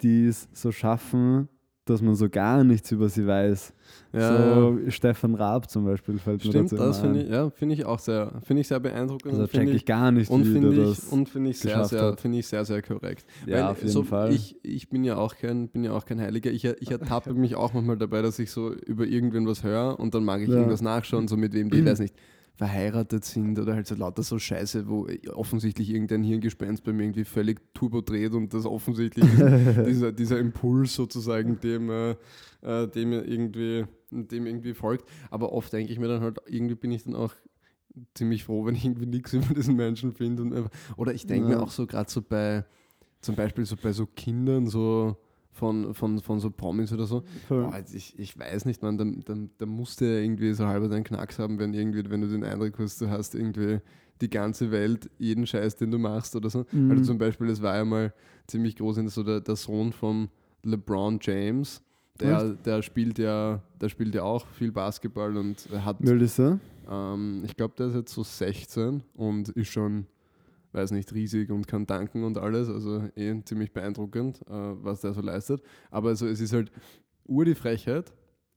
die 0.01 0.25
es 0.27 0.47
so 0.53 0.71
schaffen, 0.71 1.47
dass 1.85 2.01
man 2.01 2.15
so 2.15 2.27
gar 2.29 2.63
nichts 2.63 2.91
über 2.91 3.09
sie 3.09 3.27
weiß. 3.27 3.71
ja, 4.11 4.29
So 4.29 4.79
Stefan 4.89 5.35
Raab 5.35 5.69
zum 5.69 5.85
Beispiel 5.85 6.17
fällt 6.17 6.43
mir 6.43 6.49
stimmt, 6.49 6.71
dazu 6.71 6.77
das 6.83 6.99
finde 6.99 7.21
ich, 7.21 7.29
ja, 7.29 7.49
finde 7.51 7.75
ich 7.75 7.85
auch 7.85 7.99
sehr, 7.99 8.41
finde 8.43 8.61
ich 8.61 8.67
sehr 8.67 8.79
beeindruckend. 8.79 9.33
Also 9.33 9.45
check 9.45 9.59
finde 9.61 9.73
ich 9.73 9.85
gar 9.85 10.11
nicht, 10.11 10.31
und 10.31 10.45
wie 10.51 10.81
ich, 10.81 10.97
das 10.97 10.99
und 11.09 11.29
finde 11.29 11.51
ich 11.51 11.59
sehr, 11.59 11.83
sehr, 11.85 12.01
hat. 12.01 12.21
finde 12.21 12.39
ich 12.39 12.47
sehr, 12.47 12.65
sehr 12.65 12.81
korrekt. 12.81 13.27
Ja, 13.45 13.57
Weil 13.57 13.63
auf 13.65 13.77
jeden 13.81 13.91
so, 13.91 14.01
Fall. 14.03 14.33
Ich, 14.33 14.55
ich 14.63 14.89
bin 14.89 15.03
ja 15.03 15.17
auch 15.17 15.35
kein, 15.35 15.67
bin 15.69 15.83
ja 15.83 15.91
auch 15.91 16.05
kein 16.05 16.19
Heiliger. 16.19 16.49
Ich, 16.49 16.65
ich 16.65 16.89
ertappe 16.89 17.33
mich 17.35 17.55
auch 17.55 17.73
manchmal 17.73 17.97
dabei, 17.97 18.23
dass 18.23 18.39
ich 18.39 18.49
so 18.49 18.73
über 18.73 19.05
irgendwen 19.05 19.45
was 19.45 19.63
höre 19.63 19.99
und 19.99 20.15
dann 20.15 20.25
mag 20.25 20.41
ich 20.41 20.49
Ja. 20.49 20.55
irgendwas 20.55 20.81
nachschauen, 20.81 21.27
so 21.27 21.37
mit 21.37 21.53
wem 21.53 21.69
die, 21.69 21.77
ich 21.77 21.85
weiß 21.85 21.99
nicht, 21.99 22.15
verheiratet 22.55 23.25
sind 23.25 23.59
oder 23.59 23.73
halt 23.75 23.85
so 23.85 23.95
lauter 23.95 24.23
so 24.23 24.39
Scheiße, 24.39 24.87
wo 24.87 25.07
offensichtlich 25.33 25.89
irgendein 25.89 26.23
Hirngespenst 26.23 26.83
bei 26.83 26.93
mir 26.93 27.03
irgendwie 27.03 27.25
völlig 27.25 27.61
turbo 27.73 28.01
dreht 28.01 28.33
und 28.33 28.53
das 28.53 28.65
offensichtlich 28.65 29.25
dieser, 29.85 30.11
dieser 30.13 30.39
Impuls 30.39 30.93
sozusagen 30.95 31.59
dem, 31.59 31.89
äh, 31.89 32.11
äh, 32.61 32.87
dem 32.87 33.11
irgendwie, 33.11 33.85
dem 34.09 34.45
irgendwie 34.47 34.73
folgt. 34.73 35.07
Aber 35.29 35.51
oft 35.51 35.73
denke 35.73 35.91
ich 35.91 35.99
mir 35.99 36.07
dann 36.07 36.21
halt, 36.21 36.37
irgendwie 36.47 36.75
bin 36.75 36.91
ich 36.91 37.03
dann 37.03 37.15
auch 37.15 37.33
ziemlich 38.13 38.43
froh, 38.45 38.65
wenn 38.65 38.75
ich 38.75 38.85
irgendwie 38.85 39.05
nichts 39.05 39.33
über 39.33 39.53
diesen 39.53 39.75
Menschen 39.75 40.13
finde. 40.13 40.69
Oder 40.97 41.13
ich 41.13 41.27
denke 41.27 41.49
Ja. 41.49 41.57
mir 41.57 41.61
auch 41.63 41.71
so 41.71 41.85
gerade 41.85 42.09
so 42.09 42.21
bei, 42.21 42.63
zum 43.21 43.35
Beispiel 43.35 43.65
so 43.65 43.75
bei 43.75 43.91
so 43.91 44.05
Kindern, 44.05 44.67
so 44.67 45.17
von, 45.55 45.93
von, 45.93 46.19
von 46.19 46.39
so 46.39 46.51
Promis 46.51 46.91
oder 46.91 47.05
so. 47.05 47.23
Boah, 47.49 47.81
ich, 47.93 48.17
ich 48.19 48.37
weiß 48.37 48.65
nicht, 48.65 48.81
man, 48.81 48.97
da, 48.97 49.05
da, 49.05 49.39
da 49.57 49.65
musst 49.65 50.01
du 50.01 50.05
ja 50.05 50.19
irgendwie 50.19 50.53
so 50.53 50.67
halber 50.67 50.89
deinen 50.89 51.05
Knacks 51.05 51.39
haben, 51.39 51.57
wenn, 51.59 51.73
irgendwie, 51.73 52.09
wenn 52.09 52.21
du 52.21 52.27
den 52.27 52.43
Eindruck 52.43 52.77
hast, 52.77 52.99
du 53.01 53.09
hast 53.09 53.35
irgendwie 53.35 53.79
die 54.21 54.29
ganze 54.29 54.71
Welt, 54.71 55.09
jeden 55.17 55.47
Scheiß, 55.47 55.77
den 55.77 55.91
du 55.91 55.97
machst 55.97 56.35
oder 56.35 56.49
so. 56.49 56.65
Mhm. 56.71 56.91
Also 56.91 57.03
zum 57.05 57.17
Beispiel, 57.17 57.49
es 57.49 57.61
war 57.61 57.75
ja 57.75 57.85
mal 57.85 58.13
ziemlich 58.47 58.75
groß, 58.75 58.97
so 59.07 59.23
der, 59.23 59.41
der 59.41 59.55
Sohn 59.55 59.93
von 59.93 60.29
LeBron 60.63 61.19
James, 61.21 61.81
der, 62.19 62.53
der 62.53 62.81
spielt 62.81 63.17
ja, 63.17 63.61
der 63.79 63.89
spielt 63.89 64.15
ja 64.15 64.23
auch 64.23 64.47
viel 64.47 64.71
Basketball 64.71 65.35
und 65.37 65.67
hat 65.83 65.97
ähm, 66.89 67.43
ich 67.45 67.55
glaube, 67.55 67.73
der 67.77 67.87
ist 67.87 67.95
jetzt 67.95 68.13
so 68.13 68.23
16 68.23 69.03
und 69.15 69.49
ist 69.49 69.69
schon, 69.69 70.05
weiß 70.75 70.91
nicht, 70.91 71.13
riesig 71.13 71.49
und 71.49 71.67
kann 71.67 71.87
danken 71.87 72.23
und 72.23 72.37
alles. 72.37 72.69
Also 72.69 73.03
eh 73.15 73.41
ziemlich 73.43 73.71
beeindruckend, 73.73 74.41
äh, 74.47 74.51
was 74.83 75.01
der 75.01 75.13
so 75.13 75.21
leistet. 75.21 75.63
Aber 75.89 76.09
also 76.09 76.27
es 76.27 76.39
ist 76.39 76.53
halt 76.53 76.71
ur 77.25 77.45
die 77.45 77.55
Frechheit, 77.55 78.13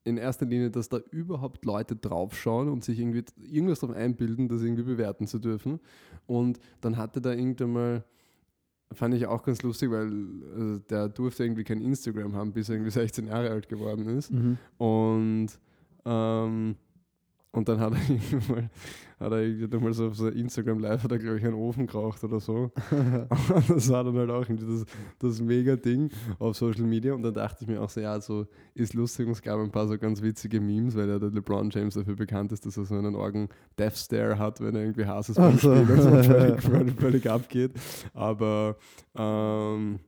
in 0.09 0.17
erster 0.17 0.47
Linie, 0.47 0.71
dass 0.71 0.89
da 0.89 0.99
überhaupt 1.11 1.65
Leute 1.65 1.95
draufschauen 1.95 2.69
und 2.69 2.83
sich 2.83 2.99
irgendwie 2.99 3.25
irgendwas 3.37 3.81
darauf 3.81 3.95
einbilden, 3.95 4.49
das 4.49 4.63
irgendwie 4.63 4.83
bewerten 4.83 5.27
zu 5.27 5.39
dürfen. 5.39 5.81
Und 6.27 6.59
dann 6.81 6.97
hatte 6.97 7.21
da 7.21 7.33
irgendwann 7.33 7.73
mal, 7.73 8.05
fand 8.93 9.15
ich 9.15 9.27
auch 9.27 9.43
ganz 9.43 9.63
lustig, 9.63 9.91
weil 9.91 10.09
äh, 10.09 10.81
der 10.89 11.09
durfte 11.11 11.45
irgendwie 11.45 11.65
kein 11.65 11.83
Instagram 11.83 12.35
haben, 12.35 12.53
bis 12.53 12.71
er 12.71 12.77
irgendwie 12.77 12.91
16 12.91 13.27
Jahre 13.27 13.51
alt 13.51 13.69
geworden 13.69 14.07
ist. 14.09 14.33
Mhm. 14.33 14.57
Und, 14.79 15.49
ähm, 16.07 16.77
und 17.51 17.69
dann 17.69 17.81
hat 17.81 17.93
er 17.95 17.99
irgendwie 18.09 18.53
mal, 18.53 18.71
hat 19.19 19.33
er 19.33 19.41
irgendwie 19.41 19.79
mal 19.79 19.93
so 19.95 20.09
auf 20.09 20.17
so 20.17 20.29
Instagram 20.29 20.79
Live, 20.81 21.03
hat 21.03 21.13
er 21.13 21.19
glaube 21.19 21.39
ich 21.39 21.45
einen 21.45 21.55
Ofen 21.55 21.87
geraucht 21.87 22.23
oder 22.23 22.41
so. 22.41 22.71
Und 22.91 23.71
das 23.71 23.91
war 23.91 24.05
dann 24.05 24.17
halt 24.17 24.31
auch 24.31 24.43
irgendwie 24.43 24.67
das, 24.67 24.85
das 25.19 25.41
mega 25.41 25.77
Ding 25.77 26.11
auf 26.39 26.57
Social 26.57 26.85
Media. 26.85 27.15
Und 27.15 27.23
dann 27.23 27.35
dachte 27.35 27.65
ich 27.65 27.69
mir 27.69 27.81
auch 27.81 27.89
so, 27.89 28.01
ja, 28.01 28.21
so 28.21 28.47
ist 28.75 28.95
lustig 28.95 29.27
und 29.27 29.33
es 29.33 29.43
gab 29.43 29.59
ein 29.59 29.73
paar 29.73 29.89
so 29.89 29.99
ganz 29.99 30.23
witzige 30.23 30.61
Memes, 30.61 30.95
weil 30.95 31.09
ja 31.09 31.19
der 31.19 31.31
LeBron 31.31 31.71
James 31.71 31.95
dafür 31.95 32.17
bekannt 32.17 32.53
ist, 32.53 32.65
dass 32.67 32.77
er 32.77 32.85
so 32.85 32.95
einen 32.95 33.15
Orgen 33.15 33.49
Death 33.79 33.97
Stare 33.97 34.39
hat, 34.39 34.61
wenn 34.61 34.77
er 34.77 34.83
irgendwie 34.83 35.07
Hases 35.07 35.37
beim 35.37 35.55
Ach 35.57 35.59
so. 35.59 35.75
Spielen 35.75 35.91
und 35.91 36.03
so 36.03 36.11
völlig, 36.23 36.63
völlig, 36.63 37.01
völlig 37.01 37.31
abgeht. 37.31 37.73
Aber 38.15 38.77
ähm, 39.17 39.99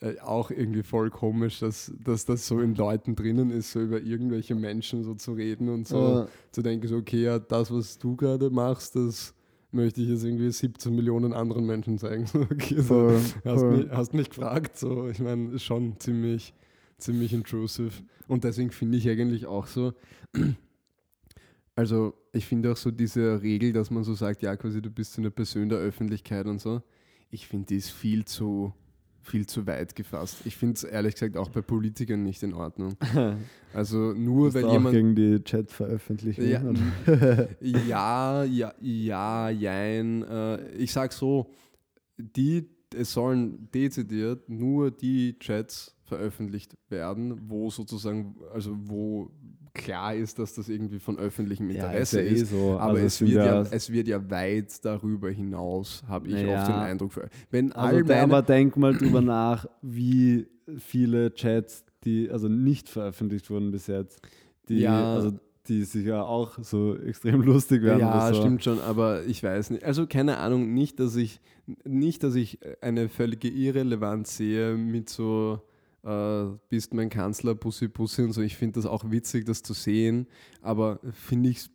äh, 0.00 0.18
auch 0.20 0.50
irgendwie 0.50 0.82
voll 0.82 1.10
komisch, 1.10 1.60
dass, 1.60 1.92
dass 2.02 2.24
das 2.24 2.46
so 2.46 2.60
in 2.60 2.74
Leuten 2.74 3.16
drinnen 3.16 3.50
ist, 3.50 3.72
so 3.72 3.80
über 3.80 4.00
irgendwelche 4.00 4.54
Menschen 4.54 5.04
so 5.04 5.14
zu 5.14 5.32
reden 5.34 5.68
und 5.68 5.86
so 5.88 5.96
Ja. 5.98 6.28
zu 6.52 6.62
denken, 6.62 6.88
so, 6.88 6.96
okay, 6.96 7.22
ja, 7.22 7.38
das, 7.38 7.70
was 7.70 7.98
du 7.98 8.16
gerade 8.16 8.50
machst, 8.50 8.96
das 8.96 9.34
möchte 9.72 10.00
ich 10.02 10.08
jetzt 10.08 10.24
irgendwie 10.24 10.50
17 10.50 10.94
Millionen 10.94 11.32
anderen 11.32 11.66
Menschen 11.66 11.98
zeigen. 11.98 12.24
Okay, 12.50 12.76
so, 12.76 12.82
Voll, 12.82 13.20
hast, 13.44 13.60
voll. 13.60 13.76
mich, 13.76 13.90
hast 13.90 14.14
mich 14.14 14.30
gefragt, 14.30 14.76
so, 14.78 15.08
ich 15.08 15.18
meine, 15.20 15.58
schon 15.58 15.98
ziemlich, 16.00 16.54
ziemlich 16.98 17.32
intrusive. 17.32 17.92
Und 18.26 18.44
deswegen 18.44 18.70
finde 18.70 18.96
ich 18.98 19.08
eigentlich 19.08 19.46
auch 19.46 19.66
so, 19.66 19.92
also 21.76 22.14
ich 22.32 22.46
finde 22.46 22.72
auch 22.72 22.76
so 22.76 22.90
diese 22.90 23.42
Regel, 23.42 23.72
dass 23.72 23.90
man 23.90 24.04
so 24.04 24.14
sagt, 24.14 24.42
ja, 24.42 24.56
quasi 24.56 24.80
du 24.82 24.90
bist 24.90 25.14
so 25.14 25.20
eine 25.20 25.30
Person 25.30 25.68
der 25.68 25.78
Öffentlichkeit 25.78 26.46
und 26.46 26.60
so, 26.60 26.82
ich 27.30 27.46
finde, 27.46 27.66
die 27.66 27.76
ist 27.76 27.90
viel 27.90 28.24
zu, 28.24 28.72
viel 29.30 29.46
zu 29.46 29.66
weit 29.66 29.94
gefasst. 29.94 30.38
Ich 30.44 30.56
finde 30.56 30.74
es 30.74 30.84
ehrlich 30.84 31.14
gesagt 31.14 31.36
auch 31.36 31.48
bei 31.48 31.62
Politikern 31.62 32.22
nicht 32.22 32.42
in 32.42 32.54
Ordnung. 32.54 32.96
Also 33.72 34.14
nur 34.14 34.52
weil 34.52 34.68
jemand 34.68 34.96
gegen 34.96 35.14
die 35.14 35.44
Chat-Veröffentlichung. 35.44 36.44
Ja, 36.44 36.60
ja, 37.60 38.42
ja, 38.42 38.74
ja, 38.80 39.48
jein. 39.48 40.24
Äh, 40.24 40.72
ich 40.72 40.92
sag 40.92 41.12
so, 41.12 41.52
die, 42.18 42.68
es 42.92 43.12
sollen 43.12 43.70
dezidiert 43.72 44.48
nur 44.48 44.90
die 44.90 45.38
Chats 45.38 45.94
veröffentlicht 46.02 46.76
werden, 46.88 47.48
wo 47.48 47.70
sozusagen, 47.70 48.34
also 48.52 48.76
wo 48.76 49.30
klar 49.74 50.14
ist, 50.14 50.38
dass 50.38 50.54
das 50.54 50.68
irgendwie 50.68 50.98
von 50.98 51.18
öffentlichem 51.18 51.70
Ja, 51.70 51.86
Interesse 51.86 52.20
ist 52.20 52.38
ja 52.52 52.58
eh 52.58 52.60
so. 52.60 52.78
Aber 52.78 52.92
Also 52.92 53.04
es, 53.06 53.20
wird 53.20 53.30
ja, 53.32 53.62
es 53.62 53.90
wird 53.92 54.08
ja 54.08 54.30
weit 54.30 54.84
darüber 54.84 55.30
hinaus, 55.30 56.02
habe 56.08 56.28
ich 56.28 56.34
Naja. 56.34 56.58
oft 56.58 56.68
den 56.68 56.74
Eindruck. 56.76 57.12
Für, 57.12 57.28
wenn 57.50 57.72
Also, 57.72 58.04
meine, 58.04 58.22
aber 58.22 58.42
denk 58.42 58.76
mal 58.76 58.94
drüber 58.94 59.20
nach, 59.22 59.66
wie 59.82 60.46
viele 60.78 61.32
Chats, 61.34 61.84
die 62.04 62.30
also 62.30 62.48
nicht 62.48 62.88
veröffentlicht 62.88 63.50
wurden 63.50 63.70
bis 63.70 63.86
jetzt, 63.86 64.20
die, 64.68 64.78
Ja. 64.80 65.14
also, 65.14 65.32
die 65.68 65.84
sicher 65.84 66.26
auch 66.26 66.58
so 66.62 66.96
extrem 66.96 67.42
lustig 67.42 67.82
werden. 67.82 68.00
Ja, 68.00 68.32
so. 68.32 68.40
stimmt 68.40 68.64
schon, 68.64 68.80
aber 68.80 69.24
ich 69.24 69.42
weiß 69.42 69.70
nicht. 69.70 69.84
Also 69.84 70.06
keine 70.06 70.38
Ahnung, 70.38 70.72
nicht, 70.74 70.98
dass 70.98 71.14
ich 71.16 71.40
nicht, 71.84 72.24
dass 72.24 72.34
ich 72.34 72.58
eine 72.80 73.08
völlige 73.08 73.48
Irrelevanz 73.48 74.36
sehe 74.36 74.74
mit 74.76 75.08
so 75.08 75.60
äh, 76.04 76.44
bist 76.68 76.94
mein 76.94 77.10
Kanzler, 77.10 77.54
Bussi 77.54 77.88
Bussi 77.88 78.22
und 78.22 78.32
so. 78.32 78.42
Ich 78.42 78.56
finde 78.56 78.74
das 78.74 78.86
auch 78.86 79.10
witzig, 79.10 79.44
das 79.44 79.62
zu 79.62 79.74
sehen, 79.74 80.26
aber 80.62 81.00
finde 81.12 81.50
ich 81.50 81.58
es 81.58 81.70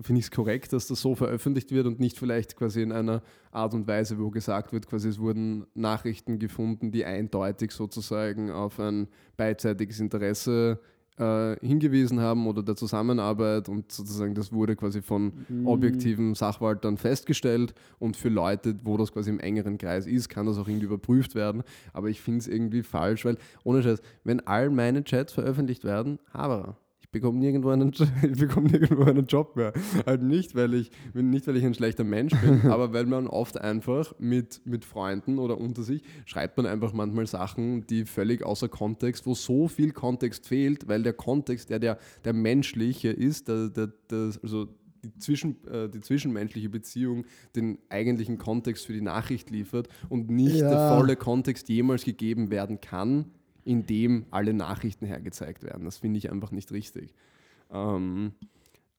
finde 0.00 0.20
ich 0.20 0.26
es 0.26 0.30
korrekt, 0.30 0.72
dass 0.72 0.86
das 0.86 1.00
so 1.00 1.14
veröffentlicht 1.14 1.72
wird 1.72 1.86
und 1.86 2.00
nicht 2.00 2.18
vielleicht 2.18 2.56
quasi 2.56 2.82
in 2.82 2.92
einer 2.92 3.22
Art 3.50 3.74
und 3.74 3.86
Weise, 3.86 4.18
wo 4.18 4.30
gesagt 4.30 4.72
wird, 4.72 4.86
quasi 4.86 5.08
es 5.08 5.18
wurden 5.18 5.66
Nachrichten 5.74 6.38
gefunden, 6.38 6.92
die 6.92 7.04
eindeutig 7.04 7.72
sozusagen 7.72 8.50
auf 8.50 8.78
ein 8.78 9.08
beidseitiges 9.36 10.00
Interesse 10.00 10.80
äh, 11.18 11.56
hingewiesen 11.64 12.20
haben 12.20 12.46
oder 12.46 12.62
der 12.62 12.74
Zusammenarbeit 12.76 13.68
und 13.68 13.92
sozusagen 13.92 14.34
das 14.34 14.52
wurde 14.52 14.76
quasi 14.76 15.02
von 15.02 15.32
Mhm. 15.48 15.66
objektiven 15.66 16.34
Sachwaltern 16.34 16.96
festgestellt 16.96 17.74
und 17.98 18.16
für 18.16 18.28
Leute, 18.28 18.74
wo 18.84 18.96
das 18.96 19.12
quasi 19.12 19.30
im 19.30 19.40
engeren 19.40 19.76
Kreis 19.78 20.06
ist, 20.06 20.28
kann 20.28 20.46
das 20.46 20.58
auch 20.58 20.68
irgendwie 20.68 20.86
überprüft 20.86 21.34
werden. 21.34 21.62
Aber 21.92 22.08
ich 22.08 22.20
finde 22.20 22.38
es 22.40 22.48
irgendwie 22.48 22.82
falsch, 22.82 23.24
weil 23.24 23.36
ohne 23.64 23.82
Scheiß, 23.82 24.00
wenn 24.24 24.40
all 24.46 24.70
meine 24.70 25.04
Chats 25.04 25.32
veröffentlicht 25.32 25.84
werden, 25.84 26.18
aber 26.32 26.76
ich 26.80 26.81
bekomme 27.12 27.38
nirgendwo 27.38 27.68
einen, 27.68 27.92
ich 28.22 28.38
bekomme 28.38 28.70
nirgendwo 28.70 29.04
einen 29.04 29.26
Job 29.26 29.54
mehr. 29.54 29.72
Halt 30.06 30.22
nicht, 30.22 30.54
weil 30.54 30.74
ich 30.74 30.90
nicht, 31.14 31.46
weil 31.46 31.56
ich 31.56 31.64
ein 31.64 31.74
schlechter 31.74 32.04
Mensch 32.04 32.34
bin, 32.40 32.62
aber 32.70 32.92
weil 32.92 33.06
man 33.06 33.26
oft 33.26 33.60
einfach 33.60 34.14
mit, 34.18 34.62
mit 34.64 34.84
Freunden 34.84 35.38
oder 35.38 35.58
unter 35.58 35.82
sich 35.82 36.02
schreibt 36.24 36.56
man 36.56 36.66
einfach 36.66 36.92
manchmal 36.92 37.26
Sachen, 37.26 37.86
die 37.86 38.06
völlig 38.06 38.42
außer 38.44 38.68
Kontext, 38.68 39.26
wo 39.26 39.34
so 39.34 39.68
viel 39.68 39.92
Kontext 39.92 40.46
fehlt, 40.48 40.88
weil 40.88 41.02
der 41.02 41.12
Kontext, 41.12 41.70
der 41.70 41.78
der, 41.78 41.98
der 42.24 42.32
menschliche 42.32 43.10
ist, 43.10 43.48
der, 43.48 43.68
der, 43.68 43.92
der, 44.10 44.32
also 44.42 44.68
die, 45.04 45.18
zwischen, 45.18 45.66
äh, 45.66 45.88
die 45.88 46.00
zwischenmenschliche 46.00 46.68
Beziehung 46.68 47.24
den 47.56 47.78
eigentlichen 47.90 48.38
Kontext 48.38 48.86
für 48.86 48.92
die 48.92 49.00
Nachricht 49.00 49.50
liefert 49.50 49.88
und 50.08 50.30
nicht 50.30 50.60
der 50.60 50.70
Ja. 50.70 50.96
volle 50.96 51.16
Kontext 51.16 51.68
jemals 51.68 52.04
gegeben 52.04 52.50
werden 52.50 52.80
kann, 52.80 53.26
in 53.64 53.86
dem 53.86 54.26
alle 54.30 54.52
Nachrichten 54.54 55.06
hergezeigt 55.06 55.62
werden. 55.62 55.84
Das 55.84 55.98
finde 55.98 56.18
ich 56.18 56.30
einfach 56.30 56.50
nicht 56.50 56.72
richtig. 56.72 57.14
Ähm, 57.70 58.32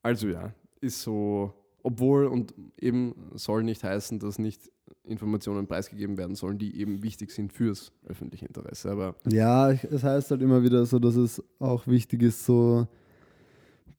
also 0.02 0.28
ja, 0.28 0.54
ist 0.82 1.02
so, 1.02 1.54
obwohl 1.82 2.26
und 2.26 2.54
eben 2.80 3.16
soll 3.34 3.64
nicht 3.64 3.84
heißen, 3.84 4.20
dass 4.20 4.40
nicht 4.40 4.70
Informationen 5.06 5.68
preisgegeben 5.68 6.18
werden 6.18 6.36
sollen, 6.36 6.58
die 6.58 6.80
eben 6.80 7.04
wichtig 7.04 7.32
sind 7.32 7.52
fürs 7.52 7.92
öffentliche 8.06 8.46
Interesse. 8.46 8.92
Aber 8.92 9.16
Ja, 9.28 9.72
es 9.72 10.04
heißt 10.04 10.32
halt 10.32 10.42
immer 10.42 10.64
wieder 10.64 10.86
so, 10.86 11.00
dass 11.00 11.16
es 11.16 11.44
auch 11.60 11.88
wichtig 11.88 12.22
ist, 12.24 12.46
so 12.46 12.88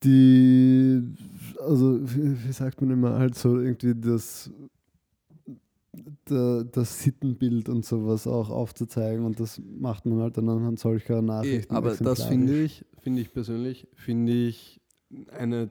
die, 0.03 1.03
also 1.61 1.99
wie 2.03 2.53
sagt 2.53 2.81
man 2.81 2.91
immer, 2.91 3.19
halt 3.19 3.35
so 3.35 3.59
irgendwie 3.59 3.95
das, 3.95 4.51
das 6.26 7.03
Sittenbild 7.03 7.68
und 7.68 7.84
sowas 7.84 8.26
auch 8.26 8.51
aufzuzeigen 8.51 9.24
und 9.24 9.40
das 9.40 9.61
macht 9.61 10.07
man 10.07 10.20
halt 10.20 10.36
dann 10.36 10.49
anhand 10.49 10.78
solcher 10.78 11.18
Eh, 11.18 11.22
Nachrichten. 11.22 11.74
aber 11.74 11.95
das 11.95 12.24
finde 12.24 12.62
ich, 12.62 12.84
finde 13.01 13.22
ich 13.22 13.32
persönlich, 13.32 13.88
finde 13.95 14.32
ich 14.32 14.80
eine 15.30 15.70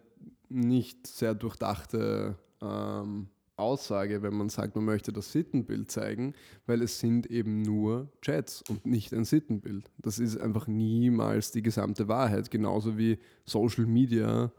nicht 0.50 1.08
sehr 1.08 1.34
durchdachte 1.34 2.38
ähm, 2.62 3.28
Aussage, 3.56 4.22
wenn 4.24 4.34
man 4.34 4.50
sagt, 4.50 4.76
man 4.76 4.86
möchte 4.86 5.14
das 5.14 5.32
Sittenbild 5.32 5.92
zeigen, 5.92 6.34
weil 6.66 6.82
es 6.82 7.00
sind 7.00 7.28
eben 7.28 7.62
nur 7.62 8.10
Chats 8.22 8.64
und 8.68 8.86
nicht 8.86 9.14
ein 9.14 9.26
Sittenbild. 9.26 9.92
Das 10.00 10.18
ist 10.20 10.40
einfach 10.40 10.68
niemals 10.68 11.52
die 11.52 11.62
gesamte 11.62 12.08
Wahrheit, 12.08 12.50
genauso 12.50 12.98
wie 12.98 13.20
Social 13.46 13.86
Media 13.86 14.52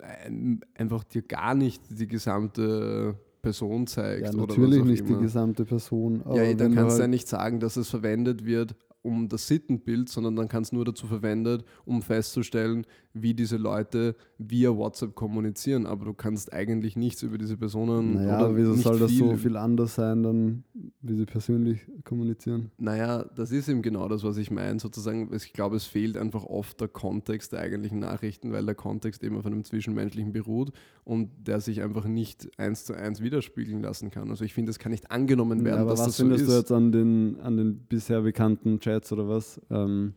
ein, 0.00 0.60
einfach 0.74 1.04
dir 1.04 1.22
gar 1.22 1.54
nicht 1.54 1.82
die 1.90 2.06
gesamte 2.08 3.18
Person 3.42 3.86
zeigt. 3.86 4.22
Ja, 4.26 4.32
natürlich 4.32 4.84
nicht 4.84 5.08
die 5.08 5.12
immer. 5.12 5.22
gesamte 5.22 5.64
Person. 5.64 6.22
Aber 6.24 6.42
Ja, 6.42 6.54
dann 6.54 6.74
kannst 6.74 6.96
du 6.96 7.00
ja 7.00 7.02
halt, 7.02 7.10
nicht 7.10 7.28
sagen, 7.28 7.60
dass 7.60 7.76
es 7.76 7.88
verwendet 7.88 8.44
wird 8.44 8.74
um 9.02 9.28
das 9.28 9.46
Sittenbild, 9.48 10.08
sondern 10.08 10.36
dann 10.36 10.48
kann 10.48 10.62
es 10.62 10.72
nur 10.72 10.84
dazu 10.84 11.06
verwendet, 11.06 11.64
um 11.84 12.02
festzustellen, 12.02 12.86
wie 13.12 13.34
diese 13.34 13.56
Leute 13.56 14.14
via 14.38 14.74
WhatsApp 14.76 15.14
kommunizieren. 15.14 15.86
Aber 15.86 16.04
du 16.04 16.14
kannst 16.14 16.52
eigentlich 16.52 16.96
nichts 16.96 17.22
über 17.22 17.38
diese 17.38 17.56
Personen 17.56 18.14
Naja, 18.14 18.36
oder 18.46 18.56
wieso 18.56 18.74
soll 18.74 18.98
das 18.98 19.12
so 19.12 19.36
viel 19.36 19.56
anders 19.56 19.94
sein, 19.96 20.22
dann, 20.22 20.64
wie 21.00 21.16
sie 21.16 21.24
persönlich 21.26 21.80
kommunizieren? 22.04 22.70
Naja, 22.78 23.24
das 23.34 23.50
ist 23.50 23.68
eben 23.68 23.82
genau 23.82 24.06
das, 24.08 24.22
was 24.22 24.36
ich 24.36 24.50
meine. 24.50 24.78
Sozusagen, 24.78 25.30
ich 25.34 25.52
glaube, 25.52 25.76
es 25.76 25.84
fehlt 25.86 26.16
einfach 26.16 26.44
oft 26.44 26.80
der 26.80 26.88
Kontext 26.88 27.52
der 27.52 27.60
eigentlichen 27.60 27.98
Nachrichten, 27.98 28.52
weil 28.52 28.64
der 28.66 28.74
Kontext 28.76 29.24
eben 29.24 29.36
auf 29.36 29.46
einem 29.46 29.64
Zwischenmenschlichen 29.64 30.32
beruht 30.32 30.70
und 31.04 31.30
der 31.48 31.60
sich 31.60 31.82
einfach 31.82 32.04
nicht 32.04 32.48
eins 32.58 32.84
zu 32.84 32.94
eins 32.94 33.20
widerspiegeln 33.20 33.82
lassen 33.82 34.10
kann. 34.10 34.30
Also 34.30 34.44
ich 34.44 34.54
finde, 34.54 34.70
es 34.70 34.78
kann 34.78 34.92
nicht 34.92 35.10
angenommen 35.10 35.60
Ja, 35.60 35.64
werden, 35.64 35.80
aber 35.80 35.90
dass 35.90 36.00
was 36.00 36.06
das 36.08 36.16
so 36.18 36.22
findest 36.24 36.44
ist. 36.44 36.50
du 36.50 36.56
jetzt 36.58 36.72
an 36.72 36.92
den, 36.92 37.40
an 37.40 37.56
den 37.56 37.78
bisher 37.88 38.20
bekannten 38.20 38.78
Chats 38.90 39.12
oder 39.12 39.28
was? 39.28 39.60
Ähm, 39.70 40.14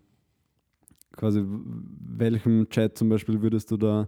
quasi, 1.11 1.43
welchem 1.45 2.69
Chat 2.69 2.97
zum 2.97 3.09
Beispiel 3.09 3.41
würdest 3.41 3.71
du 3.71 3.77
da, 3.77 4.07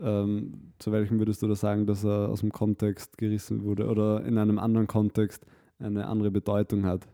ähm, 0.00 0.72
zu 0.78 0.92
welchem 0.92 1.18
würdest 1.18 1.42
du 1.42 1.48
da 1.48 1.54
sagen, 1.54 1.86
dass 1.86 2.04
er 2.04 2.28
aus 2.28 2.40
dem 2.40 2.52
Kontext 2.52 3.18
gerissen 3.18 3.62
wurde 3.64 3.86
oder 3.88 4.24
in 4.24 4.38
einem 4.38 4.58
anderen 4.58 4.86
Kontext 4.86 5.44
eine 5.78 6.06
andere 6.06 6.30
Bedeutung 6.30 6.84
hat? 6.84 7.08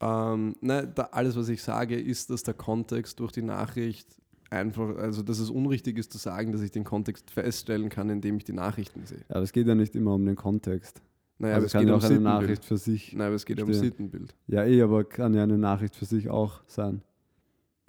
Ähm, 0.00 0.54
ne, 0.60 0.90
da, 0.94 1.08
alles, 1.12 1.36
was 1.36 1.48
ich 1.48 1.62
sage, 1.62 1.98
ist, 1.98 2.30
dass 2.30 2.44
der 2.44 2.54
Kontext 2.54 3.18
durch 3.18 3.32
die 3.32 3.42
Nachricht 3.42 4.16
einfach, 4.50 4.96
also 4.96 5.22
dass 5.22 5.40
es 5.40 5.50
unrichtig 5.50 5.98
ist 5.98 6.12
zu 6.12 6.18
sagen, 6.18 6.52
dass 6.52 6.62
ich 6.62 6.70
den 6.70 6.84
Kontext 6.84 7.30
feststellen 7.30 7.88
kann, 7.88 8.08
indem 8.08 8.36
ich 8.36 8.44
die 8.44 8.52
Nachrichten 8.52 9.04
sehe. 9.04 9.24
Ja, 9.28 9.36
aber 9.36 9.42
es 9.42 9.52
geht 9.52 9.66
ja 9.66 9.74
nicht 9.74 9.96
immer 9.96 10.14
um 10.14 10.24
den 10.24 10.36
Kontext. 10.36 11.02
Naja, 11.38 11.54
also 11.54 11.56
aber 11.56 11.66
es 11.66 11.72
kann 11.72 11.80
geht 11.80 11.88
ja 11.88 11.94
um 11.94 12.00
auch 12.00 12.04
eine. 12.04 12.20
Nachricht 12.20 12.64
für 12.64 12.76
sich. 12.76 13.12
Nein, 13.12 13.26
aber 13.28 13.36
es 13.36 13.46
geht 13.46 13.58
ja 13.58 13.64
um. 13.64 13.72
Sittenbild. 13.72 14.34
Ja, 14.48 14.64
eh, 14.64 14.82
aber 14.82 15.04
kann 15.04 15.34
ja 15.34 15.42
eine 15.42 15.58
Nachricht 15.58 15.94
für 15.94 16.04
sich 16.04 16.28
auch 16.28 16.62
sein. 16.66 17.02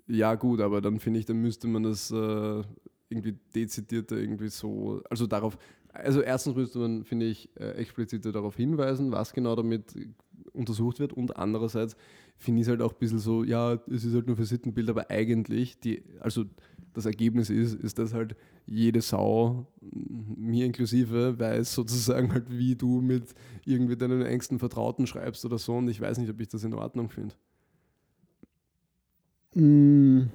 Ja, 0.07 0.35
gut, 0.35 0.59
aber 0.61 0.81
dann 0.81 0.99
finde 0.99 1.19
ich, 1.19 1.25
dann 1.25 1.37
müsste 1.37 1.67
man 1.67 1.83
das 1.83 2.11
äh, 2.11 2.63
irgendwie 3.09 3.35
dezidierter 3.53 4.17
irgendwie 4.17 4.49
so, 4.49 5.01
also 5.09 5.27
darauf, 5.27 5.57
also 5.93 6.21
erstens 6.21 6.55
müsste 6.55 6.79
man, 6.79 7.03
finde 7.03 7.27
ich, 7.27 7.49
äh, 7.59 7.71
expliziter 7.71 8.31
darauf 8.31 8.55
hinweisen, 8.55 9.11
was 9.11 9.33
genau 9.33 9.55
damit 9.55 9.95
untersucht 10.53 10.99
wird 10.99 11.13
und 11.13 11.37
andererseits 11.37 11.95
finde 12.37 12.61
ich 12.61 12.67
es 12.67 12.69
halt 12.69 12.81
auch 12.81 12.93
ein 12.93 12.99
bisschen 12.99 13.19
so, 13.19 13.43
ja, 13.43 13.73
es 13.87 14.03
ist 14.03 14.13
halt 14.13 14.27
nur 14.27 14.35
für 14.35 14.45
Sittenbild, 14.45 14.89
aber 14.89 15.09
eigentlich, 15.09 15.79
die, 15.79 16.03
also 16.19 16.45
das 16.93 17.05
Ergebnis 17.05 17.49
ist, 17.49 17.75
ist, 17.75 17.99
dass 17.99 18.13
halt 18.13 18.35
jede 18.69 19.01
Sau, 19.01 19.65
mir 19.81 20.65
inklusive, 20.65 21.39
weiß 21.39 21.73
sozusagen 21.73 22.31
halt, 22.31 22.45
wie 22.49 22.75
du 22.75 23.01
mit 23.01 23.33
irgendwie 23.65 23.97
deinen 23.97 24.21
engsten 24.21 24.59
Vertrauten 24.59 25.07
schreibst 25.07 25.43
oder 25.45 25.57
so 25.57 25.75
und 25.75 25.87
ich 25.87 25.99
weiß 25.99 26.17
nicht, 26.19 26.29
ob 26.29 26.39
ich 26.39 26.47
das 26.47 26.63
in 26.63 26.73
Ordnung 26.73 27.09
finde. 27.09 27.35
Mm, 29.55 30.29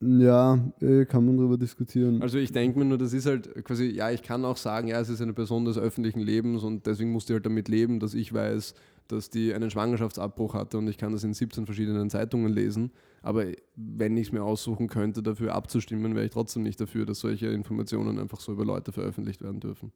ja, 0.00 0.58
eh, 0.80 1.04
kann 1.06 1.26
man 1.26 1.36
darüber 1.36 1.58
diskutieren. 1.58 2.22
Also 2.22 2.38
ich 2.38 2.52
denke 2.52 2.78
mir 2.78 2.84
nur, 2.84 2.98
das 2.98 3.12
ist 3.12 3.26
halt 3.26 3.64
quasi, 3.64 3.86
ja, 3.86 4.10
ich 4.10 4.22
kann 4.22 4.44
auch 4.44 4.56
sagen, 4.56 4.86
ja, 4.86 5.00
es 5.00 5.08
ist 5.08 5.20
eine 5.20 5.32
Person 5.32 5.64
des 5.64 5.76
öffentlichen 5.76 6.20
Lebens 6.20 6.62
und 6.62 6.86
deswegen 6.86 7.10
muss 7.10 7.26
die 7.26 7.32
halt 7.32 7.46
damit 7.46 7.68
leben, 7.68 7.98
dass 7.98 8.14
ich 8.14 8.32
weiß, 8.32 8.74
dass 9.08 9.30
die 9.30 9.52
einen 9.54 9.70
Schwangerschaftsabbruch 9.70 10.54
hatte 10.54 10.78
und 10.78 10.88
ich 10.88 10.98
kann 10.98 11.12
das 11.12 11.24
in 11.24 11.34
17 11.34 11.66
verschiedenen 11.66 12.10
Zeitungen 12.10 12.52
lesen. 12.52 12.92
Aber 13.22 13.44
wenn 13.74 14.16
ich 14.16 14.28
es 14.28 14.32
mir 14.32 14.42
aussuchen 14.42 14.88
könnte, 14.88 15.22
dafür 15.22 15.54
abzustimmen, 15.54 16.14
wäre 16.14 16.26
ich 16.26 16.32
trotzdem 16.32 16.62
nicht 16.62 16.80
dafür, 16.80 17.06
dass 17.06 17.20
solche 17.20 17.48
Informationen 17.48 18.18
einfach 18.18 18.40
so 18.40 18.52
über 18.52 18.64
Leute 18.64 18.92
veröffentlicht 18.92 19.42
werden 19.42 19.60
dürfen. 19.60 19.92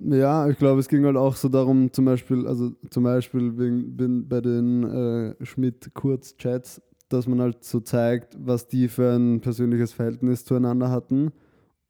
Ja, 0.00 0.48
ich 0.48 0.56
glaube, 0.56 0.80
es 0.80 0.88
ging 0.88 1.04
halt 1.04 1.16
auch 1.16 1.36
so 1.36 1.48
darum, 1.48 1.92
zum 1.92 2.06
Beispiel, 2.06 2.46
also 2.46 2.72
zum 2.90 3.04
Beispiel 3.04 3.58
wegen, 3.58 3.96
bin 3.96 4.28
bei 4.28 4.40
den 4.40 4.84
äh, 4.84 5.44
Schmidt-Kurz-Chats, 5.44 6.80
dass 7.08 7.26
man 7.26 7.40
halt 7.40 7.64
so 7.64 7.80
zeigt, 7.80 8.36
was 8.40 8.66
die 8.68 8.88
für 8.88 9.12
ein 9.14 9.40
persönliches 9.40 9.92
Verhältnis 9.92 10.44
zueinander 10.44 10.90
hatten 10.90 11.32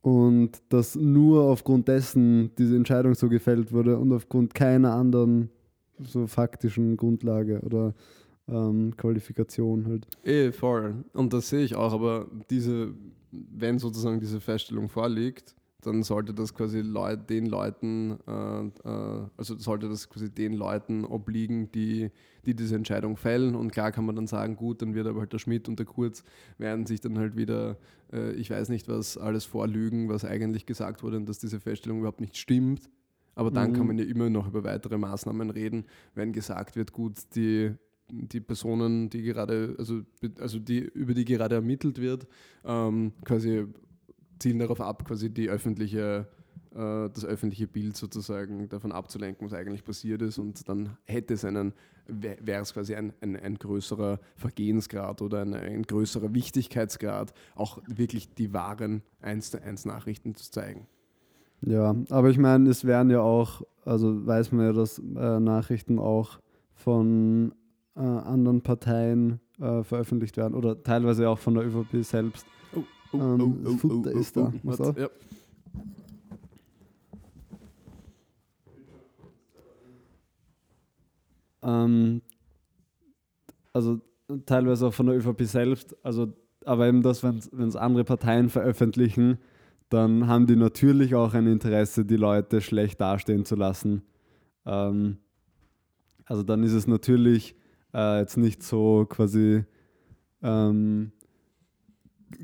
und 0.03 0.63
dass 0.69 0.97
nur 0.97 1.45
aufgrund 1.45 1.89
dessen 1.89 2.51
diese 2.57 2.77
Entscheidung 2.77 3.15
so 3.15 3.29
gefällt 3.29 3.73
wurde 3.73 3.99
und 3.99 4.13
aufgrund 4.13 4.55
keiner 4.55 4.93
anderen 4.95 5.51
so 5.99 6.27
faktischen 6.27 6.97
Grundlage 6.97 7.61
oder 7.61 7.95
ähm, 8.49 8.97
Qualifikation 8.97 9.87
halt. 9.87 10.07
Eh, 10.25 10.53
voll. 10.53 11.05
Und 11.13 11.33
das 11.33 11.51
sehe 11.51 11.63
ich 11.63 11.75
auch, 11.75 11.93
aber 11.93 12.27
diese, 12.49 12.95
wenn 13.31 13.79
sozusagen 13.79 14.21
diese 14.21 14.41
Feststellung 14.41 14.89
vorliegt, 14.89 15.55
dann 15.81 16.03
sollte 16.03 16.35
das 16.35 16.55
quasi 16.55 16.81
Leut, 16.81 17.31
den 17.31 17.47
Leuten, 17.47 18.19
äh, 18.27 18.67
äh, 18.89 19.27
also 19.37 19.57
sollte 19.57 19.89
das 19.89 20.09
quasi 20.09 20.31
den 20.31 20.53
Leuten 20.53 21.05
obliegen, 21.05 21.71
die, 21.73 22.11
die 22.45 22.55
diese 22.55 22.77
Entscheidung 22.77 23.17
fällen. 23.17 23.55
Und 23.55 23.73
klar 23.73 23.93
kann 23.93 24.05
man 24.05 24.17
dann 24.17 24.27
sagen, 24.27 24.57
gut, 24.57 24.83
dann 24.83 24.95
wird 24.95 25.07
aber 25.07 25.21
halt 25.21 25.33
der 25.33 25.39
Schmidt 25.39 25.69
und 25.69 25.79
der 25.79 25.87
Kurz 25.87 26.25
werden 26.59 26.87
sich 26.87 27.01
dann 27.01 27.19
halt 27.19 27.37
wieder, 27.37 27.79
äh, 28.13 28.33
ich 28.33 28.51
weiß 28.51 28.69
nicht 28.69 28.89
was, 28.89 29.17
alles 29.17 29.45
vorlügen, 29.45 30.09
was 30.09 30.25
eigentlich 30.25 30.67
gesagt 30.67 31.03
wurde 31.03 31.17
und 31.17 31.29
dass 31.29 31.39
diese 31.39 31.61
Feststellung 31.61 32.01
überhaupt 32.01 32.21
nicht 32.21 32.37
stimmt. 32.37 32.91
Aber 33.35 33.51
dann 33.51 33.71
mhm. 33.71 33.75
kann 33.77 33.87
man 33.87 33.99
ja 33.99 34.05
immer 34.05 34.29
noch 34.29 34.49
über 34.49 34.65
weitere 34.65 34.99
Maßnahmen 34.99 35.51
reden, 35.51 35.87
wenn 36.15 36.33
gesagt 36.33 36.77
wird, 36.77 36.93
gut, 36.93 37.15
die 37.35 37.73
die 38.13 38.41
Personen, 38.41 39.09
die 39.09 39.23
gerade, 39.23 39.77
also, 39.79 40.01
also 40.41 40.59
die, 40.59 40.81
über 40.81 41.15
die 41.15 41.25
gerade 41.25 41.55
ermittelt 41.57 42.01
wird, 42.01 42.27
ähm, 42.65 43.13
quasi 43.25 43.67
zielen 44.41 44.59
darauf 44.59 44.81
ab, 44.81 45.05
quasi 45.05 45.31
die 45.31 45.49
öffentliche, 45.49 46.27
äh, 46.73 47.09
das 47.09 47.25
öffentliche 47.25 47.69
Bild 47.69 47.97
sozusagen 47.97 48.69
davon 48.69 48.91
abzulenken, 48.91 49.47
was 49.47 49.55
eigentlich 49.55 49.85
passiert 49.85 50.23
ist. 50.23 50.39
Und 50.39 50.69
dann 50.69 50.97
hätte 51.05 51.35
es 51.35 51.45
einen, 51.45 51.73
wäre 52.07 52.63
es 52.63 52.75
quasi 52.75 52.95
ein, 52.95 53.13
ein, 53.21 53.37
ein, 53.37 53.57
größerer 53.57 54.19
Vergehensgrad 54.37 55.23
oder 55.23 55.43
ein, 55.43 55.55
ein 55.55 55.83
größerer 55.83 56.35
Wichtigkeitsgrad, 56.35 57.33
auch 57.55 57.79
wirklich 57.87 58.35
die 58.35 58.53
wahren 58.53 59.03
1 59.21 59.53
zu 59.53 59.63
1 59.63 59.85
Nachrichten 59.85 60.35
zu 60.35 60.51
zeigen. 60.51 60.87
Ja, 61.63 61.95
aber 62.09 62.31
ich 62.31 62.39
meine, 62.39 62.71
es 62.71 62.85
werden 62.85 63.11
ja 63.11 63.21
auch, 63.21 63.63
also 63.85 64.27
weiß 64.27 64.51
man 64.53 64.67
ja, 64.67 64.73
dass 64.73 64.99
äh, 64.99 65.41
Nachrichten 65.41 65.99
auch 65.99 66.41
von 66.73 67.53
äh, 67.97 68.01
anderen 68.01 68.63
Parteien 68.63 69.41
äh, 69.61 69.83
veröffentlicht 69.83 70.39
werden 70.39 70.55
oder 70.55 70.83
teilweise 70.83 71.29
auch 71.29 71.39
von 71.39 71.55
der 71.55 71.67
ÖVP 71.67 72.03
selbst. 72.03 72.47
Oh, 73.13 73.17
oh, 73.17 73.21
ähm, 73.21 73.67
oh, 73.67 73.77
Futter 73.77 74.13
ist 74.13 74.37
da. 74.37 74.53
Was 74.63 74.79
ja. 74.79 75.09
Ähm, 81.63 82.23
also 83.73 84.01
teilweise 84.47 84.87
auch 84.87 84.95
von 84.95 85.07
der 85.07 85.17
ÖVP 85.17 85.43
selbst, 85.43 85.97
also 86.03 86.33
aber 86.65 86.87
eben 86.87 87.03
das, 87.03 87.23
wenn 87.23 87.69
es 87.69 87.77
andere 87.77 88.05
Parteien 88.05 88.51
veröffentlichen, 88.51 89.39
dann 89.89 90.27
haben 90.27 90.47
die 90.47 90.57
natürlich 90.57 91.15
auch 91.15 91.35
ein 91.35 91.47
Interesse, 91.47 92.05
die 92.05 92.17
Leute 92.17 92.61
schlecht 92.61 93.01
dastehen 93.01 93.45
zu 93.45 93.57
lassen. 93.57 94.03
Ähm, 94.67 95.19
also 96.27 96.43
dann 96.43 96.63
ist 96.63 96.73
es 96.73 96.87
natürlich 96.87 97.57
äh, 97.93 98.21
jetzt 98.21 98.37
nicht 98.37 98.63
so 98.63 99.07
quasi 99.09 99.65
ähm, 100.43 101.13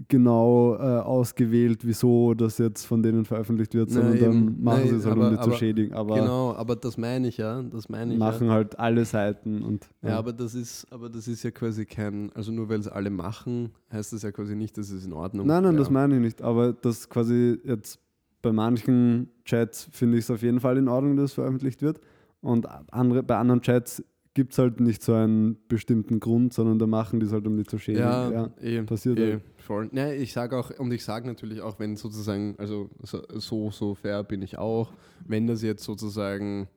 genau 0.09 0.75
äh, 0.75 0.79
ausgewählt, 0.79 1.87
wieso 1.87 2.35
das 2.35 2.59
jetzt 2.59 2.85
von 2.85 3.03
denen 3.03 3.25
veröffentlicht 3.25 3.75
wird, 3.75 3.91
sondern 3.91 4.13
nein, 4.13 4.21
dann 4.21 4.63
machen 4.63 4.81
nein, 4.81 4.89
sie 4.89 4.97
es 4.97 5.07
halt, 5.07 5.17
aber, 5.17 5.29
um 5.29 5.37
die 5.37 5.43
zu 5.43 5.53
schädigen. 5.53 5.95
Aber 5.95 6.15
genau, 6.17 6.55
aber 6.55 6.77
das 6.77 6.97
meine 6.97 7.29
ich 7.29 7.37
ja. 7.37 7.63
Das 7.63 7.89
meine 7.89 8.15
ich 8.15 8.19
machen 8.19 8.49
ja. 8.49 8.53
halt 8.53 8.79
alle 8.79 9.05
Seiten 9.05 9.63
und. 9.63 9.89
Ja, 10.03 10.11
ja, 10.11 10.19
aber 10.19 10.33
das 10.33 10.55
ist, 10.55 10.87
aber 10.91 11.09
das 11.09 11.29
ist 11.29 11.43
ja 11.43 11.51
quasi 11.51 11.87
kein, 11.87 12.33
also 12.35 12.53
nur 12.53 12.69
weil 12.69 12.81
es 12.81 12.89
alle 12.89 13.11
machen, 13.11 13.71
heißt 13.93 14.13
das 14.13 14.23
ja 14.23 14.33
quasi 14.33 14.57
nicht, 14.57 14.77
dass 14.79 14.91
es 14.91 15.05
in 15.05 15.13
Ordnung 15.13 15.47
ist. 15.47 15.53
Nein, 15.53 15.63
nein, 15.63 15.75
ja. 15.75 15.79
das 15.79 15.91
meine 15.91 16.17
ich 16.17 16.21
nicht. 16.21 16.43
Aber 16.43 16.73
das 16.73 17.09
quasi 17.09 17.59
jetzt 17.65 18.01
bei 18.43 18.53
manchen 18.53 19.31
Chats 19.45 19.89
finde 19.93 20.19
ich 20.19 20.25
es 20.25 20.31
auf 20.31 20.43
jeden 20.43 20.61
Fall 20.61 20.77
in 20.79 20.89
Ordnung, 20.89 21.17
dass 21.17 21.27
es 21.27 21.33
veröffentlicht 21.33 21.83
wird. 21.83 22.01
Und 22.41 22.67
andere, 22.93 23.23
bei 23.23 23.37
anderen 23.37 23.61
Chats 23.61 24.05
gibt 24.37 24.53
es 24.53 24.59
halt 24.59 24.81
nicht 24.81 25.03
so 25.03 25.15
einen 25.15 25.57
bestimmten 25.67 26.21
Grund, 26.21 26.53
sondern 26.53 26.79
da 26.79 26.87
machen 26.87 27.21
die 27.21 27.27
es 27.27 27.33
halt, 27.33 27.47
um 27.47 27.57
die 27.57 27.65
zu 27.65 27.79
schämen. 27.79 28.01
Ja, 28.01 28.31
ja 28.31 28.51
eh, 28.61 28.83
passiert 28.83 29.19
eh, 29.19 29.33
halt. 29.33 29.43
voll. 29.57 29.89
Ja, 29.95 30.13
ich 30.13 30.35
sage 30.35 30.59
auch, 30.59 30.71
und 30.79 30.93
ich 30.93 31.03
sage 31.05 31.27
natürlich 31.27 31.63
auch, 31.63 31.79
wenn 31.79 31.97
sozusagen, 31.97 32.55
also 32.59 32.91
so, 33.03 33.71
so 33.71 33.95
fair 33.95 34.23
bin 34.25 34.43
ich 34.43 34.59
auch, 34.59 34.93
wenn 35.27 35.47
das 35.47 35.63
jetzt 35.63 35.85
sozusagen 35.85 36.69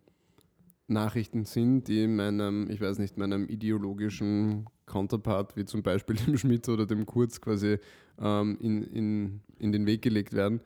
Nachrichten 0.88 1.43
sind, 1.43 1.89
die 1.89 2.07
meinem, 2.07 2.70
ich 2.72 2.80
weiß 2.80 2.97
nicht, 2.97 3.18
meinem 3.18 3.49
ideologischen 3.49 4.66
Counterpart, 4.86 5.57
wie 5.57 5.66
zum 5.66 5.84
Beispiel 5.84 6.16
dem 6.28 6.38
Schmidt 6.38 6.70
oder 6.70 6.86
dem 6.86 7.05
Kurz 7.05 7.41
quasi 7.41 7.78
ähm, 8.22 8.57
in, 8.62 8.84
in, 8.84 9.41
in 9.60 9.74
den 9.74 9.86
Weg 9.86 10.01
gelegt 10.01 10.32
werden, 10.32 10.62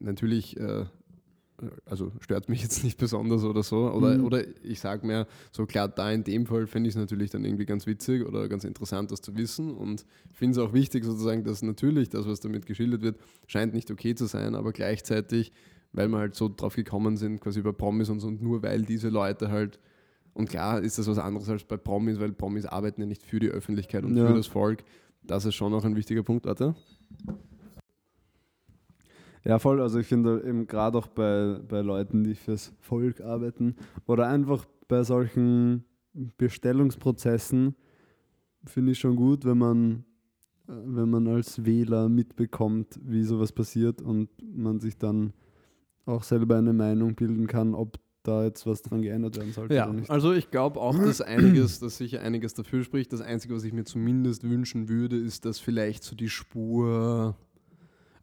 natürlich 0.00 0.56
äh, 0.56 0.86
also 1.84 2.12
stört 2.20 2.48
mich 2.48 2.62
jetzt 2.62 2.82
nicht 2.84 2.98
besonders 2.98 3.44
oder 3.44 3.62
so. 3.62 3.90
Oder, 3.90 4.18
mhm. 4.18 4.24
oder 4.24 4.44
ich 4.62 4.80
sage 4.80 5.06
mir, 5.06 5.26
so 5.52 5.66
klar, 5.66 5.88
da 5.88 6.10
in 6.10 6.24
dem 6.24 6.46
Fall 6.46 6.66
finde 6.66 6.88
ich 6.88 6.94
es 6.94 7.00
natürlich 7.00 7.30
dann 7.30 7.44
irgendwie 7.44 7.66
ganz 7.66 7.86
witzig 7.86 8.26
oder 8.26 8.48
ganz 8.48 8.64
interessant, 8.64 9.10
das 9.10 9.20
zu 9.20 9.36
wissen. 9.36 9.74
Und 9.74 10.04
finde 10.32 10.58
es 10.58 10.66
auch 10.66 10.72
wichtig, 10.72 11.04
sozusagen, 11.04 11.44
dass 11.44 11.62
natürlich 11.62 12.08
das, 12.08 12.26
was 12.26 12.40
damit 12.40 12.66
geschildert 12.66 13.02
wird, 13.02 13.18
scheint 13.46 13.74
nicht 13.74 13.90
okay 13.90 14.14
zu 14.14 14.26
sein, 14.26 14.54
aber 14.54 14.72
gleichzeitig, 14.72 15.52
weil 15.92 16.08
wir 16.08 16.18
halt 16.18 16.34
so 16.34 16.48
drauf 16.48 16.74
gekommen 16.74 17.16
sind, 17.16 17.40
quasi 17.40 17.60
über 17.60 17.72
Promis 17.72 18.08
und 18.08 18.20
so, 18.20 18.28
und 18.28 18.42
nur 18.42 18.62
weil 18.62 18.82
diese 18.82 19.08
Leute 19.08 19.50
halt 19.50 19.78
und 20.34 20.48
klar 20.48 20.80
ist 20.80 20.98
das 20.98 21.06
was 21.06 21.18
anderes 21.18 21.48
als 21.48 21.64
bei 21.64 21.76
Promis, 21.76 22.18
weil 22.18 22.32
Promis 22.32 22.64
arbeiten 22.64 23.00
ja 23.02 23.06
nicht 23.06 23.22
für 23.22 23.38
die 23.38 23.48
Öffentlichkeit 23.48 24.04
und 24.04 24.16
ja. 24.16 24.26
für 24.26 24.34
das 24.34 24.46
Volk. 24.46 24.82
Das 25.24 25.44
ist 25.44 25.54
schon 25.54 25.72
auch 25.74 25.84
ein 25.84 25.94
wichtiger 25.94 26.22
Punkt, 26.22 26.46
warte. 26.46 26.74
Ja, 29.44 29.58
voll. 29.58 29.80
Also 29.80 29.98
ich 29.98 30.06
finde 30.06 30.42
eben 30.46 30.66
gerade 30.66 30.98
auch 30.98 31.08
bei, 31.08 31.58
bei 31.68 31.80
Leuten, 31.80 32.24
die 32.24 32.34
fürs 32.34 32.72
Volk 32.80 33.20
arbeiten 33.20 33.76
oder 34.06 34.28
einfach 34.28 34.64
bei 34.88 35.02
solchen 35.02 35.84
Bestellungsprozessen 36.12 37.74
finde 38.64 38.92
ich 38.92 38.98
schon 38.98 39.16
gut, 39.16 39.44
wenn 39.44 39.58
man, 39.58 40.04
äh, 40.68 40.72
wenn 40.84 41.10
man 41.10 41.26
als 41.26 41.64
Wähler 41.64 42.08
mitbekommt, 42.08 43.00
wie 43.02 43.24
sowas 43.24 43.52
passiert 43.52 44.00
und 44.02 44.28
man 44.42 44.80
sich 44.80 44.98
dann 44.98 45.32
auch 46.04 46.22
selber 46.22 46.56
eine 46.56 46.72
Meinung 46.72 47.14
bilden 47.14 47.46
kann, 47.46 47.74
ob 47.74 47.98
da 48.22 48.44
jetzt 48.44 48.66
was 48.66 48.82
dran 48.82 49.02
geändert 49.02 49.36
werden 49.36 49.52
sollte. 49.52 49.74
Ja, 49.74 49.92
also 50.08 50.32
ich 50.32 50.50
glaube 50.50 50.80
auch, 50.80 50.96
dass 50.96 51.20
einiges, 51.20 51.80
dass 51.80 51.96
sicher 51.96 52.20
einiges 52.22 52.54
dafür 52.54 52.84
spricht. 52.84 53.12
Das 53.12 53.20
Einzige, 53.20 53.54
was 53.54 53.64
ich 53.64 53.72
mir 53.72 53.84
zumindest 53.84 54.48
wünschen 54.48 54.88
würde, 54.88 55.16
ist, 55.16 55.44
dass 55.44 55.58
vielleicht 55.58 56.04
so 56.04 56.14
die 56.14 56.28
Spur 56.28 57.36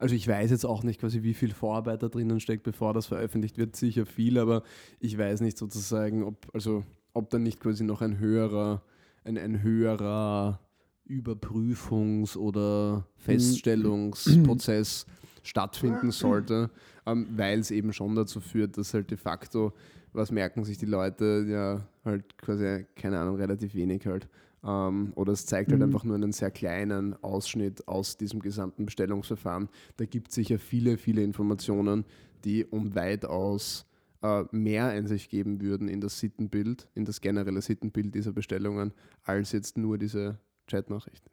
also 0.00 0.14
ich 0.14 0.26
weiß 0.26 0.50
jetzt 0.50 0.64
auch 0.64 0.82
nicht 0.82 1.00
quasi, 1.00 1.22
wie 1.22 1.34
viel 1.34 1.52
Vorarbeit 1.52 2.02
da 2.02 2.08
drinnen 2.08 2.40
steckt, 2.40 2.62
bevor 2.62 2.94
das 2.94 3.06
veröffentlicht 3.06 3.58
wird. 3.58 3.76
Sicher 3.76 4.06
viel, 4.06 4.38
aber 4.38 4.62
ich 4.98 5.16
weiß 5.16 5.42
nicht 5.42 5.58
sozusagen, 5.58 6.24
ob, 6.24 6.48
also, 6.54 6.84
ob 7.12 7.28
dann 7.28 7.42
nicht 7.42 7.60
quasi 7.60 7.84
noch 7.84 8.00
ein 8.00 8.18
höherer, 8.18 8.82
ein, 9.24 9.36
ein 9.36 9.62
höherer 9.62 10.58
Überprüfungs- 11.06 12.36
oder 12.36 13.06
Feststellungsprozess 13.18 15.06
stattfinden 15.42 16.12
sollte, 16.12 16.70
ähm, 17.04 17.26
weil 17.36 17.58
es 17.58 17.70
eben 17.70 17.92
schon 17.92 18.14
dazu 18.14 18.40
führt, 18.40 18.78
dass 18.78 18.94
halt 18.94 19.10
de 19.10 19.18
facto, 19.18 19.74
was 20.14 20.30
merken 20.30 20.64
sich 20.64 20.78
die 20.78 20.86
Leute, 20.86 21.44
ja 21.46 21.86
halt 22.06 22.38
quasi, 22.38 22.86
keine 22.96 23.18
Ahnung, 23.18 23.36
relativ 23.36 23.74
wenig 23.74 24.06
halt. 24.06 24.28
Ähm, 24.62 25.12
oder 25.14 25.32
es 25.32 25.46
zeigt 25.46 25.70
halt 25.70 25.80
mhm. 25.80 25.86
einfach 25.86 26.04
nur 26.04 26.16
einen 26.16 26.32
sehr 26.32 26.50
kleinen 26.50 27.14
Ausschnitt 27.22 27.86
aus 27.88 28.16
diesem 28.16 28.40
gesamten 28.40 28.86
Bestellungsverfahren. 28.86 29.68
Da 29.96 30.04
gibt 30.04 30.28
es 30.28 30.34
sicher 30.34 30.58
viele, 30.58 30.98
viele 30.98 31.22
Informationen, 31.22 32.04
die 32.44 32.64
um 32.64 32.94
weitaus 32.94 33.86
äh, 34.22 34.44
mehr 34.50 34.86
Einsicht 34.86 35.30
geben 35.30 35.60
würden 35.60 35.88
in 35.88 36.00
das 36.00 36.18
Sittenbild, 36.18 36.88
in 36.94 37.04
das 37.04 37.20
generelle 37.20 37.62
Sittenbild 37.62 38.14
dieser 38.14 38.32
Bestellungen, 38.32 38.92
als 39.22 39.52
jetzt 39.52 39.78
nur 39.78 39.96
diese 39.96 40.38
Chatnachrichten. 40.66 41.30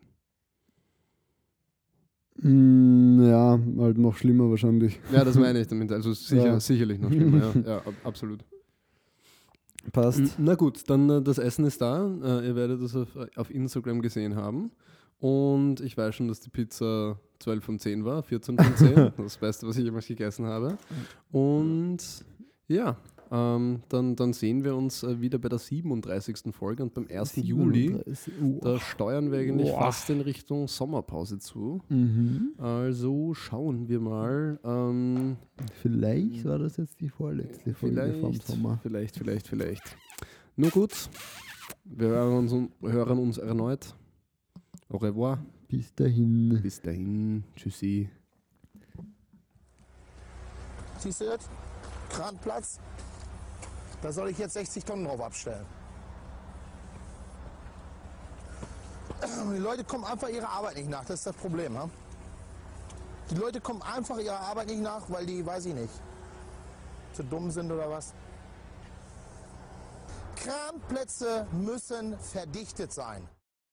Mm, 2.42 3.24
ja, 3.24 3.60
halt 3.80 3.98
noch 3.98 4.16
schlimmer 4.16 4.50
wahrscheinlich. 4.50 5.00
Ja, 5.12 5.26
das 5.26 5.36
meine 5.40 5.60
ich 5.60 5.68
damit. 5.68 5.92
Also 5.92 6.14
sicher, 6.14 6.46
ja. 6.46 6.60
sicherlich 6.60 7.00
noch 7.00 7.12
schlimmer, 7.12 7.54
ja, 7.56 7.62
ja 7.66 7.82
absolut. 8.04 8.46
Passt. 9.92 10.38
Na 10.38 10.56
gut, 10.56 10.90
dann 10.90 11.10
äh, 11.10 11.22
das 11.22 11.38
Essen 11.38 11.66
ist 11.66 11.82
da. 11.82 12.06
Äh, 12.24 12.48
ihr 12.48 12.56
werdet 12.56 12.82
das 12.82 12.96
auf, 12.96 13.10
auf, 13.36 13.50
Instagram 13.50 14.02
gesehen 14.02 14.36
haben. 14.36 14.72
Und 15.20 15.80
ich 15.82 15.98
weiß 15.98 16.16
schon, 16.16 16.28
dass 16.28 16.40
die 16.40 16.50
Pizza 16.50 17.20
12 17.40 17.64
von 17.64 17.80
10 17.80 18.06
war, 18.06 18.22
14 18.22 18.58
von 18.58 18.76
10. 18.76 19.12
das 19.18 19.38
Beste, 19.38 19.68
was 19.68 19.78
ich 19.78 19.84
jemals 19.84 20.08
gegessen 20.08 20.46
habe. 20.46 20.78
Und 21.32 21.98
ja, 22.68 22.98
ähm, 23.32 23.82
dann, 23.90 24.16
dann 24.16 24.34
sehen 24.34 24.64
wir 24.64 24.76
uns 24.76 25.04
äh, 25.04 25.20
wieder 25.20 25.38
bei 25.38 25.50
der 25.50 25.60
37. 25.60 26.54
Folge 26.54 26.84
und 26.84 26.94
beim 26.94 27.08
1. 27.10 27.34
37. 27.34 27.44
Juli. 27.44 27.96
Oh. 28.42 28.60
Da 28.62 28.80
steuern 28.80 29.32
wir 29.32 29.40
eigentlich 29.40 29.72
oh. 29.72 29.78
fast 29.78 30.10
in 30.10 30.22
Richtung 30.22 30.68
Sommerpause 30.68 31.40
zu. 31.40 31.82
Mhm. 31.90 32.54
Also 32.58 33.34
schauen 33.34 33.88
wir 33.88 34.00
mal. 34.00 34.60
Ähm, 34.64 35.38
vielleicht 35.82 36.46
war 36.46 36.60
das 36.60 36.78
jetzt 36.78 37.00
die 37.02 37.10
vorletzte 37.10 37.74
Folge 37.74 38.18
vom 38.20 38.34
Sommer. 38.34 38.80
Vielleicht, 38.82 39.18
vielleicht, 39.18 39.48
vielleicht. 39.48 39.98
Nur 40.56 40.72
gut. 40.72 41.10
Wir 41.86 42.08
hören 42.08 42.50
uns, 42.50 42.72
hören 42.82 43.20
uns 43.20 43.38
erneut. 43.38 43.96
Au 44.90 44.98
revoir. 44.98 45.40
Bis 45.68 45.94
dahin. 45.94 46.60
Bis 46.62 46.82
dahin. 46.82 47.44
Tschüssi. 47.56 48.10
Siehst 50.98 51.22
du 51.22 51.26
das? 51.26 51.50
Kranplatz. 52.10 52.80
Da 54.02 54.12
soll 54.12 54.30
ich 54.30 54.38
jetzt 54.38 54.54
60 54.54 54.86
Tonnen 54.86 55.06
drauf 55.06 55.22
abstellen. 55.22 55.66
Die 59.54 59.58
Leute 59.58 59.84
kommen 59.84 60.04
einfach 60.04 60.30
ihrer 60.30 60.50
Arbeit 60.50 60.76
nicht 60.78 60.90
nach, 60.90 61.06
das 61.06 61.20
ist 61.20 61.28
das 61.28 61.36
Problem. 61.36 61.78
Ha? 61.78 61.90
Die 63.30 63.36
Leute 63.36 63.60
kommen 63.60 63.82
einfach 63.82 64.18
ihrer 64.20 64.40
Arbeit 64.40 64.68
nicht 64.68 64.82
nach, 64.82 65.02
weil 65.10 65.26
die, 65.26 65.46
weiß 65.46 65.66
ich 65.66 65.74
nicht, 65.74 65.94
zu 67.14 67.24
dumm 67.24 67.52
sind 67.52 67.72
oder 67.72 67.90
was. 67.90 68.14
Kranplätze 70.36 71.46
müssen 71.52 72.18
verdichtet 72.20 72.94
sein. 72.94 73.28